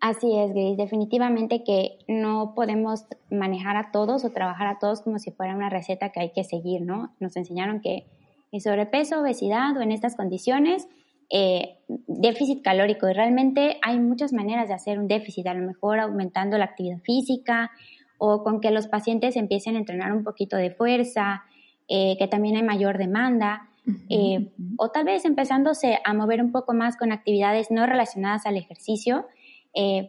Así 0.00 0.26
es, 0.36 0.52
Grace. 0.52 0.76
Definitivamente 0.76 1.62
que 1.62 1.98
no 2.08 2.54
podemos 2.56 3.04
manejar 3.30 3.76
a 3.76 3.92
todos 3.92 4.24
o 4.24 4.30
trabajar 4.30 4.66
a 4.66 4.78
todos 4.78 5.02
como 5.02 5.18
si 5.18 5.30
fuera 5.30 5.54
una 5.54 5.70
receta 5.70 6.10
que 6.10 6.20
hay 6.20 6.32
que 6.32 6.42
seguir, 6.42 6.80
¿no? 6.82 7.14
Nos 7.20 7.36
enseñaron 7.36 7.80
que 7.80 8.06
en 8.52 8.60
sobrepeso, 8.60 9.20
obesidad 9.20 9.76
o 9.76 9.80
en 9.80 9.92
estas 9.92 10.16
condiciones, 10.16 10.88
eh, 11.30 11.78
déficit 12.08 12.62
calórico. 12.62 13.08
Y 13.08 13.12
realmente 13.12 13.78
hay 13.82 13.98
muchas 14.00 14.32
maneras 14.32 14.68
de 14.68 14.74
hacer 14.74 14.98
un 14.98 15.06
déficit, 15.06 15.46
a 15.46 15.54
lo 15.54 15.64
mejor 15.64 16.00
aumentando 16.00 16.58
la 16.58 16.64
actividad 16.64 16.98
física 16.98 17.70
o 18.18 18.42
con 18.42 18.60
que 18.60 18.70
los 18.70 18.88
pacientes 18.88 19.36
empiecen 19.36 19.76
a 19.76 19.78
entrenar 19.78 20.12
un 20.12 20.24
poquito 20.24 20.56
de 20.56 20.70
fuerza, 20.70 21.44
eh, 21.88 22.16
que 22.18 22.26
también 22.26 22.56
hay 22.56 22.62
mayor 22.62 22.98
demanda. 22.98 23.68
Eh, 24.08 24.52
o 24.76 24.90
tal 24.90 25.04
vez 25.04 25.24
empezándose 25.24 25.98
a 26.04 26.12
mover 26.12 26.42
un 26.42 26.52
poco 26.52 26.74
más 26.74 26.96
con 26.96 27.12
actividades 27.12 27.70
no 27.70 27.86
relacionadas 27.86 28.46
al 28.46 28.56
ejercicio, 28.56 29.26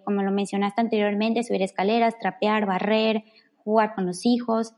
como 0.04 0.24
lo 0.24 0.32
mencionaste 0.32 0.82
anteriormente, 0.82 1.44
subir 1.44 1.62
escaleras, 1.62 2.20
trapear, 2.20 2.66
barrer, 2.66 3.24
jugar 3.64 3.96
con 3.96 4.06
los 4.06 4.26
hijos. 4.26 4.74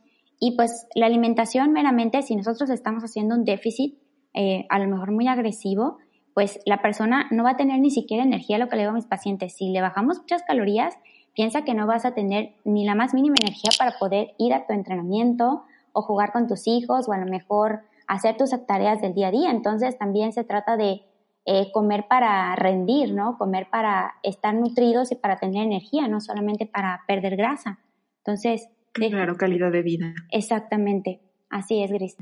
Y 0.45 0.57
pues 0.57 0.87
la 0.93 1.05
alimentación 1.05 1.71
meramente, 1.71 2.21
si 2.21 2.35
nosotros 2.35 2.69
estamos 2.69 3.01
haciendo 3.01 3.33
un 3.33 3.45
déficit, 3.45 3.97
eh, 4.33 4.65
a 4.69 4.77
lo 4.77 4.89
mejor 4.89 5.13
muy 5.13 5.25
agresivo, 5.29 5.99
pues 6.33 6.59
la 6.65 6.81
persona 6.81 7.27
no 7.31 7.45
va 7.45 7.51
a 7.51 7.55
tener 7.55 7.79
ni 7.79 7.91
siquiera 7.91 8.23
energía, 8.25 8.57
lo 8.57 8.67
que 8.67 8.75
le 8.75 8.81
digo 8.81 8.91
a 8.91 8.95
mis 8.95 9.05
pacientes. 9.05 9.53
Si 9.55 9.69
le 9.69 9.79
bajamos 9.79 10.19
muchas 10.19 10.43
calorías, 10.43 10.97
piensa 11.33 11.63
que 11.63 11.73
no 11.73 11.87
vas 11.87 12.03
a 12.03 12.13
tener 12.13 12.55
ni 12.65 12.83
la 12.83 12.93
más 12.93 13.13
mínima 13.13 13.35
energía 13.39 13.69
para 13.79 13.97
poder 13.97 14.33
ir 14.37 14.53
a 14.53 14.67
tu 14.67 14.73
entrenamiento 14.73 15.63
o 15.93 16.01
jugar 16.01 16.33
con 16.33 16.45
tus 16.49 16.67
hijos 16.67 17.07
o 17.07 17.13
a 17.13 17.19
lo 17.19 17.25
mejor 17.25 17.83
hacer 18.09 18.35
tus 18.35 18.49
tareas 18.67 18.99
del 18.99 19.13
día 19.13 19.29
a 19.29 19.31
día. 19.31 19.49
Entonces 19.49 19.97
también 19.97 20.33
se 20.33 20.43
trata 20.43 20.75
de 20.75 21.03
eh, 21.45 21.71
comer 21.71 22.07
para 22.09 22.53
rendir, 22.57 23.13
¿no? 23.13 23.37
Comer 23.37 23.69
para 23.71 24.15
estar 24.23 24.53
nutridos 24.53 25.13
y 25.13 25.15
para 25.15 25.37
tener 25.37 25.63
energía, 25.63 26.09
no 26.09 26.19
solamente 26.19 26.65
para 26.65 27.03
perder 27.07 27.37
grasa. 27.37 27.79
Entonces, 28.25 28.67
Claro, 28.93 29.35
calidad 29.37 29.71
de 29.71 29.81
vida. 29.81 30.13
Exactamente, 30.31 31.19
así 31.49 31.83
es, 31.83 31.91
Gris. 31.91 32.15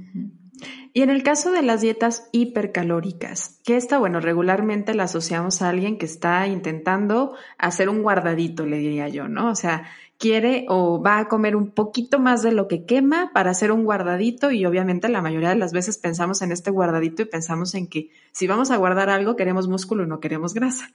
Y 0.93 1.01
en 1.01 1.09
el 1.09 1.23
caso 1.23 1.51
de 1.51 1.61
las 1.61 1.81
dietas 1.81 2.29
hipercalóricas, 2.31 3.61
que 3.63 3.77
esta, 3.77 3.97
bueno, 3.97 4.19
regularmente 4.19 4.93
la 4.93 5.03
asociamos 5.03 5.61
a 5.61 5.69
alguien 5.69 5.97
que 5.97 6.05
está 6.05 6.47
intentando 6.47 7.35
hacer 7.57 7.89
un 7.89 8.03
guardadito, 8.03 8.65
le 8.65 8.77
diría 8.77 9.07
yo, 9.07 9.27
¿no? 9.27 9.49
O 9.49 9.55
sea, 9.55 9.85
quiere 10.21 10.65
o 10.69 11.01
va 11.01 11.17
a 11.17 11.27
comer 11.27 11.55
un 11.55 11.71
poquito 11.71 12.19
más 12.19 12.43
de 12.43 12.51
lo 12.51 12.67
que 12.67 12.85
quema 12.85 13.31
para 13.33 13.49
hacer 13.49 13.71
un 13.71 13.83
guardadito 13.83 14.51
y 14.51 14.63
obviamente 14.65 15.09
la 15.09 15.23
mayoría 15.23 15.49
de 15.49 15.55
las 15.55 15.73
veces 15.73 15.97
pensamos 15.97 16.43
en 16.43 16.51
este 16.51 16.69
guardadito 16.69 17.23
y 17.23 17.25
pensamos 17.25 17.73
en 17.73 17.87
que 17.87 18.11
si 18.31 18.45
vamos 18.45 18.69
a 18.69 18.77
guardar 18.77 19.09
algo 19.09 19.35
queremos 19.35 19.67
músculo 19.67 20.05
no 20.05 20.19
queremos 20.19 20.53
grasa. 20.53 20.91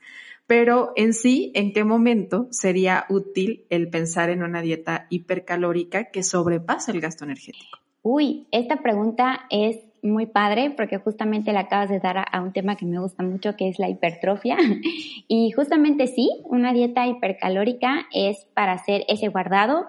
Pero 0.47 0.93
en 0.95 1.13
sí, 1.13 1.51
¿en 1.55 1.73
qué 1.73 1.83
momento 1.83 2.47
sería 2.51 3.05
útil 3.09 3.65
el 3.69 3.89
pensar 3.89 4.29
en 4.29 4.43
una 4.43 4.61
dieta 4.61 5.07
hipercalórica 5.09 6.05
que 6.05 6.23
sobrepasa 6.23 6.93
el 6.93 7.01
gasto 7.01 7.25
energético? 7.25 7.79
Uy, 8.01 8.47
esta 8.51 8.81
pregunta 8.81 9.41
es 9.49 9.86
muy 10.01 10.25
padre 10.25 10.71
porque 10.71 10.97
justamente 10.97 11.53
la 11.53 11.61
acabas 11.61 11.89
de 11.89 11.99
dar 11.99 12.25
a, 12.31 12.41
un 12.41 12.53
tema 12.53 12.75
que 12.75 12.85
me 12.85 12.99
gusta 12.99 13.23
mucho, 13.23 13.55
que 13.55 13.69
es 13.69 13.79
la 13.79 13.89
hipertrofia. 13.89 14.57
y 15.27 15.51
justamente 15.51 16.07
sí, 16.07 16.29
una 16.45 16.73
dieta 16.73 17.07
hipercalórica 17.07 18.07
es 18.13 18.45
para 18.53 18.73
hacer 18.73 19.03
ese 19.07 19.27
guardado 19.29 19.85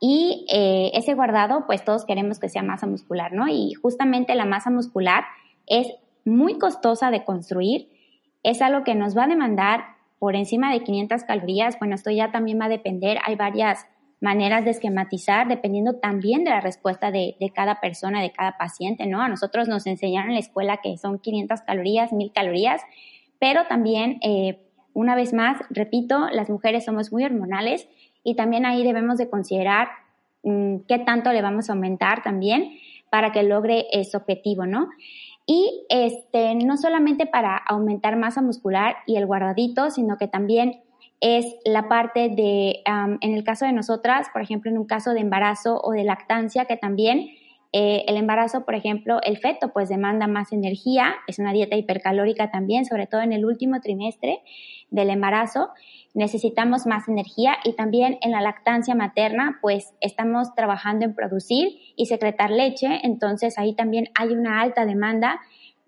y 0.00 0.46
eh, 0.52 0.90
ese 0.94 1.14
guardado, 1.14 1.64
pues 1.66 1.84
todos 1.84 2.04
queremos 2.04 2.38
que 2.38 2.48
sea 2.48 2.62
masa 2.62 2.86
muscular, 2.86 3.32
¿no? 3.32 3.48
Y 3.48 3.74
justamente 3.74 4.34
la 4.34 4.44
masa 4.44 4.70
muscular 4.70 5.24
es 5.66 5.88
muy 6.24 6.58
costosa 6.58 7.10
de 7.10 7.24
construir, 7.24 7.88
es 8.42 8.62
algo 8.62 8.84
que 8.84 8.94
nos 8.94 9.16
va 9.16 9.24
a 9.24 9.28
demandar 9.28 9.84
por 10.18 10.36
encima 10.36 10.72
de 10.72 10.82
500 10.82 11.24
calorías, 11.24 11.78
bueno, 11.78 11.94
esto 11.94 12.10
ya 12.10 12.30
también 12.30 12.60
va 12.60 12.66
a 12.66 12.70
depender, 12.70 13.18
hay 13.24 13.36
varias 13.36 13.86
maneras 14.20 14.64
de 14.64 14.70
esquematizar 14.70 15.48
dependiendo 15.48 15.94
también 15.94 16.44
de 16.44 16.50
la 16.50 16.60
respuesta 16.60 17.10
de, 17.10 17.36
cada 17.54 17.80
persona, 17.80 18.20
de 18.20 18.32
cada 18.32 18.58
paciente, 18.58 19.06
¿no? 19.06 19.20
A 19.20 19.28
nosotros 19.28 19.68
nos 19.68 19.86
enseñaron 19.86 20.30
en 20.30 20.34
la 20.34 20.40
escuela 20.40 20.78
que 20.78 20.96
son 20.96 21.18
500 21.18 21.60
calorías, 21.62 22.12
1000 22.12 22.32
calorías, 22.32 22.82
pero 23.38 23.66
también, 23.66 24.18
eh, 24.22 24.58
una 24.94 25.14
vez 25.14 25.32
más, 25.32 25.60
repito, 25.70 26.28
las 26.32 26.50
mujeres 26.50 26.84
somos 26.84 27.12
muy 27.12 27.24
hormonales 27.24 27.88
y 28.24 28.34
también 28.34 28.66
ahí 28.66 28.82
debemos 28.82 29.18
de 29.18 29.30
considerar 29.30 29.88
mm, 30.42 30.78
qué 30.88 30.98
tanto 30.98 31.32
le 31.32 31.42
vamos 31.42 31.70
a 31.70 31.74
aumentar 31.74 32.22
también 32.22 32.72
para 33.10 33.30
que 33.30 33.42
logre 33.44 33.86
ese 33.92 34.16
objetivo, 34.16 34.66
¿no? 34.66 34.88
Y 35.46 35.86
este, 35.88 36.54
no 36.56 36.76
solamente 36.76 37.24
para 37.24 37.56
aumentar 37.56 38.16
masa 38.16 38.42
muscular 38.42 38.96
y 39.06 39.16
el 39.16 39.24
guardadito, 39.24 39.90
sino 39.90 40.18
que 40.18 40.28
también 40.28 40.82
es 41.20 41.44
la 41.64 41.88
parte 41.88 42.28
de, 42.28 42.82
en 43.20 43.34
el 43.34 43.44
caso 43.44 43.66
de 43.66 43.72
nosotras, 43.72 44.28
por 44.32 44.42
ejemplo, 44.42 44.70
en 44.70 44.78
un 44.78 44.86
caso 44.86 45.12
de 45.12 45.20
embarazo 45.20 45.80
o 45.82 45.92
de 45.92 46.04
lactancia, 46.04 46.64
que 46.64 46.76
también 46.76 47.28
Eh, 47.70 48.04
el 48.08 48.16
embarazo, 48.16 48.64
por 48.64 48.74
ejemplo, 48.74 49.20
el 49.22 49.36
feto 49.36 49.74
pues 49.74 49.90
demanda 49.90 50.26
más 50.26 50.52
energía, 50.52 51.16
es 51.26 51.38
una 51.38 51.52
dieta 51.52 51.76
hipercalórica 51.76 52.50
también, 52.50 52.86
sobre 52.86 53.06
todo 53.06 53.20
en 53.20 53.34
el 53.34 53.44
último 53.44 53.82
trimestre 53.82 54.40
del 54.90 55.10
embarazo, 55.10 55.68
necesitamos 56.14 56.86
más 56.86 57.08
energía 57.08 57.58
y 57.64 57.74
también 57.74 58.16
en 58.22 58.30
la 58.30 58.40
lactancia 58.40 58.94
materna 58.94 59.58
pues 59.60 59.92
estamos 60.00 60.54
trabajando 60.54 61.04
en 61.04 61.14
producir 61.14 61.76
y 61.94 62.06
secretar 62.06 62.50
leche, 62.50 63.00
entonces 63.02 63.58
ahí 63.58 63.74
también 63.74 64.08
hay 64.18 64.30
una 64.30 64.62
alta 64.62 64.86
demanda 64.86 65.38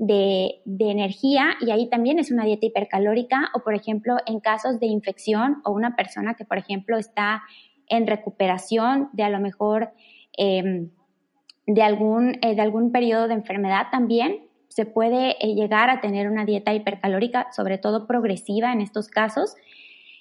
de, 0.01 0.63
de, 0.65 0.91
energía 0.91 1.57
y 1.61 1.71
ahí 1.71 1.89
también 1.89 2.19
es 2.19 2.31
una 2.31 2.45
dieta 2.45 2.67
hipercalórica 2.67 3.51
o 3.55 3.61
por 3.61 3.75
ejemplo 3.75 4.17
en 4.27 4.41
casos 4.41 4.81
de 4.81 4.87
infección 4.87 5.61
o 5.63 5.73
una 5.73 5.95
persona 5.95 6.35
que 6.35 6.47
por 6.47 6.57
ejemplo 6.57 6.97
está 6.97 7.43
en 7.91 8.07
recuperación 8.07 9.11
de 9.13 9.25
a 9.25 9.29
lo 9.29 9.41
mejor 9.41 9.91
em, 10.39 10.91
de, 11.67 11.83
algún, 11.83 12.39
eh, 12.41 12.55
de 12.55 12.63
algún 12.63 12.93
periodo 12.93 13.29
de 13.29 13.35
enfermedad 13.35 13.89
también. 13.91 14.47
Se 14.69 14.87
puede 14.87 15.37
eh, 15.45 15.55
llegar 15.55 15.91
a 15.91 16.01
tener 16.01 16.31
una 16.31 16.45
dieta 16.45 16.73
hipercalórica, 16.73 17.49
sobre 17.53 17.77
todo 17.77 18.07
progresiva 18.07 18.73
en 18.73 18.81
estos 18.81 19.09
casos. 19.09 19.57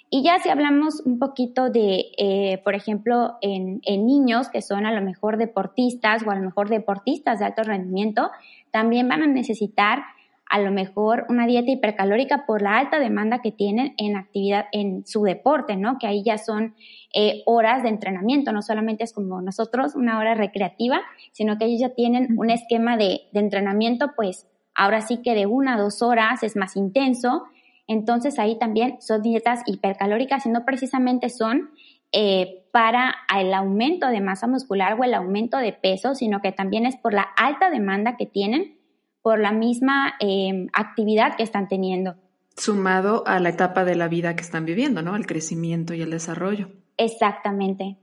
Y 0.09 0.23
ya 0.23 0.39
si 0.39 0.49
hablamos 0.49 1.01
un 1.05 1.19
poquito 1.19 1.69
de, 1.69 2.05
eh, 2.17 2.59
por 2.63 2.73
ejemplo, 2.73 3.37
en, 3.41 3.79
en, 3.83 4.07
niños 4.07 4.49
que 4.49 4.63
son 4.63 4.87
a 4.87 4.91
lo 4.91 5.01
mejor 5.01 5.37
deportistas 5.37 6.25
o 6.25 6.31
a 6.31 6.35
lo 6.35 6.41
mejor 6.41 6.67
deportistas 6.67 7.37
de 7.37 7.45
alto 7.45 7.61
rendimiento, 7.61 8.31
también 8.71 9.07
van 9.07 9.23
a 9.23 9.27
necesitar 9.27 10.03
a 10.49 10.59
lo 10.59 10.71
mejor 10.71 11.27
una 11.29 11.45
dieta 11.45 11.71
hipercalórica 11.71 12.45
por 12.47 12.63
la 12.63 12.79
alta 12.79 12.99
demanda 12.99 13.39
que 13.39 13.51
tienen 13.51 13.93
en 13.97 14.17
actividad, 14.17 14.65
en 14.71 15.05
su 15.05 15.21
deporte, 15.21 15.75
¿no? 15.75 15.99
Que 15.99 16.07
ahí 16.07 16.23
ya 16.23 16.39
son 16.39 16.75
eh, 17.13 17.43
horas 17.45 17.83
de 17.83 17.89
entrenamiento, 17.89 18.51
no 18.51 18.63
solamente 18.63 19.03
es 19.03 19.13
como 19.13 19.41
nosotros 19.41 19.95
una 19.95 20.17
hora 20.17 20.33
recreativa, 20.33 21.01
sino 21.31 21.59
que 21.59 21.65
ellos 21.65 21.81
ya 21.81 21.93
tienen 21.93 22.37
un 22.37 22.49
esquema 22.49 22.97
de, 22.97 23.21
de 23.31 23.39
entrenamiento, 23.39 24.13
pues 24.15 24.47
ahora 24.73 25.01
sí 25.01 25.21
que 25.21 25.35
de 25.35 25.45
una 25.45 25.75
a 25.75 25.77
dos 25.77 26.01
horas 26.01 26.41
es 26.41 26.55
más 26.55 26.75
intenso, 26.75 27.43
entonces 27.87 28.39
ahí 28.39 28.57
también 28.57 29.01
son 29.01 29.21
dietas 29.21 29.61
hipercalóricas 29.67 30.47
y 30.47 30.49
no 30.49 30.65
precisamente 30.65 31.29
son 31.29 31.69
eh, 32.11 32.65
para 32.71 33.15
el 33.37 33.53
aumento 33.53 34.07
de 34.07 34.21
masa 34.21 34.47
muscular 34.47 34.99
o 34.99 35.03
el 35.03 35.13
aumento 35.13 35.57
de 35.57 35.73
peso, 35.73 36.15
sino 36.15 36.41
que 36.41 36.51
también 36.51 36.85
es 36.85 36.95
por 36.95 37.13
la 37.13 37.27
alta 37.37 37.69
demanda 37.69 38.17
que 38.17 38.25
tienen 38.25 38.79
por 39.21 39.39
la 39.39 39.51
misma 39.51 40.13
em, 40.19 40.67
actividad 40.73 41.35
que 41.35 41.43
están 41.43 41.67
teniendo. 41.67 42.15
Sumado 42.55 43.23
a 43.27 43.39
la 43.39 43.49
etapa 43.49 43.85
de 43.85 43.95
la 43.95 44.07
vida 44.07 44.35
que 44.35 44.41
están 44.41 44.65
viviendo, 44.65 45.01
¿no? 45.01 45.15
El 45.15 45.25
crecimiento 45.25 45.93
y 45.93 46.01
el 46.01 46.11
desarrollo. 46.11 46.69
Exactamente. 46.97 47.97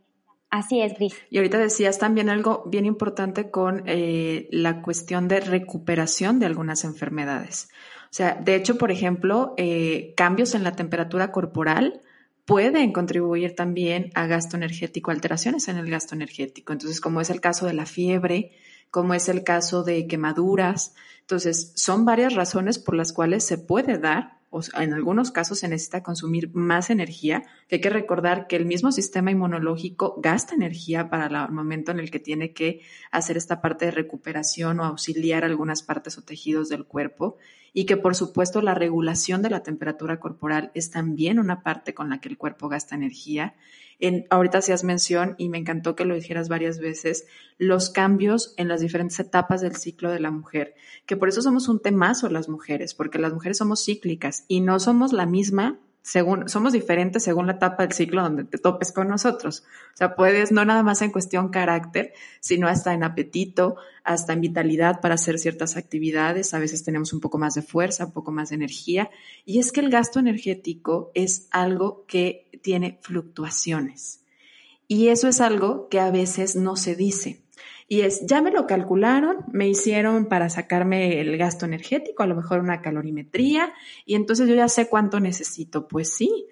Así 0.51 0.81
es, 0.81 0.95
Gris. 0.95 1.15
Y 1.29 1.39
ahorita 1.39 1.59
decías 1.59 1.99
también 1.99 2.31
algo 2.31 2.65
bien 2.67 2.87
importante 2.87 3.51
con 3.51 3.83
eh, 3.87 4.49
la 4.53 4.83
cuestión 4.83 5.29
de 5.29 5.41
recuperación 5.41 6.39
de 6.39 6.47
algunas 6.47 6.85
enfermedades. 6.85 7.69
O 8.05 8.15
sea, 8.17 8.35
de 8.35 8.55
hecho, 8.55 8.79
por 8.79 8.91
ejemplo, 8.91 9.55
eh, 9.57 10.15
cambios 10.17 10.55
en 10.55 10.63
la 10.63 10.73
temperatura 10.73 11.33
corporal 11.33 12.01
pueden 12.47 12.93
contribuir 12.93 13.55
también 13.55 14.11
a 14.15 14.27
gasto 14.27 14.57
energético, 14.57 15.11
alteraciones 15.11 15.69
en 15.69 15.77
el 15.77 15.91
gasto 15.91 16.15
energético. 16.15 16.73
Entonces, 16.73 17.01
como 17.01 17.21
es 17.21 17.29
el 17.29 17.41
caso 17.41 17.67
de 17.67 17.75
la 17.75 17.87
fiebre, 17.87 18.53
como 18.91 19.15
es 19.15 19.29
el 19.29 19.43
caso 19.45 19.83
de 19.83 20.07
quemaduras. 20.07 20.95
Entonces, 21.21 21.73
son 21.75 22.05
varias 22.05 22.35
razones 22.35 22.79
por 22.79 22.95
las 22.95 23.13
cuales 23.13 23.45
se 23.45 23.59
puede 23.59 23.99
dar, 23.99 24.39
o 24.51 24.61
en 24.79 24.95
algunos 24.95 25.33
casos 25.33 25.59
se 25.59 25.69
necesita 25.69 26.05
consumir 26.05 26.55
más 26.55 26.89
energía. 26.89 27.43
Hay 27.71 27.81
que 27.81 27.91
recordar 27.91 28.47
que 28.47 28.55
el 28.55 28.65
mismo 28.65 28.93
sistema 28.93 29.33
inmunológico 29.33 30.15
gasta 30.23 30.55
energía 30.55 31.11
para 31.11 31.27
el 31.27 31.53
momento 31.53 31.91
en 31.91 31.99
el 31.99 32.13
que 32.13 32.21
tiene 32.21 32.53
que 32.53 32.81
hacer 33.11 33.37
esta 33.37 33.61
parte 33.61 33.87
de 33.87 33.91
recuperación 33.91 34.79
o 34.79 34.85
auxiliar 34.85 35.45
algunas 35.45 35.83
partes 35.83 36.17
o 36.17 36.23
tejidos 36.23 36.69
del 36.69 36.85
cuerpo 36.85 37.39
y 37.73 37.85
que 37.85 37.97
por 37.97 38.15
supuesto 38.15 38.63
la 38.63 38.75
regulación 38.75 39.43
de 39.43 39.51
la 39.51 39.63
temperatura 39.63 40.21
corporal 40.21 40.71
es 40.75 40.91
también 40.91 41.41
una 41.41 41.63
parte 41.63 41.93
con 41.93 42.09
la 42.09 42.21
que 42.21 42.29
el 42.29 42.39
cuerpo 42.39 42.69
gasta 42.69 42.95
energía. 42.95 43.55
En, 43.99 44.27
ahorita 44.31 44.59
hacías 44.59 44.85
mención 44.85 45.35
y 45.37 45.49
me 45.49 45.59
encantó 45.59 45.97
que 45.97 46.05
lo 46.05 46.15
dijeras 46.15 46.49
varias 46.49 46.79
veces, 46.79 47.27
los 47.59 47.91
cambios 47.91 48.55
en 48.57 48.69
las 48.69 48.81
diferentes 48.81 49.19
etapas 49.19 49.61
del 49.61 49.77
ciclo 49.77 50.11
de 50.11 50.21
la 50.21 50.31
mujer, 50.31 50.75
que 51.05 51.17
por 51.17 51.29
eso 51.29 51.43
somos 51.43 51.69
un 51.69 51.83
temazo 51.83 52.31
las 52.31 52.49
mujeres, 52.49 52.95
porque 52.95 53.19
las 53.19 53.33
mujeres 53.33 53.59
somos 53.59 53.85
cíclicas 53.85 54.45
y 54.49 54.61
no 54.61 54.79
somos 54.79 55.13
la 55.13 55.27
misma 55.27 55.81
según, 56.07 56.49
somos 56.49 56.73
diferentes 56.73 57.25
según 57.25 57.49
la 57.49 57.55
etapa 57.55 57.83
del 57.83 57.93
ciclo 57.93 58.23
donde 58.23 58.45
te 58.45 58.59
topes 58.59 58.93
con 58.93 59.09
nosotros. 59.09 59.65
O 59.93 59.97
sea, 59.97 60.15
puedes, 60.15 60.53
no 60.53 60.65
nada 60.65 60.85
más 60.85 61.03
en 61.03 61.11
cuestión 61.11 61.49
carácter, 61.49 62.13
sino 62.39 62.69
hasta 62.69 62.95
en 62.95 63.03
apetito, 63.03 63.75
hasta 64.05 64.33
en 64.33 64.41
vitalidad 64.41 65.01
para 65.01 65.15
hacer 65.15 65.37
ciertas 65.41 65.77
actividades. 65.77 66.55
A 66.55 66.61
veces 66.61 66.85
tenemos 66.85 67.13
un 67.13 67.19
poco 67.19 67.39
más 67.39 67.55
de 67.55 67.63
fuerza, 67.63 68.07
un 68.07 68.13
poco 68.13 68.31
más 68.31 68.51
de 68.51 68.55
energía. 68.55 69.11
Y 69.45 69.59
es 69.59 69.73
que 69.73 69.81
el 69.81 69.91
gasto 69.91 70.21
energético 70.21 71.11
es 71.15 71.49
algo 71.51 72.05
que 72.07 72.47
tiene 72.63 73.01
fluctuaciones. 73.03 74.21
Y 74.87 75.09
eso 75.09 75.27
es 75.27 75.41
algo 75.41 75.89
que 75.89 75.99
a 75.99 76.13
veces 76.13 76.55
no 76.55 76.77
se 76.77 76.95
dice. 76.95 77.43
Y 77.89 78.01
es, 78.01 78.27
ya 78.27 78.43
me 78.43 78.51
lo 78.51 78.67
calcularon, 78.67 79.45
me 79.53 79.69
hicieron 79.69 80.27
para 80.27 80.49
sacarme 80.51 81.21
el 81.21 81.37
gasto 81.37 81.67
energético, 81.67 82.23
a 82.23 82.27
lo 82.27 82.35
mejor 82.35 82.61
una 82.61 82.83
calorimetría, 82.83 83.73
y 84.05 84.17
entonces 84.17 84.49
yo 84.49 84.55
ya 84.55 84.69
sé 84.69 84.89
cuánto 84.89 85.21
necesito. 85.21 85.87
Pues 85.87 86.13
sí, 86.13 86.47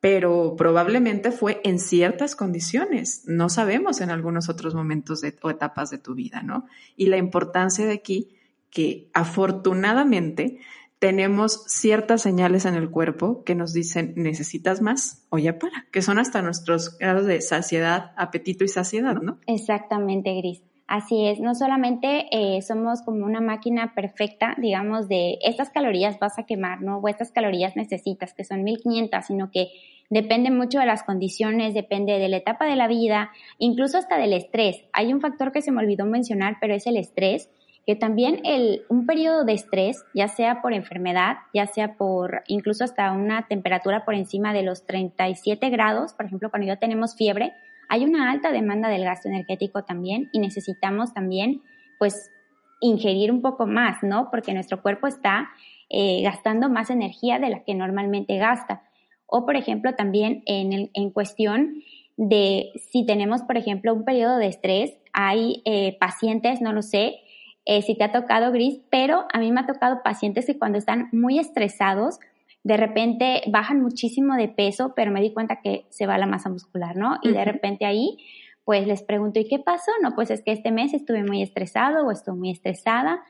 pero 0.00 0.54
probablemente 0.56 1.30
fue 1.30 1.60
en 1.64 1.78
ciertas 1.78 2.36
condiciones. 2.36 3.24
No 3.26 3.48
sabemos 3.48 4.00
en 4.00 4.10
algunos 4.10 4.48
otros 4.48 4.74
momentos 4.74 5.20
de, 5.20 5.36
o 5.42 5.50
etapas 5.50 5.90
de 5.90 5.98
tu 5.98 6.14
vida, 6.14 6.42
¿no? 6.42 6.66
Y 6.96 7.06
la 7.06 7.16
importancia 7.16 7.84
de 7.84 7.92
aquí, 7.92 8.36
que 8.70 9.10
afortunadamente 9.12 10.58
tenemos 10.98 11.64
ciertas 11.66 12.22
señales 12.22 12.64
en 12.64 12.74
el 12.74 12.90
cuerpo 12.90 13.44
que 13.44 13.54
nos 13.54 13.72
dicen 13.72 14.14
necesitas 14.16 14.82
más 14.82 15.26
o 15.30 15.38
ya 15.38 15.58
para, 15.58 15.86
que 15.92 16.02
son 16.02 16.18
hasta 16.18 16.42
nuestros 16.42 16.98
grados 16.98 17.26
de 17.26 17.40
saciedad, 17.40 18.12
apetito 18.16 18.64
y 18.64 18.68
saciedad, 18.68 19.14
¿no? 19.14 19.38
Exactamente, 19.46 20.34
Gris. 20.34 20.62
Así 20.88 21.26
es, 21.26 21.38
no 21.38 21.54
solamente 21.54 22.28
eh, 22.30 22.62
somos 22.62 23.02
como 23.02 23.26
una 23.26 23.42
máquina 23.42 23.92
perfecta, 23.94 24.54
digamos, 24.56 25.06
de 25.06 25.36
estas 25.42 25.68
calorías 25.68 26.18
vas 26.18 26.38
a 26.38 26.46
quemar, 26.46 26.80
¿no? 26.80 26.96
O 26.96 27.08
estas 27.08 27.30
calorías 27.30 27.76
necesitas, 27.76 28.32
que 28.32 28.42
son 28.42 28.64
1500, 28.64 29.22
sino 29.22 29.50
que 29.50 29.68
depende 30.08 30.50
mucho 30.50 30.78
de 30.78 30.86
las 30.86 31.02
condiciones, 31.02 31.74
depende 31.74 32.18
de 32.18 32.30
la 32.30 32.38
etapa 32.38 32.64
de 32.64 32.76
la 32.76 32.88
vida, 32.88 33.30
incluso 33.58 33.98
hasta 33.98 34.16
del 34.16 34.32
estrés. 34.32 34.82
Hay 34.94 35.12
un 35.12 35.20
factor 35.20 35.52
que 35.52 35.60
se 35.60 35.72
me 35.72 35.82
olvidó 35.82 36.06
mencionar, 36.06 36.56
pero 36.58 36.74
es 36.74 36.86
el 36.86 36.96
estrés, 36.96 37.50
que 37.86 37.94
también 37.94 38.40
el, 38.44 38.86
un 38.88 39.04
periodo 39.04 39.44
de 39.44 39.52
estrés, 39.52 40.06
ya 40.14 40.28
sea 40.28 40.62
por 40.62 40.72
enfermedad, 40.72 41.36
ya 41.52 41.66
sea 41.66 41.96
por 41.96 42.44
incluso 42.46 42.84
hasta 42.84 43.12
una 43.12 43.46
temperatura 43.46 44.06
por 44.06 44.14
encima 44.14 44.54
de 44.54 44.62
los 44.62 44.86
37 44.86 45.68
grados, 45.68 46.14
por 46.14 46.24
ejemplo, 46.24 46.48
cuando 46.48 46.66
ya 46.66 46.76
tenemos 46.76 47.14
fiebre, 47.14 47.52
hay 47.88 48.04
una 48.04 48.30
alta 48.30 48.52
demanda 48.52 48.88
del 48.88 49.04
gasto 49.04 49.28
energético 49.28 49.84
también 49.84 50.28
y 50.32 50.40
necesitamos 50.40 51.14
también, 51.14 51.62
pues, 51.98 52.30
ingerir 52.80 53.32
un 53.32 53.42
poco 53.42 53.66
más, 53.66 54.02
¿no? 54.02 54.30
Porque 54.30 54.54
nuestro 54.54 54.82
cuerpo 54.82 55.06
está 55.06 55.48
eh, 55.90 56.22
gastando 56.22 56.68
más 56.68 56.90
energía 56.90 57.38
de 57.38 57.50
la 57.50 57.64
que 57.64 57.74
normalmente 57.74 58.36
gasta. 58.38 58.82
O, 59.26 59.44
por 59.44 59.56
ejemplo, 59.56 59.94
también 59.94 60.42
en, 60.46 60.90
en 60.92 61.10
cuestión 61.10 61.82
de 62.16 62.72
si 62.90 63.06
tenemos, 63.06 63.42
por 63.42 63.56
ejemplo, 63.56 63.94
un 63.94 64.04
periodo 64.04 64.38
de 64.38 64.48
estrés, 64.48 64.98
hay 65.12 65.62
eh, 65.64 65.96
pacientes, 65.98 66.60
no 66.60 66.72
lo 66.72 66.82
sé, 66.82 67.20
eh, 67.64 67.82
si 67.82 67.94
te 67.94 68.04
ha 68.04 68.12
tocado 68.12 68.50
gris, 68.50 68.80
pero 68.90 69.26
a 69.32 69.38
mí 69.38 69.52
me 69.52 69.60
ha 69.60 69.66
tocado 69.66 70.02
pacientes 70.02 70.46
que 70.46 70.58
cuando 70.58 70.78
están 70.78 71.08
muy 71.12 71.38
estresados, 71.38 72.18
de 72.64 72.76
repente 72.76 73.42
bajan 73.46 73.80
muchísimo 73.80 74.34
de 74.34 74.48
peso, 74.48 74.92
pero 74.94 75.10
me 75.10 75.20
di 75.20 75.32
cuenta 75.32 75.60
que 75.62 75.86
se 75.90 76.06
va 76.06 76.18
la 76.18 76.26
masa 76.26 76.50
muscular, 76.50 76.96
¿no? 76.96 77.18
Y 77.22 77.30
de 77.32 77.44
repente 77.44 77.86
ahí, 77.86 78.18
pues 78.64 78.86
les 78.86 79.02
pregunto, 79.02 79.40
¿y 79.40 79.48
qué 79.48 79.58
pasó? 79.58 79.90
No, 80.02 80.14
pues 80.14 80.30
es 80.30 80.42
que 80.42 80.52
este 80.52 80.70
mes 80.70 80.92
estuve 80.92 81.24
muy 81.24 81.42
estresado 81.42 82.06
o 82.06 82.10
estuve 82.10 82.36
muy 82.36 82.50
estresada, 82.50 83.22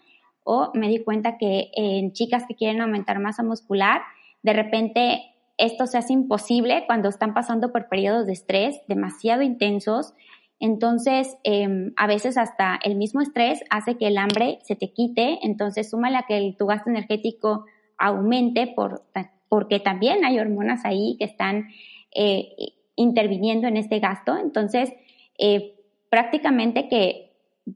o 0.45 0.71
me 0.75 0.89
di 0.89 1.05
cuenta 1.05 1.37
que 1.37 1.71
en 1.75 2.13
chicas 2.13 2.45
que 2.49 2.55
quieren 2.55 2.81
aumentar 2.81 3.19
masa 3.19 3.43
muscular, 3.43 4.03
de 4.43 4.55
repente 4.55 5.35
esto 5.59 5.87
se 5.87 5.99
hace 5.99 6.13
imposible 6.13 6.85
cuando 6.87 7.09
están 7.09 7.35
pasando 7.35 7.71
por 7.71 7.89
periodos 7.89 8.27
de 8.27 8.33
estrés 8.33 8.81
demasiado 8.87 9.43
intensos. 9.43 10.15
Entonces, 10.61 11.37
em, 11.45 11.93
a 11.97 12.07
veces 12.07 12.39
hasta 12.39 12.79
el 12.83 12.97
mismo 12.97 13.21
estrés 13.21 13.63
hace 13.69 13.97
que 13.99 14.07
el 14.07 14.19
hambre 14.19 14.59
se 14.63 14.75
te 14.75 14.93
quite, 14.93 15.39
entonces 15.43 15.91
súmale 15.91 16.17
a 16.17 16.25
que 16.27 16.55
tu 16.59 16.67
gasto 16.67 16.89
energético 16.91 17.67
aumente 17.99 18.67
por, 18.67 19.03
porque 19.49 19.81
también 19.81 20.25
hay 20.25 20.39
hormonas 20.39 20.85
ahí 20.85 21.17
que 21.19 21.25
están 21.25 21.69
eh, 22.15 22.55
interviniendo 22.97 23.67
en 23.69 23.77
este 23.77 23.99
gasto. 23.99 24.37
Entonces, 24.37 24.93
eh, 25.39 25.75
prácticamente 26.11 26.89
que 26.89 27.33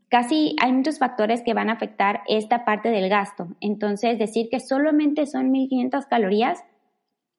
casi 0.09 0.57
hay 0.63 0.73
muchos 0.73 0.99
factores 0.99 1.43
que 1.43 1.55
van 1.55 1.71
a 1.71 1.75
afectar 1.75 2.23
esta 2.27 2.65
parte 2.65 2.91
del 2.91 3.09
gasto. 3.09 3.49
Entonces, 3.61 4.19
decir 4.19 4.49
que 4.51 4.61
solamente 4.61 5.27
son 5.27 5.51
1500 5.51 6.07
calorías, 6.07 6.65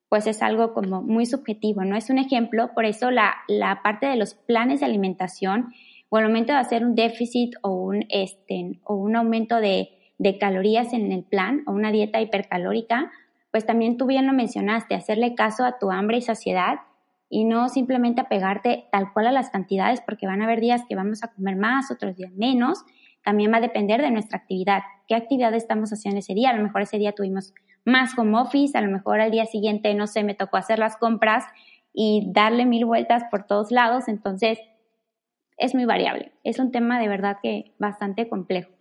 pues 0.08 0.26
es 0.26 0.42
algo 0.42 0.74
como 0.74 1.02
muy 1.02 1.26
subjetivo, 1.26 1.84
¿no? 1.84 1.96
Es 1.96 2.10
un 2.10 2.18
ejemplo, 2.18 2.70
por 2.74 2.84
eso 2.84 3.10
la, 3.10 3.34
la 3.48 3.82
parte 3.82 4.06
de 4.06 4.16
los 4.16 4.34
planes 4.34 4.80
de 4.80 4.86
alimentación 4.86 5.72
o 6.08 6.18
al 6.18 6.24
momento 6.24 6.52
de 6.52 6.60
hacer 6.60 6.84
un 6.84 6.94
déficit 6.94 7.54
o 7.62 7.70
un, 7.70 8.04
este, 8.08 8.78
o 8.84 8.94
un 8.94 9.16
aumento 9.16 9.56
de, 9.56 9.93
de 10.18 10.38
calorías 10.38 10.92
en 10.92 11.12
el 11.12 11.24
plan 11.24 11.62
o 11.66 11.72
una 11.72 11.90
dieta 11.90 12.20
hipercalórica, 12.20 13.10
pues 13.50 13.66
también 13.66 13.96
tú 13.96 14.06
bien 14.06 14.26
lo 14.26 14.32
mencionaste, 14.32 14.94
hacerle 14.94 15.34
caso 15.34 15.64
a 15.64 15.78
tu 15.78 15.90
hambre 15.90 16.16
y 16.16 16.22
saciedad 16.22 16.80
y 17.28 17.44
no 17.44 17.68
simplemente 17.68 18.20
apegarte 18.20 18.86
tal 18.92 19.12
cual 19.12 19.28
a 19.28 19.32
las 19.32 19.50
cantidades, 19.50 20.00
porque 20.00 20.26
van 20.26 20.40
a 20.40 20.44
haber 20.44 20.60
días 20.60 20.82
que 20.88 20.94
vamos 20.94 21.24
a 21.24 21.32
comer 21.32 21.56
más, 21.56 21.90
otros 21.90 22.16
días 22.16 22.32
menos. 22.32 22.84
También 23.24 23.52
va 23.52 23.56
a 23.56 23.60
depender 23.60 24.02
de 24.02 24.10
nuestra 24.10 24.38
actividad. 24.38 24.82
¿Qué 25.08 25.14
actividad 25.14 25.54
estamos 25.54 25.92
haciendo 25.92 26.18
ese 26.18 26.34
día? 26.34 26.50
A 26.50 26.56
lo 26.56 26.62
mejor 26.62 26.82
ese 26.82 26.98
día 26.98 27.12
tuvimos 27.12 27.54
más 27.84 28.16
home 28.18 28.38
office, 28.38 28.76
a 28.76 28.80
lo 28.80 28.90
mejor 28.90 29.20
al 29.20 29.30
día 29.30 29.46
siguiente, 29.46 29.94
no 29.94 30.06
sé, 30.06 30.22
me 30.22 30.34
tocó 30.34 30.56
hacer 30.56 30.78
las 30.78 30.96
compras 30.96 31.44
y 31.92 32.30
darle 32.32 32.66
mil 32.66 32.84
vueltas 32.84 33.24
por 33.30 33.46
todos 33.46 33.70
lados. 33.70 34.08
Entonces, 34.08 34.58
es 35.56 35.74
muy 35.74 35.84
variable. 35.84 36.32
Es 36.42 36.58
un 36.58 36.72
tema 36.72 36.98
de 37.00 37.08
verdad 37.08 37.38
que 37.42 37.74
bastante 37.78 38.28
complejo. 38.28 38.73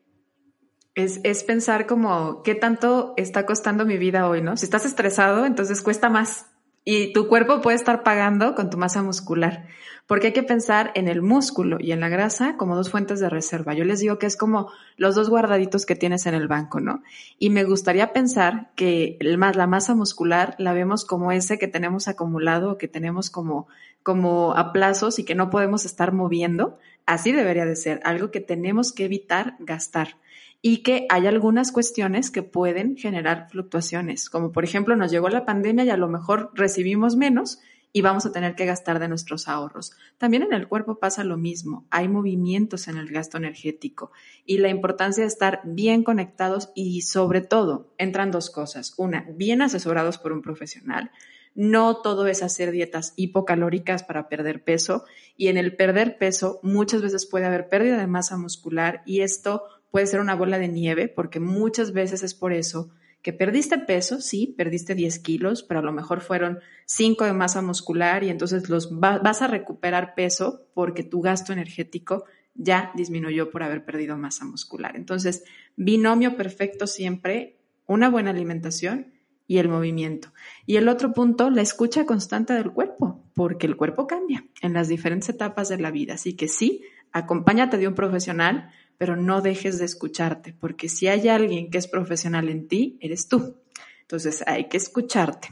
Es, 0.95 1.19
es, 1.23 1.43
pensar 1.43 1.87
como 1.87 2.43
qué 2.43 2.53
tanto 2.53 3.13
está 3.17 3.45
costando 3.45 3.85
mi 3.85 3.97
vida 3.97 4.27
hoy, 4.27 4.41
¿no? 4.41 4.57
Si 4.57 4.65
estás 4.65 4.85
estresado, 4.85 5.45
entonces 5.45 5.81
cuesta 5.81 6.09
más. 6.09 6.45
Y 6.85 7.13
tu 7.13 7.27
cuerpo 7.29 7.61
puede 7.61 7.77
estar 7.77 8.03
pagando 8.03 8.55
con 8.55 8.69
tu 8.69 8.77
masa 8.77 9.01
muscular, 9.01 9.67
porque 10.05 10.27
hay 10.27 10.33
que 10.33 10.43
pensar 10.43 10.91
en 10.95 11.07
el 11.07 11.21
músculo 11.21 11.77
y 11.79 11.93
en 11.93 12.01
la 12.01 12.09
grasa 12.09 12.57
como 12.57 12.75
dos 12.75 12.89
fuentes 12.89 13.21
de 13.21 13.29
reserva. 13.29 13.73
Yo 13.73 13.85
les 13.85 14.01
digo 14.01 14.19
que 14.19 14.25
es 14.25 14.35
como 14.35 14.69
los 14.97 15.15
dos 15.15 15.29
guardaditos 15.29 15.85
que 15.85 15.95
tienes 15.95 16.25
en 16.25 16.33
el 16.33 16.49
banco, 16.49 16.81
¿no? 16.81 17.01
Y 17.39 17.51
me 17.51 17.63
gustaría 17.63 18.11
pensar 18.11 18.71
que 18.75 19.17
la 19.21 19.65
masa 19.65 19.95
muscular 19.95 20.55
la 20.57 20.73
vemos 20.73 21.05
como 21.05 21.31
ese 21.31 21.57
que 21.57 21.69
tenemos 21.69 22.09
acumulado, 22.09 22.77
que 22.77 22.89
tenemos 22.89 23.29
como, 23.29 23.67
como 24.03 24.53
a 24.53 24.73
plazos 24.73 25.19
y 25.19 25.23
que 25.23 25.35
no 25.35 25.49
podemos 25.49 25.85
estar 25.85 26.11
moviendo. 26.11 26.77
Así 27.05 27.31
debería 27.31 27.65
de 27.65 27.77
ser, 27.77 28.01
algo 28.03 28.29
que 28.29 28.41
tenemos 28.41 28.91
que 28.91 29.05
evitar 29.05 29.55
gastar 29.59 30.17
y 30.65 30.77
que 30.77 31.05
hay 31.09 31.27
algunas 31.27 31.73
cuestiones 31.73 32.31
que 32.31 32.41
pueden 32.41 32.95
generar 32.95 33.49
fluctuaciones, 33.51 34.29
como 34.29 34.53
por 34.53 34.63
ejemplo 34.63 34.95
nos 34.95 35.11
llegó 35.11 35.27
la 35.27 35.45
pandemia 35.45 35.83
y 35.83 35.89
a 35.89 35.97
lo 35.97 36.07
mejor 36.07 36.51
recibimos 36.53 37.17
menos 37.17 37.59
y 37.91 38.01
vamos 38.01 38.25
a 38.25 38.31
tener 38.31 38.55
que 38.55 38.65
gastar 38.65 38.99
de 38.99 39.09
nuestros 39.09 39.49
ahorros. 39.49 39.91
También 40.17 40.41
en 40.41 40.53
el 40.53 40.69
cuerpo 40.69 40.99
pasa 40.99 41.25
lo 41.25 41.35
mismo, 41.35 41.85
hay 41.91 42.07
movimientos 42.07 42.87
en 42.87 42.95
el 42.95 43.09
gasto 43.09 43.37
energético 43.37 44.13
y 44.45 44.59
la 44.59 44.69
importancia 44.69 45.23
de 45.23 45.27
estar 45.27 45.59
bien 45.65 46.01
conectados 46.01 46.71
y 46.75 47.01
sobre 47.01 47.41
todo 47.41 47.93
entran 47.97 48.31
dos 48.31 48.49
cosas. 48.49 48.93
Una, 48.95 49.27
bien 49.35 49.61
asesorados 49.61 50.17
por 50.17 50.31
un 50.31 50.41
profesional. 50.41 51.11
No 51.55 51.97
todo 51.97 52.25
es 52.25 52.41
hacer 52.41 52.71
dietas 52.71 53.13
hipocalóricas 53.17 54.03
para 54.03 54.29
perder 54.29 54.63
peso 54.63 55.03
y 55.35 55.49
en 55.49 55.57
el 55.57 55.75
perder 55.75 56.17
peso 56.17 56.61
muchas 56.63 57.01
veces 57.01 57.25
puede 57.25 57.45
haber 57.45 57.67
pérdida 57.67 57.97
de 57.97 58.07
masa 58.07 58.37
muscular 58.37 59.03
y 59.05 59.21
esto 59.21 59.63
puede 59.93 60.07
ser 60.07 60.21
una 60.21 60.33
bola 60.33 60.57
de 60.57 60.69
nieve, 60.69 61.07
porque 61.07 61.39
muchas 61.39 61.93
veces 61.93 62.23
es 62.23 62.33
por 62.33 62.51
eso 62.51 62.89
que 63.21 63.31
perdiste 63.31 63.77
peso, 63.77 64.21
sí, 64.21 64.47
perdiste 64.57 64.95
10 64.95 65.19
kilos, 65.19 65.61
pero 65.61 65.81
a 65.81 65.83
lo 65.83 65.91
mejor 65.93 66.21
fueron 66.21 66.57
5 66.87 67.25
de 67.25 67.33
masa 67.33 67.61
muscular 67.61 68.23
y 68.23 68.29
entonces 68.29 68.69
los 68.69 68.99
vas 68.99 69.43
a 69.43 69.47
recuperar 69.47 70.15
peso 70.15 70.65
porque 70.73 71.03
tu 71.03 71.21
gasto 71.21 71.53
energético 71.53 72.23
ya 72.55 72.91
disminuyó 72.95 73.51
por 73.51 73.61
haber 73.61 73.85
perdido 73.85 74.17
masa 74.17 74.45
muscular. 74.45 74.95
Entonces, 74.95 75.43
binomio 75.75 76.37
perfecto 76.37 76.87
siempre, 76.87 77.59
una 77.85 78.09
buena 78.09 78.31
alimentación 78.31 79.13
y 79.45 79.59
el 79.59 79.69
movimiento. 79.69 80.33
Y 80.65 80.77
el 80.77 80.87
otro 80.87 81.13
punto, 81.13 81.51
la 81.51 81.61
escucha 81.61 82.07
constante 82.07 82.53
del 82.53 82.71
cuerpo, 82.71 83.23
porque 83.35 83.67
el 83.67 83.77
cuerpo 83.77 84.07
cambia 84.07 84.43
en 84.63 84.73
las 84.73 84.87
diferentes 84.87 85.29
etapas 85.29 85.69
de 85.69 85.77
la 85.77 85.91
vida. 85.91 86.15
Así 86.15 86.33
que 86.33 86.47
sí, 86.47 86.81
acompáñate 87.11 87.77
de 87.77 87.87
un 87.87 87.93
profesional, 87.93 88.71
pero 88.97 89.15
no 89.15 89.41
dejes 89.41 89.79
de 89.79 89.85
escucharte, 89.85 90.53
porque 90.59 90.89
si 90.89 91.07
hay 91.07 91.27
alguien 91.27 91.69
que 91.69 91.77
es 91.77 91.87
profesional 91.87 92.49
en 92.49 92.67
ti, 92.67 92.97
eres 93.01 93.27
tú. 93.27 93.57
Entonces 94.01 94.43
hay 94.45 94.65
que 94.65 94.77
escucharte. 94.77 95.49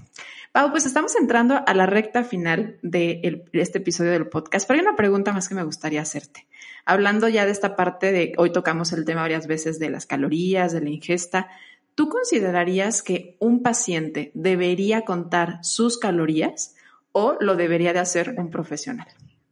Pau, 0.51 0.69
pues 0.71 0.85
estamos 0.85 1.15
entrando 1.15 1.61
a 1.65 1.73
la 1.73 1.85
recta 1.85 2.25
final 2.25 2.77
de, 2.81 3.45
este 3.53 3.77
episodio 3.77 4.11
del 4.11 4.27
podcast, 4.27 4.67
pero 4.67 4.79
hay 4.79 4.85
una 4.85 4.97
pregunta 4.97 5.31
más 5.31 5.47
que 5.47 5.55
me 5.55 5.63
gustaría 5.63 6.01
hacerte. 6.01 6.45
Hablando 6.85 7.29
ya 7.29 7.45
de 7.45 7.51
esta 7.51 7.77
parte 7.77 8.11
de, 8.11 8.33
hoy 8.37 8.51
tocamos 8.51 8.91
el 8.91 9.05
tema 9.05 9.21
varias 9.21 9.47
veces 9.47 9.79
de 9.79 9.89
las 9.89 10.05
calorías, 10.05 10.73
de 10.73 10.81
la 10.81 10.89
ingesta, 10.89 11.47
¿tú 11.95 12.09
considerarías 12.09 13.01
que 13.01 13.37
un 13.39 13.63
paciente 13.63 14.31
debería 14.33 15.05
contar 15.05 15.59
sus 15.63 15.97
calorías 15.97 16.75
o 17.13 17.37
lo 17.39 17.55
debería 17.55 17.93
de 17.93 17.99
hacer 17.99 18.35
un 18.37 18.49
profesional? 18.49 19.07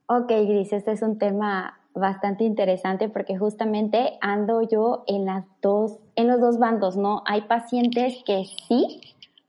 Ok, 0.07 0.27
Gris, 0.27 0.73
este 0.73 0.91
es 0.91 1.01
un 1.01 1.17
tema 1.17 1.78
bastante 1.93 2.43
interesante 2.43 3.09
porque 3.09 3.37
justamente 3.37 4.17
ando 4.21 4.61
yo 4.61 5.03
en 5.07 5.25
las 5.25 5.45
dos, 5.61 5.99
en 6.15 6.27
los 6.27 6.39
dos 6.39 6.59
bandos, 6.59 6.97
¿no? 6.97 7.23
Hay 7.25 7.41
pacientes 7.41 8.23
que 8.25 8.45
sí 8.67 9.01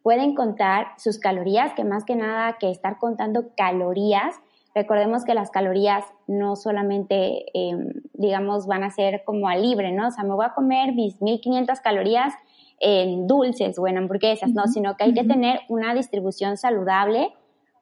pueden 0.03 0.35
contar 0.35 0.89
sus 0.97 1.19
calorías, 1.19 1.73
que 1.75 1.85
más 1.85 2.05
que 2.05 2.17
nada 2.17 2.57
que 2.59 2.71
estar 2.71 2.99
contando 2.99 3.51
calorías, 3.57 4.35
recordemos 4.75 5.25
que 5.25 5.35
las 5.35 5.51
calorías 5.51 6.05
no 6.27 6.57
solamente, 6.57 7.45
em, 7.55 7.93
digamos, 8.15 8.67
van 8.67 8.85
a 8.85 8.91
ser 8.91 9.23
como 9.25 9.49
a 9.49 9.57
libre, 9.57 9.93
¿no? 9.93 10.09
O 10.09 10.11
sea, 10.11 10.25
me 10.25 10.35
voy 10.35 10.47
a 10.47 10.55
comer 10.55 10.95
mis 10.95 11.21
1500 11.21 11.81
calorías 11.81 12.33
en 12.79 13.27
dulces 13.27 13.79
o 13.79 13.87
en 13.87 13.99
hamburguesas, 13.99 14.51
¿no? 14.51 14.67
Sino 14.67 14.97
que 14.97 15.05
hay 15.05 15.13
que 15.13 15.25
tener 15.25 15.61
una 15.69 15.93
distribución 15.95 16.57
saludable, 16.57 17.35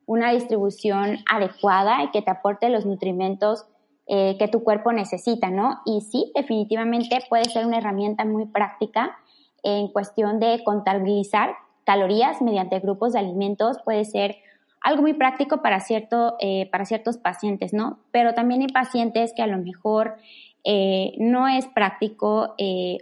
una 0.06 0.32
distribución 0.32 1.18
adecuada 1.30 2.02
y 2.02 2.10
que 2.10 2.22
te 2.22 2.30
aporte 2.30 2.68
los 2.68 2.84
nutrimentos 2.84 3.66
eh, 4.08 4.36
que 4.38 4.48
tu 4.48 4.64
cuerpo 4.64 4.92
necesita, 4.92 5.50
¿no? 5.50 5.80
Y 5.84 6.00
sí, 6.00 6.32
definitivamente 6.34 7.18
puede 7.28 7.44
ser 7.44 7.66
una 7.66 7.78
herramienta 7.78 8.24
muy 8.24 8.46
práctica 8.46 9.18
en 9.62 9.88
cuestión 9.88 10.40
de 10.40 10.62
contabilizar 10.64 11.54
calorías 11.84 12.40
mediante 12.40 12.80
grupos 12.80 13.12
de 13.12 13.18
alimentos, 13.18 13.78
puede 13.84 14.04
ser 14.04 14.36
algo 14.80 15.02
muy 15.02 15.12
práctico 15.12 15.60
para, 15.60 15.80
cierto, 15.80 16.36
eh, 16.40 16.68
para 16.70 16.84
ciertos 16.84 17.18
pacientes, 17.18 17.72
¿no? 17.72 17.98
Pero 18.10 18.34
también 18.34 18.62
hay 18.62 18.68
pacientes 18.68 19.32
que 19.34 19.42
a 19.42 19.46
lo 19.46 19.58
mejor 19.58 20.16
eh, 20.64 21.12
no 21.18 21.48
es 21.48 21.66
práctico 21.66 22.54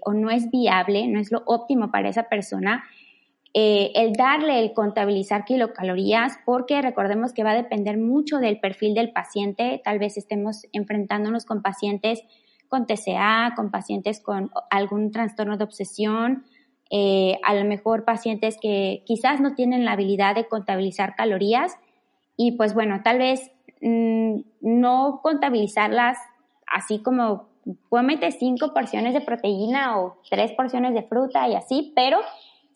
o 0.05 0.13
no 0.13 0.31
es 0.31 0.51
viable, 0.51 1.07
no 1.09 1.21
es 1.21 1.31
lo 1.31 1.43
óptimo 1.47 1.91
para 1.91 2.09
esa 2.09 2.25
persona 2.25 2.85
eh, 3.59 3.91
el 3.95 4.13
darle, 4.13 4.61
el 4.61 4.75
contabilizar 4.75 5.47
kilocalorías, 5.47 6.39
porque 6.45 6.83
recordemos 6.83 7.33
que 7.33 7.43
va 7.43 7.53
a 7.53 7.55
depender 7.55 7.97
mucho 7.97 8.37
del 8.37 8.61
perfil 8.61 8.93
del 8.93 9.13
paciente. 9.13 9.81
Tal 9.83 9.99
vez 9.99 10.19
estemos 10.19 10.67
enfrentándonos 10.73 11.47
con 11.47 11.63
pacientes 11.63 12.23
con 12.69 12.85
TCA, 12.85 13.55
con 13.57 13.71
pacientes 13.71 14.21
con 14.21 14.51
algún 14.69 15.11
trastorno 15.11 15.57
de 15.57 15.65
obsesión, 15.65 16.45
eh, 16.91 17.39
a 17.45 17.55
lo 17.55 17.65
mejor 17.65 18.05
pacientes 18.05 18.59
que 18.61 19.03
quizás 19.07 19.41
no 19.41 19.55
tienen 19.55 19.87
la 19.87 19.93
habilidad 19.93 20.35
de 20.35 20.49
contabilizar 20.49 21.17
calorías 21.17 21.79
y 22.37 22.59
pues 22.59 22.75
bueno, 22.75 23.01
tal 23.03 23.17
vez 23.17 23.51
mm, 23.81 24.41
no 24.61 25.21
contabilizarlas 25.23 26.19
así 26.67 26.99
como 26.99 27.49
cómete 27.89 28.31
cinco 28.33 28.75
porciones 28.75 29.15
de 29.15 29.23
proteína 29.23 29.99
o 29.99 30.19
tres 30.29 30.53
porciones 30.53 30.93
de 30.93 31.05
fruta 31.05 31.49
y 31.49 31.55
así, 31.55 31.95
pero 31.97 32.19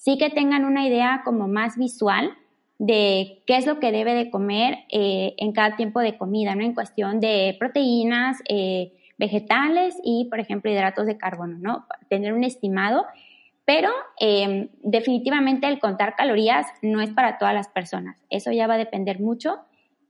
sí 0.00 0.16
que 0.16 0.30
tengan 0.30 0.64
una 0.64 0.86
idea 0.86 1.20
como 1.24 1.46
más 1.46 1.76
visual 1.76 2.32
de 2.78 3.42
qué 3.46 3.56
es 3.58 3.66
lo 3.66 3.78
que 3.78 3.92
debe 3.92 4.14
de 4.14 4.30
comer 4.30 4.78
eh, 4.88 5.34
en 5.36 5.52
cada 5.52 5.76
tiempo 5.76 6.00
de 6.00 6.16
comida, 6.16 6.54
¿no? 6.54 6.64
En 6.64 6.74
cuestión 6.74 7.20
de 7.20 7.54
proteínas, 7.58 8.38
eh, 8.48 8.94
vegetales 9.18 10.00
y, 10.02 10.26
por 10.30 10.40
ejemplo, 10.40 10.70
hidratos 10.70 11.04
de 11.04 11.18
carbono, 11.18 11.58
¿no? 11.58 11.86
Tener 12.08 12.32
un 12.32 12.44
estimado, 12.44 13.04
pero 13.66 13.90
em, 14.18 14.68
definitivamente 14.82 15.68
el 15.68 15.78
contar 15.78 16.16
calorías 16.16 16.66
no 16.80 17.02
es 17.02 17.10
para 17.10 17.36
todas 17.36 17.52
las 17.52 17.68
personas. 17.68 18.16
Eso 18.30 18.50
ya 18.52 18.66
va 18.66 18.74
a 18.74 18.78
depender 18.78 19.20
mucho 19.20 19.58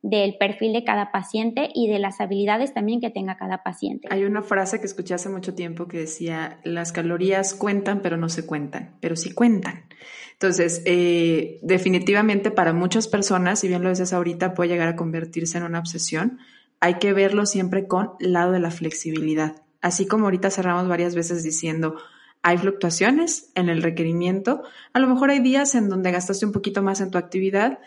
del 0.02 0.36
perfil 0.38 0.72
de 0.72 0.84
cada 0.84 1.12
paciente 1.12 1.68
y 1.74 1.88
de 1.88 1.98
las 1.98 2.20
habilidades 2.20 2.72
también 2.72 3.00
que 3.00 3.10
tenga 3.10 3.36
cada 3.36 3.62
paciente. 3.62 4.08
Hay 4.10 4.24
una 4.24 4.42
frase 4.42 4.80
que 4.80 4.86
escuché 4.86 5.14
hace 5.14 5.28
mucho 5.28 5.54
tiempo 5.54 5.88
que 5.88 5.98
decía, 5.98 6.58
las 6.64 6.92
calorías 6.92 7.54
cuentan 7.54 8.00
pero 8.00 8.16
no 8.16 8.28
se 8.28 8.46
cuentan, 8.46 8.96
pero 9.00 9.16
sí 9.16 9.32
cuentan. 9.32 9.84
Entonces, 10.32 10.82
eh, 10.86 11.58
definitivamente 11.62 12.50
para 12.50 12.72
muchas 12.72 13.08
personas, 13.08 13.60
si 13.60 13.68
bien 13.68 13.82
lo 13.82 13.90
dices 13.90 14.14
ahorita, 14.14 14.54
puede 14.54 14.70
llegar 14.70 14.88
a 14.88 14.96
convertirse 14.96 15.58
en 15.58 15.64
una 15.64 15.78
obsesión, 15.78 16.38
hay 16.80 16.94
que 16.94 17.12
verlo 17.12 17.44
siempre 17.44 17.86
con 17.86 18.12
lado 18.20 18.52
de 18.52 18.60
la 18.60 18.70
flexibilidad. 18.70 19.62
Así 19.82 20.06
como 20.06 20.24
ahorita 20.24 20.50
cerramos 20.50 20.88
varias 20.88 21.14
veces 21.14 21.42
diciendo, 21.42 21.96
hay 22.42 22.56
fluctuaciones 22.56 23.50
en 23.54 23.68
el 23.68 23.82
requerimiento. 23.82 24.62
A 24.94 24.98
lo 24.98 25.06
mejor 25.06 25.30
hay 25.30 25.40
días 25.40 25.74
en 25.74 25.90
donde 25.90 26.10
gastaste 26.10 26.46
un 26.46 26.52
poquito 26.52 26.82
más 26.82 27.02
en 27.02 27.10
tu 27.10 27.18
actividad, 27.18 27.80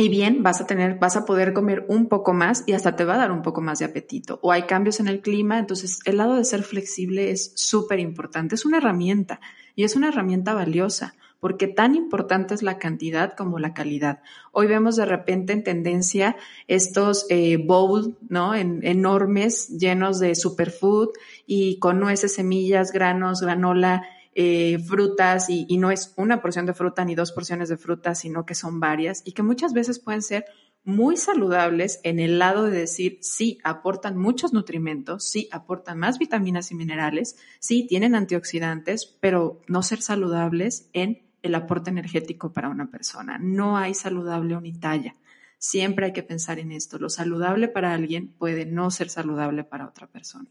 y 0.00 0.08
bien, 0.08 0.44
vas 0.44 0.60
a 0.60 0.66
tener, 0.66 0.96
vas 1.00 1.16
a 1.16 1.24
poder 1.24 1.52
comer 1.52 1.84
un 1.88 2.06
poco 2.06 2.32
más 2.32 2.62
y 2.66 2.72
hasta 2.72 2.94
te 2.94 3.04
va 3.04 3.14
a 3.14 3.18
dar 3.18 3.32
un 3.32 3.42
poco 3.42 3.60
más 3.60 3.80
de 3.80 3.84
apetito. 3.84 4.38
O 4.42 4.52
hay 4.52 4.62
cambios 4.62 5.00
en 5.00 5.08
el 5.08 5.20
clima, 5.20 5.58
entonces 5.58 5.98
el 6.04 6.18
lado 6.18 6.36
de 6.36 6.44
ser 6.44 6.62
flexible 6.62 7.32
es 7.32 7.52
súper 7.56 7.98
importante. 7.98 8.54
Es 8.54 8.64
una 8.64 8.76
herramienta 8.76 9.40
y 9.74 9.82
es 9.82 9.96
una 9.96 10.08
herramienta 10.08 10.54
valiosa 10.54 11.16
porque 11.40 11.66
tan 11.66 11.94
importante 11.94 12.54
es 12.54 12.62
la 12.62 12.78
cantidad 12.78 13.34
como 13.34 13.58
la 13.58 13.74
calidad. 13.74 14.20
Hoy 14.52 14.66
vemos 14.66 14.96
de 14.96 15.04
repente 15.04 15.52
en 15.52 15.62
tendencia 15.64 16.36
estos 16.66 17.26
eh, 17.28 17.56
bowls, 17.56 18.10
¿no? 18.28 18.54
enormes, 18.54 19.68
llenos 19.78 20.18
de 20.18 20.34
superfood 20.34 21.10
y 21.46 21.78
con 21.78 22.00
nueces, 22.00 22.34
semillas, 22.34 22.92
granos, 22.92 23.40
granola, 23.40 24.02
eh, 24.40 24.78
frutas 24.78 25.50
y, 25.50 25.66
no 25.78 25.90
es 25.90 26.14
una 26.16 26.40
porción 26.40 26.64
de 26.64 26.72
fruta 26.72 27.04
ni 27.04 27.16
dos 27.16 27.32
porciones 27.32 27.68
de 27.68 27.76
fruta, 27.76 28.14
sino 28.14 28.46
que 28.46 28.54
son 28.54 28.78
varias 28.78 29.20
y 29.24 29.32
que 29.32 29.42
muchas 29.42 29.72
veces 29.72 29.98
pueden 29.98 30.22
ser 30.22 30.44
muy 30.84 31.16
saludables 31.16 31.98
en 32.04 32.20
el 32.20 32.38
lado 32.38 32.66
de 32.66 32.78
decir, 32.78 33.18
sí, 33.20 33.58
aportan 33.64 34.16
muchos 34.16 34.52
nutrimentos, 34.52 35.24
sí, 35.24 35.48
aportan 35.50 35.98
más 35.98 36.20
vitaminas 36.20 36.70
y 36.70 36.76
minerales, 36.76 37.36
sí, 37.58 37.84
tienen 37.88 38.14
antioxidantes, 38.14 39.06
pero 39.18 39.60
no 39.66 39.82
ser 39.82 40.02
saludables 40.02 40.88
en 40.92 41.26
el 41.42 41.56
aporte 41.56 41.90
energético 41.90 42.52
para 42.52 42.68
una 42.68 42.92
persona. 42.92 43.38
No 43.40 43.76
hay 43.76 43.92
saludable 43.92 44.54
unitalla. 44.56 45.16
Siempre 45.60 46.06
hay 46.06 46.12
que 46.12 46.22
pensar 46.22 46.60
en 46.60 46.70
esto. 46.70 46.98
Lo 46.98 47.08
saludable 47.08 47.66
para 47.66 47.92
alguien 47.92 48.28
puede 48.28 48.64
no 48.64 48.92
ser 48.92 49.08
saludable 49.08 49.64
para 49.64 49.88
otra 49.88 50.06
persona. 50.06 50.48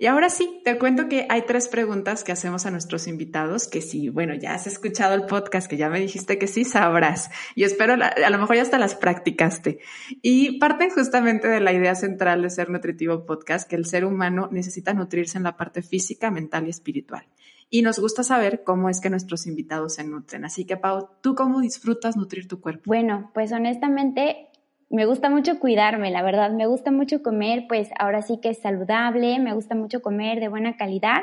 Y 0.00 0.06
ahora 0.06 0.30
sí, 0.30 0.60
te 0.64 0.78
cuento 0.78 1.08
que 1.08 1.26
hay 1.28 1.42
tres 1.42 1.68
preguntas 1.68 2.24
que 2.24 2.32
hacemos 2.32 2.66
a 2.66 2.72
nuestros 2.72 3.06
invitados 3.06 3.68
que 3.68 3.80
si, 3.80 4.08
bueno, 4.08 4.34
ya 4.34 4.54
has 4.54 4.66
escuchado 4.66 5.14
el 5.14 5.26
podcast, 5.26 5.68
que 5.68 5.76
ya 5.76 5.88
me 5.88 6.00
dijiste 6.00 6.38
que 6.38 6.48
sí, 6.48 6.64
sabrás. 6.64 7.30
Y 7.54 7.62
espero, 7.62 7.94
a 7.94 8.30
lo 8.30 8.38
mejor 8.38 8.56
ya 8.56 8.62
hasta 8.62 8.78
las 8.78 8.96
practicaste. 8.96 9.78
Y 10.22 10.58
parten 10.58 10.90
justamente 10.90 11.46
de 11.46 11.60
la 11.60 11.72
idea 11.72 11.94
central 11.94 12.42
de 12.42 12.50
Ser 12.50 12.68
Nutritivo 12.68 13.24
Podcast, 13.24 13.70
que 13.70 13.76
el 13.76 13.86
ser 13.86 14.04
humano 14.04 14.48
necesita 14.50 14.92
nutrirse 14.92 15.38
en 15.38 15.44
la 15.44 15.56
parte 15.56 15.82
física, 15.82 16.32
mental 16.32 16.66
y 16.66 16.70
espiritual 16.70 17.26
y 17.72 17.80
nos 17.80 17.98
gusta 17.98 18.22
saber 18.22 18.64
cómo 18.64 18.90
es 18.90 19.00
que 19.00 19.08
nuestros 19.08 19.46
invitados 19.46 19.94
se 19.94 20.04
nutren. 20.04 20.44
Así 20.44 20.66
que, 20.66 20.76
Pau, 20.76 21.08
¿tú 21.22 21.34
cómo 21.34 21.62
disfrutas 21.62 22.18
nutrir 22.18 22.46
tu 22.46 22.60
cuerpo? 22.60 22.82
Bueno, 22.84 23.30
pues 23.32 23.50
honestamente 23.50 24.50
me 24.90 25.06
gusta 25.06 25.30
mucho 25.30 25.58
cuidarme, 25.58 26.10
la 26.10 26.20
verdad, 26.20 26.50
me 26.50 26.66
gusta 26.66 26.90
mucho 26.90 27.22
comer, 27.22 27.64
pues 27.66 27.88
ahora 27.98 28.20
sí 28.20 28.38
que 28.42 28.50
es 28.50 28.58
saludable, 28.58 29.38
me 29.38 29.54
gusta 29.54 29.74
mucho 29.74 30.02
comer 30.02 30.38
de 30.38 30.48
buena 30.48 30.76
calidad 30.76 31.22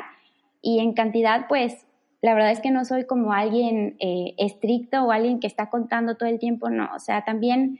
y 0.60 0.80
en 0.80 0.92
cantidad, 0.92 1.46
pues 1.48 1.86
la 2.20 2.34
verdad 2.34 2.50
es 2.50 2.58
que 2.58 2.72
no 2.72 2.84
soy 2.84 3.04
como 3.06 3.32
alguien 3.32 3.94
eh, 4.00 4.34
estricto 4.36 5.04
o 5.04 5.12
alguien 5.12 5.38
que 5.38 5.46
está 5.46 5.70
contando 5.70 6.16
todo 6.16 6.28
el 6.28 6.40
tiempo, 6.40 6.68
no, 6.68 6.88
o 6.96 6.98
sea, 6.98 7.24
también 7.24 7.78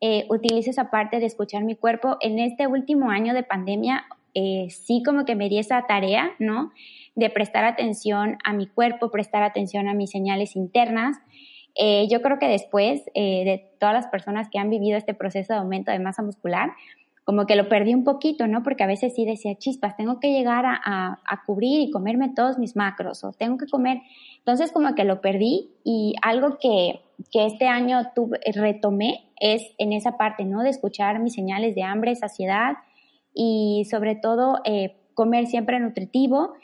eh, 0.00 0.26
utilizo 0.28 0.70
esa 0.70 0.90
parte 0.90 1.20
de 1.20 1.26
escuchar 1.26 1.62
mi 1.62 1.76
cuerpo. 1.76 2.16
En 2.20 2.40
este 2.40 2.66
último 2.66 3.10
año 3.10 3.32
de 3.32 3.44
pandemia, 3.44 4.06
eh, 4.38 4.70
sí 4.70 5.02
como 5.04 5.24
que 5.24 5.34
me 5.34 5.48
di 5.48 5.58
esa 5.58 5.86
tarea, 5.86 6.30
¿no? 6.38 6.70
de 7.18 7.30
prestar 7.30 7.64
atención 7.64 8.38
a 8.44 8.52
mi 8.52 8.68
cuerpo, 8.68 9.10
prestar 9.10 9.42
atención 9.42 9.88
a 9.88 9.94
mis 9.94 10.10
señales 10.10 10.54
internas. 10.54 11.16
Eh, 11.74 12.06
yo 12.08 12.22
creo 12.22 12.38
que 12.38 12.46
después 12.46 13.02
eh, 13.14 13.44
de 13.44 13.72
todas 13.80 13.92
las 13.92 14.06
personas 14.06 14.48
que 14.48 14.60
han 14.60 14.70
vivido 14.70 14.96
este 14.96 15.14
proceso 15.14 15.52
de 15.52 15.58
aumento 15.58 15.90
de 15.90 15.98
masa 15.98 16.22
muscular, 16.22 16.70
como 17.24 17.44
que 17.46 17.56
lo 17.56 17.68
perdí 17.68 17.92
un 17.92 18.04
poquito, 18.04 18.46
¿no? 18.46 18.62
Porque 18.62 18.84
a 18.84 18.86
veces 18.86 19.16
sí 19.16 19.24
decía, 19.24 19.56
chispas, 19.56 19.96
tengo 19.96 20.20
que 20.20 20.30
llegar 20.30 20.64
a, 20.64 21.42
cubrir 21.44 21.80
y 21.80 21.90
comerme 21.90 22.28
todos 22.28 22.56
mis 22.56 22.76
macros 22.76 23.24
o 23.24 23.32
tengo 23.32 23.58
que 23.58 23.66
comer. 23.66 24.00
Entonces 24.38 24.70
como 24.70 24.94
que 24.94 25.02
lo 25.02 25.20
perdí 25.20 25.70
y 25.82 26.14
algo 26.22 26.58
que, 26.60 27.00
este 27.34 27.66
año 27.66 28.12
tuve, 28.14 28.38
retomé 28.54 29.24
es 29.40 29.62
en 29.78 29.92
esa 29.92 30.16
parte, 30.16 30.44
¿no? 30.44 30.62
De 30.62 30.70
escuchar 30.70 31.18
mis 31.18 31.34
señales 31.34 31.74
de 31.74 31.82
hambre, 31.82 32.14
saciedad 32.14 32.76
y 33.38 33.86
sobre 33.88 34.16
todo 34.16 34.60
eh, 34.64 34.96
comer 35.14 35.46
siempre 35.46 35.78
nutritivo. 35.78 36.54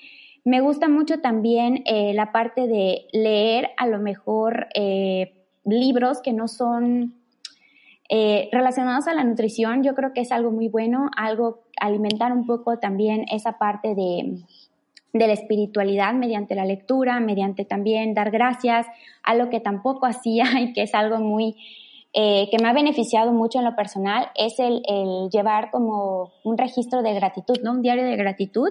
Me 0.45 0.61
gusta 0.61 0.89
mucho 0.89 1.21
también 1.21 1.85
eh, 1.87 2.13
la 2.15 2.33
parte 2.33 2.67
de 2.67 3.07
leer 3.13 3.71
a 3.77 3.87
lo 3.87 4.01
mejor 4.01 4.67
eh, 4.75 5.35
libros 5.65 6.21
que 6.21 6.33
no 6.33 6.49
son 6.49 7.15
relacionados 8.53 9.09
a 9.09 9.15
la 9.15 9.25
nutrición. 9.25 9.83
Yo 9.83 9.97
creo 9.97 10.13
que 10.13 10.21
es 10.21 10.31
algo 10.31 10.53
muy 10.53 10.69
bueno, 10.69 11.11
algo 11.17 11.65
alimentar 11.81 12.33
un 12.33 12.47
poco 12.47 12.79
también 12.79 13.25
esa 13.29 13.59
parte 13.59 13.97
de, 13.97 14.37
de 15.15 15.27
la 15.29 15.33
espiritualidad 15.33 16.13
mediante 16.13 16.55
la 16.55 16.65
lectura, 16.67 17.19
mediante 17.21 17.65
también 17.65 18.15
dar 18.15 18.31
gracias, 18.31 18.87
a 19.23 19.35
lo 19.35 19.49
que 19.49 19.61
tampoco 19.61 20.07
hacía 20.07 20.61
y 20.61 20.73
que 20.75 20.83
es 20.83 20.95
algo 20.95 21.19
muy 21.19 21.57
que 22.15 22.57
me 22.63 22.69
ha 22.69 22.73
beneficiado 22.73 23.33
mucho 23.33 23.59
en 23.59 23.65
lo 23.65 23.75
personal, 23.75 24.29
es 24.37 24.59
el, 24.61 24.83
el, 24.89 25.29
llevar 25.31 25.71
como 25.71 26.33
un 26.45 26.57
registro 26.57 27.03
de 27.03 27.13
gratitud, 27.13 27.57
¿no? 27.63 27.73
Un 27.73 27.83
diario 27.83 28.05
de 28.05 28.17
gratitud 28.17 28.71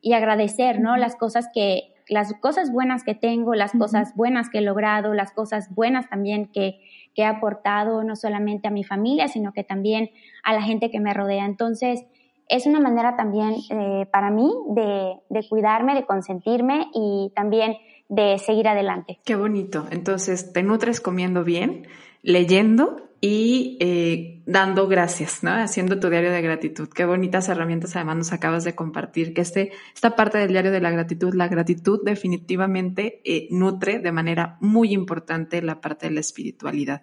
y 0.00 0.14
agradecer, 0.14 0.80
¿no? 0.80 0.96
Las 0.96 1.14
cosas 1.16 1.48
que, 1.52 1.92
las 2.08 2.32
cosas 2.34 2.72
buenas 2.72 3.04
que 3.04 3.14
tengo, 3.14 3.54
las 3.54 3.72
cosas 3.72 4.14
buenas 4.16 4.48
que 4.48 4.58
he 4.58 4.62
logrado, 4.62 5.14
las 5.14 5.32
cosas 5.32 5.74
buenas 5.74 6.08
también 6.08 6.46
que, 6.46 6.80
que 7.14 7.22
he 7.22 7.26
aportado 7.26 8.02
no 8.04 8.16
solamente 8.16 8.68
a 8.68 8.70
mi 8.70 8.84
familia, 8.84 9.28
sino 9.28 9.52
que 9.52 9.64
también 9.64 10.10
a 10.42 10.54
la 10.54 10.62
gente 10.62 10.90
que 10.90 11.00
me 11.00 11.12
rodea. 11.12 11.44
Entonces, 11.44 12.06
es 12.48 12.66
una 12.66 12.80
manera 12.80 13.16
también 13.16 13.56
eh, 13.70 14.06
para 14.10 14.30
mí 14.30 14.50
de, 14.70 15.16
de, 15.28 15.48
cuidarme, 15.48 15.94
de 15.94 16.06
consentirme 16.06 16.86
y 16.94 17.30
también 17.34 17.76
de 18.08 18.38
seguir 18.38 18.68
adelante. 18.68 19.18
Qué 19.24 19.36
bonito. 19.36 19.86
Entonces, 19.90 20.52
te 20.52 20.62
nutres 20.62 21.00
comiendo 21.00 21.44
bien, 21.44 21.86
leyendo 22.22 23.08
y 23.20 23.76
eh, 23.80 24.42
dando 24.46 24.86
gracias, 24.86 25.42
¿no? 25.42 25.50
Haciendo 25.50 25.98
tu 25.98 26.08
diario 26.08 26.30
de 26.30 26.40
gratitud. 26.40 26.88
Qué 26.88 27.04
bonitas 27.04 27.48
herramientas 27.48 27.96
además 27.96 28.16
nos 28.16 28.32
acabas 28.32 28.64
de 28.64 28.74
compartir, 28.74 29.34
que 29.34 29.40
este, 29.40 29.72
esta 29.94 30.14
parte 30.14 30.38
del 30.38 30.48
diario 30.48 30.70
de 30.70 30.80
la 30.80 30.90
gratitud, 30.90 31.34
la 31.34 31.48
gratitud 31.48 32.00
definitivamente 32.04 33.20
eh, 33.24 33.48
nutre 33.50 33.98
de 33.98 34.12
manera 34.12 34.56
muy 34.60 34.92
importante 34.92 35.62
la 35.62 35.80
parte 35.80 36.06
de 36.08 36.14
la 36.14 36.20
espiritualidad. 36.20 37.02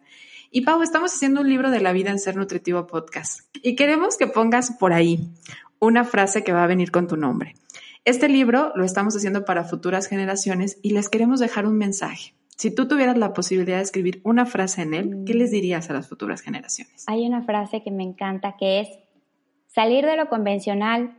Y 0.52 0.62
Pau, 0.62 0.82
estamos 0.82 1.14
haciendo 1.14 1.42
un 1.42 1.50
libro 1.50 1.70
de 1.70 1.82
la 1.82 1.92
vida 1.92 2.12
en 2.12 2.20
Ser 2.20 2.38
Nutritivo 2.38 2.88
Podcast 2.88 3.42
y 3.62 3.76
queremos 3.76 4.16
que 4.16 4.28
pongas 4.28 4.72
por 4.72 4.94
ahí 4.94 5.34
una 5.80 6.06
frase 6.06 6.44
que 6.44 6.54
va 6.54 6.64
a 6.64 6.68
venir 6.68 6.92
con 6.92 7.08
tu 7.08 7.18
nombre. 7.18 7.56
Este 8.06 8.30
libro 8.30 8.72
lo 8.76 8.86
estamos 8.86 9.18
haciendo 9.18 9.44
para 9.44 9.66
futuras 9.66 10.08
generaciones 10.08 10.78
y 10.82 10.92
les 10.92 11.10
queremos 11.10 11.40
dejar 11.42 11.66
un 11.66 11.78
mensaje. 11.78 12.36
Si 12.56 12.74
tú 12.74 12.88
tuvieras 12.88 13.18
la 13.18 13.34
posibilidad 13.34 13.78
de 13.78 13.84
escribir 13.84 14.22
una 14.24 14.46
frase 14.46 14.82
en 14.82 14.94
él, 14.94 15.24
¿qué 15.26 15.34
les 15.34 15.52
dirías 15.52 15.90
a 15.90 15.94
las 15.94 16.08
futuras 16.08 16.42
generaciones? 16.42 17.04
Hay 17.08 17.26
una 17.28 17.44
frase 17.44 17.84
que 17.84 17.92
me 17.92 18.04
encanta 18.04 18.56
que 18.58 18.80
es, 18.80 18.90
salir 19.68 20.06
de 20.06 20.16
lo 20.16 20.30
convencional 20.30 21.18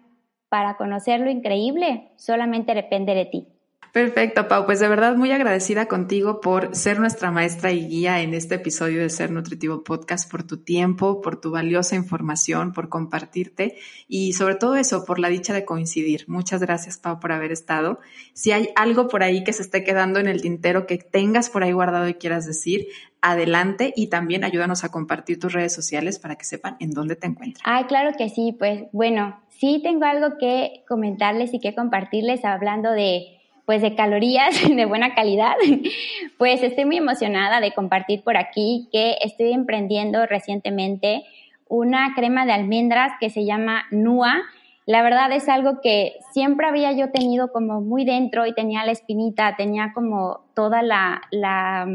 para 0.48 0.76
conocer 0.76 1.20
lo 1.20 1.30
increíble 1.30 2.12
solamente 2.16 2.74
depende 2.74 3.14
de 3.14 3.26
ti. 3.26 3.48
Perfecto, 3.96 4.46
Pau. 4.46 4.66
Pues 4.66 4.78
de 4.78 4.88
verdad 4.88 5.16
muy 5.16 5.32
agradecida 5.32 5.86
contigo 5.86 6.42
por 6.42 6.76
ser 6.76 7.00
nuestra 7.00 7.30
maestra 7.30 7.72
y 7.72 7.88
guía 7.88 8.20
en 8.20 8.34
este 8.34 8.56
episodio 8.56 9.00
de 9.00 9.08
Ser 9.08 9.30
Nutritivo 9.30 9.84
Podcast, 9.84 10.30
por 10.30 10.42
tu 10.42 10.58
tiempo, 10.58 11.22
por 11.22 11.40
tu 11.40 11.50
valiosa 11.50 11.96
información, 11.96 12.74
por 12.74 12.90
compartirte 12.90 13.76
y 14.06 14.34
sobre 14.34 14.56
todo 14.56 14.76
eso, 14.76 15.06
por 15.06 15.18
la 15.18 15.30
dicha 15.30 15.54
de 15.54 15.64
coincidir. 15.64 16.26
Muchas 16.28 16.60
gracias, 16.60 16.98
Pau, 16.98 17.18
por 17.18 17.32
haber 17.32 17.52
estado. 17.52 17.98
Si 18.34 18.52
hay 18.52 18.68
algo 18.76 19.08
por 19.08 19.22
ahí 19.22 19.44
que 19.44 19.54
se 19.54 19.62
esté 19.62 19.82
quedando 19.82 20.20
en 20.20 20.26
el 20.26 20.42
tintero 20.42 20.86
que 20.86 20.98
tengas 20.98 21.48
por 21.48 21.64
ahí 21.64 21.72
guardado 21.72 22.06
y 22.06 22.16
quieras 22.16 22.44
decir, 22.44 22.88
adelante 23.22 23.94
y 23.96 24.08
también 24.08 24.44
ayúdanos 24.44 24.84
a 24.84 24.90
compartir 24.90 25.40
tus 25.40 25.54
redes 25.54 25.72
sociales 25.72 26.18
para 26.18 26.36
que 26.36 26.44
sepan 26.44 26.76
en 26.80 26.90
dónde 26.90 27.16
te 27.16 27.28
encuentras. 27.28 27.62
Ay, 27.64 27.84
claro 27.84 28.10
que 28.18 28.28
sí. 28.28 28.54
Pues 28.58 28.82
bueno, 28.92 29.40
sí 29.48 29.80
tengo 29.82 30.04
algo 30.04 30.36
que 30.38 30.84
comentarles 30.86 31.54
y 31.54 31.60
que 31.60 31.74
compartirles 31.74 32.44
hablando 32.44 32.90
de 32.90 33.35
pues 33.66 33.82
de 33.82 33.94
calorías 33.94 34.54
de 34.74 34.84
buena 34.86 35.14
calidad, 35.14 35.54
pues 36.38 36.62
estoy 36.62 36.86
muy 36.86 36.96
emocionada 36.96 37.60
de 37.60 37.72
compartir 37.74 38.22
por 38.22 38.36
aquí 38.38 38.88
que 38.90 39.16
estoy 39.20 39.52
emprendiendo 39.52 40.24
recientemente 40.24 41.24
una 41.68 42.14
crema 42.14 42.46
de 42.46 42.52
almendras 42.52 43.12
que 43.20 43.28
se 43.28 43.44
llama 43.44 43.84
NUA. 43.90 44.42
La 44.86 45.02
verdad 45.02 45.32
es 45.32 45.48
algo 45.48 45.80
que 45.82 46.14
siempre 46.32 46.68
había 46.68 46.92
yo 46.92 47.10
tenido 47.10 47.50
como 47.52 47.80
muy 47.80 48.04
dentro 48.04 48.46
y 48.46 48.54
tenía 48.54 48.84
la 48.84 48.92
espinita, 48.92 49.56
tenía 49.56 49.92
como 49.92 50.44
toda 50.54 50.82
la, 50.82 51.22
la 51.32 51.88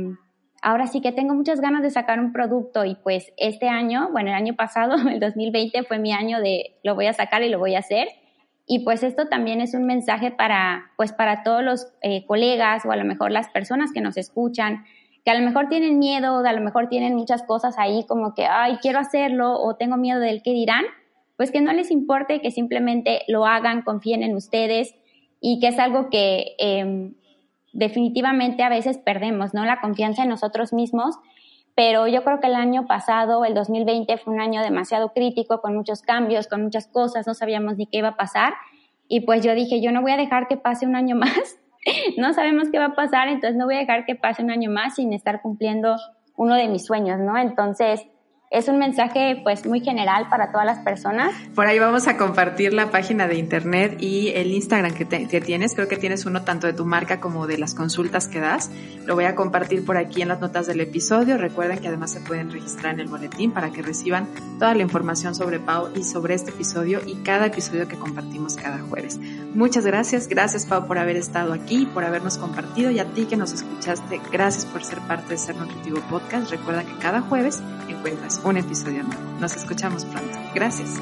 ahora 0.62 0.88
sí 0.88 1.02
que 1.02 1.14
tengo 1.14 1.34
muchas 1.34 1.62
ganas 1.62 1.82
de 1.84 1.90
sacar 1.90 2.20
un 2.20 2.34
producto 2.34 2.86
y 2.86 2.96
pues 2.96 3.32
este 3.38 3.70
año, 3.70 4.10
bueno, 4.12 4.30
el 4.30 4.36
año 4.36 4.56
pasado, 4.56 4.96
el 5.10 5.22
2020 5.22 5.84
fue 5.84 6.00
mi 6.00 6.12
año 6.12 6.42
de 6.42 6.76
lo 6.84 6.96
voy 6.96 7.08
a 7.08 7.14
sacar 7.14 7.44
y 7.44 7.50
lo 7.50 7.60
voy 7.60 7.76
a 7.76 7.80
hacer. 7.80 8.10
Y 8.66 8.84
pues 8.86 9.04
esto 9.04 9.28
también 9.28 9.60
es 9.60 9.74
un 9.74 9.86
mensaje 9.86 10.32
para, 10.32 10.92
pues 10.96 11.12
para 11.12 11.44
todos 11.44 11.64
los 11.64 11.88
eh, 12.02 12.26
colegas 12.26 12.86
o 12.86 12.92
a 12.92 12.96
lo 12.96 13.06
mejor 13.06 13.32
las 13.32 13.50
personas 13.50 13.92
que 13.92 14.02
nos 14.02 14.18
escuchan, 14.18 14.86
que 15.26 15.32
a 15.32 15.40
lo 15.40 15.46
mejor 15.46 15.68
tienen 15.70 16.00
miedo, 16.00 16.38
a 16.38 16.54
lo 16.54 16.62
mejor 16.62 16.90
tienen 16.90 17.16
muchas 17.16 17.44
cosas 17.44 17.76
ahí 17.78 18.06
como 18.08 18.34
que, 18.34 18.46
ay, 18.46 18.78
quiero 18.82 19.00
hacerlo 19.00 19.60
o 19.60 19.76
tengo 19.76 19.98
miedo 19.98 20.20
del 20.20 20.42
que 20.42 20.52
dirán, 20.52 20.86
pues 21.38 21.52
que 21.52 21.62
no 21.62 21.74
les 21.74 21.92
importe, 21.92 22.42
que 22.42 22.52
simplemente 22.52 23.22
lo 23.28 23.46
hagan, 23.46 23.82
confíen 23.82 24.24
en 24.24 24.36
ustedes 24.36 24.96
y 25.40 25.60
que 25.60 25.68
es 25.68 25.80
algo 25.80 26.10
que 26.10 26.56
em, 26.60 27.16
definitivamente 27.74 28.64
a 28.64 28.70
veces 28.70 28.98
perdemos, 28.98 29.54
¿no? 29.54 29.66
La 29.66 29.82
confianza 29.82 30.24
en 30.24 30.30
nosotros 30.30 30.74
mismos 30.74 31.16
pero 31.76 32.08
yo 32.08 32.24
creo 32.24 32.40
que 32.40 32.48
el 32.48 32.56
año 32.56 32.86
pasado, 32.88 33.46
el 33.46 33.54
2020, 33.54 34.18
fue 34.18 34.34
un 34.34 34.42
año 34.42 34.62
demasiado 34.62 35.14
crítico, 35.14 35.62
con 35.62 35.76
muchos 35.76 36.02
cambios, 36.02 36.48
con 36.48 36.64
muchas 36.64 36.88
cosas, 36.88 37.28
no 37.28 37.34
sabíamos 37.34 37.78
ni 37.78 37.88
qué 37.88 38.00
iba 38.00 38.10
a 38.10 38.18
pasar. 38.18 38.54
Y 39.08 39.22
pues 39.22 39.44
yo 39.44 39.54
dije, 39.54 39.82
yo 39.82 39.92
no 39.92 40.02
voy 40.02 40.12
a 40.12 40.18
dejar 40.18 40.48
que 40.48 40.58
pase 40.58 40.86
un 40.86 40.96
año 40.96 41.16
más 41.18 41.58
no 42.18 42.34
sabemos 42.34 42.70
qué 42.72 42.80
va 42.80 42.86
a 42.86 42.96
pasar, 42.96 43.28
entonces 43.28 43.58
no 43.58 43.66
voy 43.66 43.76
a 43.76 43.80
dejar 43.80 44.06
que 44.06 44.16
pase 44.16 44.44
un 44.44 44.52
año 44.52 44.70
más 44.70 44.96
sin 44.96 45.14
estar 45.14 45.42
cumpliendo 45.42 45.96
uno 46.36 46.56
de 46.56 46.68
mis 46.68 46.86
sueños, 46.86 47.20
¿no? 47.20 47.38
Entonces, 47.38 48.06
es 48.52 48.68
un 48.68 48.78
mensaje 48.78 49.40
pues 49.44 49.66
muy 49.66 49.80
general 49.80 50.28
para 50.30 50.52
todas 50.52 50.66
las 50.66 50.80
personas. 50.80 51.34
Por 51.56 51.68
ahí 51.68 51.80
vamos 51.80 52.10
a 52.10 52.18
compartir 52.18 52.74
la 52.74 52.92
página 52.92 53.26
de 53.26 53.36
internet 53.36 53.96
y 54.02 54.28
el 54.36 54.52
Instagram 54.52 54.94
que, 54.94 55.06
tienes. 55.06 55.74
Creo 55.74 55.88
que 55.88 55.96
tienes 55.96 56.26
uno 56.26 56.42
tanto 56.42 56.68
de 56.68 56.74
tu 56.74 56.86
marca 56.86 57.22
como 57.22 57.48
de 57.48 57.58
las 57.58 57.74
consultas 57.74 58.28
que 58.28 58.42
das. 58.42 58.70
Lo 59.06 59.16
voy 59.16 59.24
a 59.24 59.36
compartir 59.36 59.86
por 59.86 59.96
aquí 59.96 60.22
en 60.22 60.28
las 60.28 60.42
notas 60.42 60.68
del 60.68 60.82
episodio. 60.82 61.38
Recuerden 61.38 61.80
que 61.80 61.88
además 61.88 62.12
se 62.12 62.20
pueden 62.20 62.52
registrar 62.52 62.96
en 62.96 63.00
el 63.00 63.08
boletín 63.08 63.54
para 63.54 63.72
que 63.72 63.82
reciban 63.82 64.28
toda 64.60 64.76
la 64.76 64.82
información 64.82 65.34
sobre 65.34 65.60
Pau 65.60 65.88
y 65.96 66.04
sobre 66.04 66.34
este 66.34 66.52
episodio 66.52 67.00
y 67.06 67.24
cada 67.24 67.46
episodio 67.46 67.88
que 67.88 67.96
compartimos 67.96 68.56
cada 68.56 68.80
jueves. 68.80 69.18
Muchas 69.54 69.86
gracias. 69.86 70.28
Gracias 70.28 70.66
Pau 70.66 70.88
por 70.88 70.98
haber 70.98 71.16
estado 71.16 71.54
aquí, 71.54 71.86
por 71.86 72.04
habernos 72.04 72.38
compartido 72.38 72.92
y 72.92 73.00
a 73.00 73.06
ti 73.06 73.28
que 73.28 73.38
nos 73.38 73.54
escuchaste. 73.54 74.20
Gracias 74.30 74.66
por 74.66 74.84
ser 74.84 75.00
parte 75.00 75.30
de 75.30 75.38
Ser 75.38 75.56
Nutritivo 75.56 76.02
Podcast. 76.10 76.52
Recuerda 76.52 76.84
que 76.84 76.98
cada 76.98 77.22
jueves 77.22 77.64
encuentras 77.88 78.41
un 78.44 78.58
episodio 78.58 79.04
nuevo. 79.04 79.22
Nos 79.40 79.56
escuchamos 79.56 80.06
pronto. 80.06 80.38
Gracias. 80.54 81.00